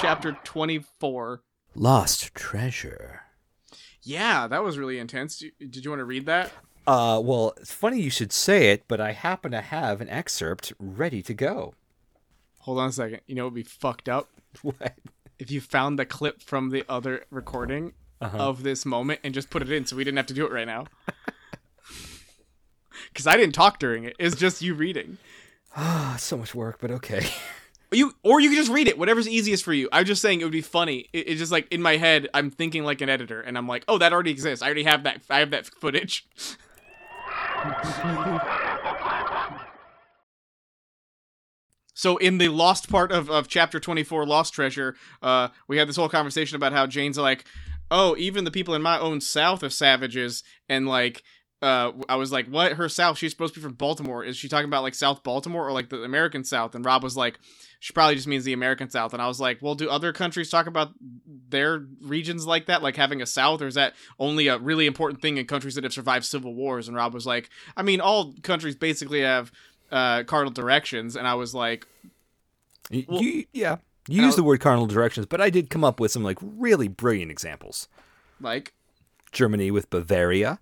[0.00, 1.42] chapter twenty four.
[1.74, 3.22] Lost treasure.
[4.02, 5.38] Yeah, that was really intense.
[5.38, 6.50] Did you- Did you want to read that?
[6.86, 10.72] Uh, well, it's funny you should say it, but I happen to have an excerpt
[10.80, 11.74] ready to go.
[12.60, 13.20] Hold on a second.
[13.28, 14.28] You know it would be fucked up?
[14.62, 14.94] What?
[15.38, 18.38] If you found the clip from the other recording Uh-huh.
[18.38, 20.52] of this moment and just put it in so we didn't have to do it
[20.52, 20.86] right now.
[23.08, 24.16] Because I didn't talk during it.
[24.18, 25.18] It's just you reading.
[25.76, 27.26] Ah, so much work, but okay.
[27.94, 29.86] You Or you can just read it, whatever's easiest for you.
[29.92, 31.10] I'm just saying it would be funny.
[31.12, 33.84] It, it's just like in my head, I'm thinking like an editor, and I'm like,
[33.86, 34.62] oh, that already exists.
[34.62, 35.20] I already have that.
[35.28, 36.26] I have that footage.
[41.94, 45.94] So in the lost part of, of chapter 24, Lost Treasure, uh, we had this
[45.94, 47.44] whole conversation about how Jane's like,
[47.92, 51.22] oh, even the people in my own South are savages, and like,
[51.60, 52.72] uh, I was like, what?
[52.72, 53.18] Her South?
[53.18, 54.24] She's supposed to be from Baltimore.
[54.24, 56.74] Is she talking about like South Baltimore or like the American South?
[56.74, 57.38] And Rob was like,
[57.78, 59.12] she probably just means the American South.
[59.12, 60.90] And I was like, well, do other countries talk about
[61.48, 65.22] their regions like that, like having a South, or is that only a really important
[65.22, 66.88] thing in countries that have survived civil wars?
[66.88, 69.52] And Rob was like, I mean, all countries basically have
[69.92, 71.14] uh, cardinal directions.
[71.14, 71.86] And I was like,
[73.06, 73.76] Well- you, yeah,
[74.08, 76.88] you use the word cardinal directions, but I did come up with some like really
[76.88, 77.88] brilliant examples.
[78.40, 78.72] like,
[79.32, 80.58] Germany with Bavaria.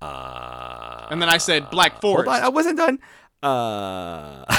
[0.00, 2.28] Uh, and then I said Black hold Forest.
[2.30, 2.98] on, I wasn't done.
[3.42, 4.44] Uh,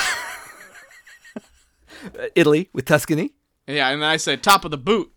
[2.35, 3.33] Italy with Tuscany.
[3.67, 5.11] Yeah, and then I said top of the boot.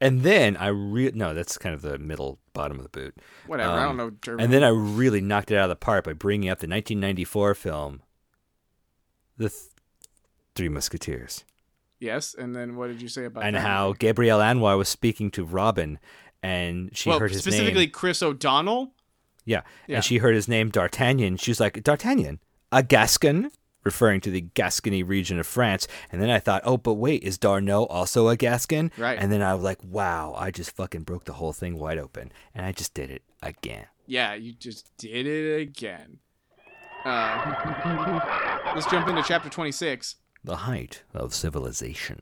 [0.00, 3.16] And then I re no, that's kind of the middle bottom of the boot.
[3.46, 3.72] Whatever.
[3.72, 4.44] I Um, don't know German.
[4.44, 7.54] And then I really knocked it out of the park by bringing up the 1994
[7.54, 8.02] film,
[9.38, 9.60] The Th-
[10.54, 11.44] Three Musketeers,
[12.04, 13.60] yes, and then what did you say about and that?
[13.60, 15.98] how Gabrielle Anwar was speaking to Robin,
[16.42, 17.52] and she well, heard his name?
[17.52, 17.90] specifically name.
[17.90, 18.92] Chris O'Donnell.
[19.44, 19.96] Yeah, Yeah.
[19.96, 21.36] and she heard his name D'Artagnan.
[21.36, 22.38] She was like, D'Artagnan,
[22.72, 23.50] a Gascon,
[23.84, 25.86] referring to the Gascony region of France.
[26.10, 28.90] And then I thought, oh, but wait, is D'Arnot also a Gascon?
[28.96, 29.18] Right.
[29.18, 32.32] And then I was like, wow, I just fucking broke the whole thing wide open,
[32.54, 33.86] and I just did it again.
[34.06, 36.18] Yeah, you just did it again.
[37.04, 40.16] Uh, let's jump into chapter 26.
[40.44, 42.20] The height of civilization.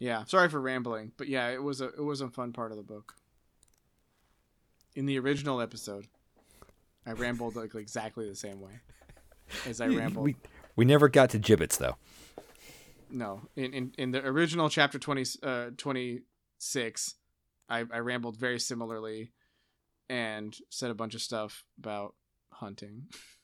[0.00, 2.76] Yeah, sorry for rambling, but yeah, it was a it was a fun part of
[2.76, 3.14] the book.
[4.96, 6.08] In the original episode,
[7.06, 8.80] I rambled like exactly the same way
[9.64, 10.24] as I rambled.
[10.24, 10.36] We,
[10.74, 11.96] we never got to gibbets though.
[13.10, 17.14] No, in, in in the original chapter 20 uh 26,
[17.68, 19.30] I I rambled very similarly
[20.08, 22.16] and said a bunch of stuff about
[22.50, 23.04] hunting.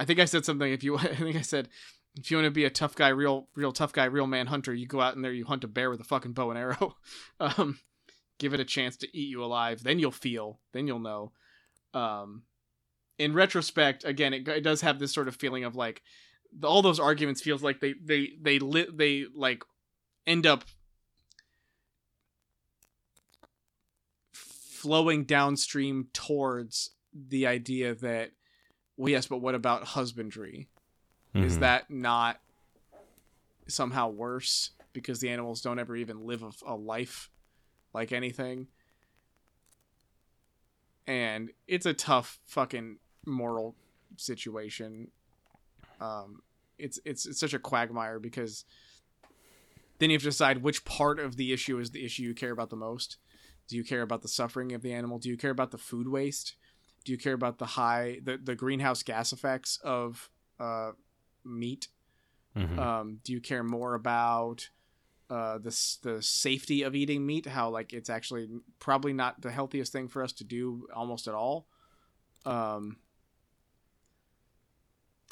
[0.00, 1.68] I think I said something if you I think I said
[2.16, 4.74] if you want to be a tough guy, real real tough guy, real man hunter,
[4.74, 6.96] you go out in there, you hunt a bear with a fucking bow and arrow.
[7.38, 7.78] Um
[8.38, 11.32] give it a chance to eat you alive, then you'll feel, then you'll know.
[11.92, 12.44] Um
[13.18, 16.00] in retrospect, again, it, it does have this sort of feeling of like
[16.58, 19.62] the, all those arguments feels like they they they they like
[20.26, 20.64] end up
[24.32, 28.30] flowing downstream towards the idea that
[29.00, 30.68] well yes but what about husbandry
[31.34, 31.60] is Mhm.
[31.60, 32.40] that not
[33.66, 37.30] somehow worse because the animals don't ever even live a, a life
[37.94, 38.66] like anything
[41.06, 43.74] and it's a tough fucking moral
[44.16, 45.10] situation.
[46.00, 46.42] Um,
[46.78, 48.64] it's it's it's such a quagmire because
[49.98, 52.52] then you have to decide which part of the issue is the issue you care
[52.52, 53.16] about the most.
[53.66, 55.18] Do you care about the suffering of the animal?
[55.18, 56.54] Do you care about the food waste?
[57.04, 60.92] Do you care about the high the, the greenhouse gas effects of uh,
[61.44, 61.88] meat?
[62.56, 62.78] Mhm.
[62.78, 64.68] Um, do you care more about
[65.30, 67.46] uh, the the safety of eating meat?
[67.46, 68.48] How like it's actually
[68.78, 71.66] probably not the healthiest thing for us to do almost at all.
[72.44, 72.96] Um,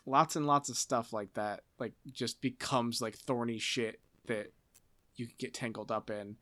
[0.07, 4.53] lots and lots of stuff like that like just becomes like thorny shit that
[5.17, 6.37] you can get tangled up in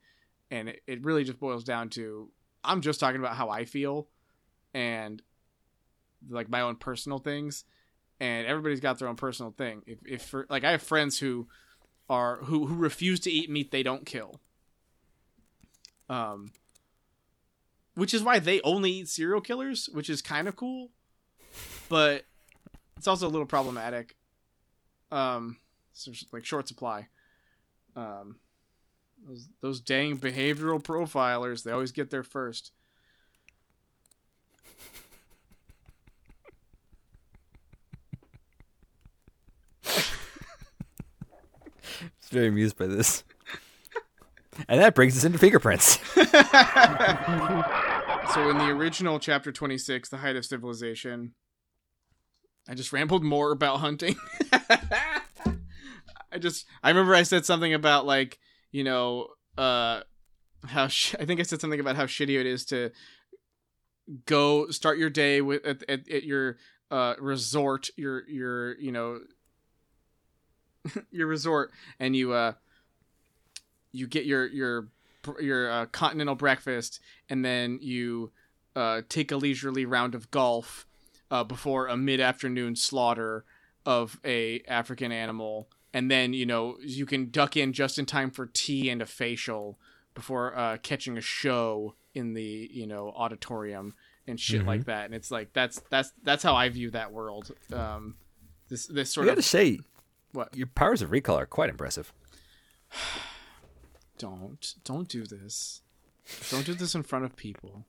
[0.50, 2.30] and it, it really just boils down to
[2.62, 4.06] i'm just talking about how i feel
[4.74, 5.22] and
[6.28, 7.64] like my own personal things
[8.18, 11.46] and everybody's got their own personal thing if, if for, like i have friends who
[12.08, 14.40] are who, who refuse to eat meat they don't kill
[16.08, 16.50] um
[17.94, 20.90] which is why they only eat serial killers which is kind of cool
[21.88, 22.24] but
[22.96, 24.16] it's also a little problematic.
[25.12, 25.58] Um,
[25.92, 27.08] so like short supply.
[27.94, 28.36] Um,
[29.26, 32.72] those those dang behavioral profilers, they always get there first.
[42.26, 43.22] It's very amused by this.
[44.68, 46.00] and that brings us into fingerprints.
[48.34, 51.32] So in the original chapter 26, The Height of Civilization,
[52.68, 54.16] I just rambled more about hunting.
[54.52, 58.40] I just I remember I said something about like,
[58.72, 60.00] you know, uh
[60.66, 62.90] how sh- I think I said something about how shitty it is to
[64.26, 66.56] go start your day with at, at, at your
[66.90, 69.20] uh resort, your your, you know,
[71.10, 72.52] your resort and you uh
[73.92, 74.88] you get your your
[75.40, 78.30] your uh, continental breakfast and then you
[78.76, 80.86] uh, take a leisurely round of golf
[81.30, 83.44] uh, before a mid-afternoon slaughter
[83.84, 88.30] of a African animal, and then you know you can duck in just in time
[88.30, 89.78] for tea and a facial
[90.14, 93.94] before uh, catching a show in the you know auditorium
[94.26, 95.06] and shit like that.
[95.06, 97.50] And it's like that's that's that's how I view that world.
[97.72, 98.16] Um,
[98.68, 99.80] this this I sort gotta of say,
[100.36, 100.56] what?
[100.56, 102.12] Your powers of recall are quite impressive.
[104.18, 105.82] don't don't do this.
[106.50, 107.84] Don't do this in front of people.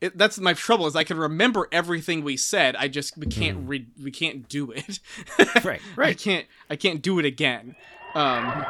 [0.00, 2.74] It, that's my trouble is i can remember everything we said.
[2.76, 4.98] I just we can't read we can't do it.
[5.64, 6.10] Right, right.
[6.10, 7.76] i can't i can't do it again.
[8.14, 8.44] Um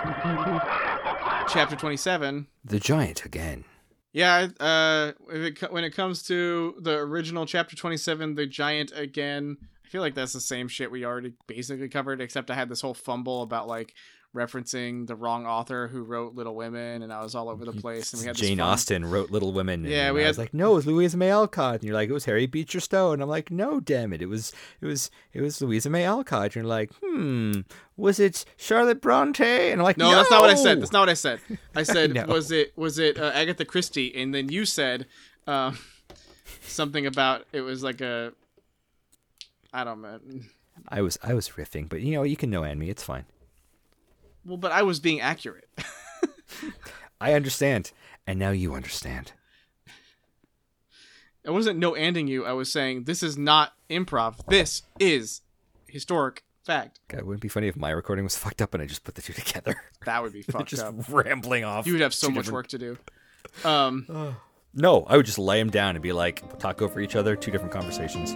[1.49, 3.65] chapter 27 The giant again.
[4.13, 9.57] yeah uh if it, when it comes to the original chapter 27 the giant again
[9.85, 12.81] i feel like that's the same shit we already basically covered except i had this
[12.81, 13.95] whole fumble about like
[14.35, 18.13] referencing the wrong author who wrote little women and i was all over the place
[18.13, 19.85] and we had Jane fun- Austen wrote Little Women.
[19.85, 21.95] Yeah, and we I had- was like, no, it was Louisa May Alcott, and you're
[21.95, 24.87] like, it was Harry Beecher Stowe, and I'm like, no, damn it, it was, it
[24.87, 27.61] was, it was Louisa May Alcott, and you're like, hmm,
[27.97, 29.71] was it Charlotte Bronte?
[29.71, 30.81] And I'm like, No, no, that's not what I said.
[30.83, 31.39] That's not what I said.
[31.77, 32.25] I said know.
[32.27, 35.07] was it was it uh, Agatha Christie, and then you said
[35.47, 35.79] um,
[36.63, 38.33] something about it was like a
[39.75, 40.19] I don't know.
[40.89, 43.25] I was, I was riffing, but you know, you can no and me, it's fine.
[44.47, 45.69] Well, but I was being accurate.
[47.21, 47.93] I understand,
[48.27, 49.33] and now you understand.
[51.47, 52.45] I wasn't no anding you.
[52.45, 54.47] I was saying this is not improv.
[54.49, 55.43] This is
[55.89, 57.01] historic fact.
[57.09, 59.15] God, it wouldn't be funny if my recording was fucked up and I just put
[59.15, 59.77] the two together.
[60.07, 60.95] That would be fucked just up.
[61.09, 61.87] rambling off.
[61.87, 62.99] You would have so much different- work to do.
[63.65, 64.37] Um,
[64.77, 67.53] No, I would just lay him down and be like, talk over each other, two
[67.53, 68.35] different conversations.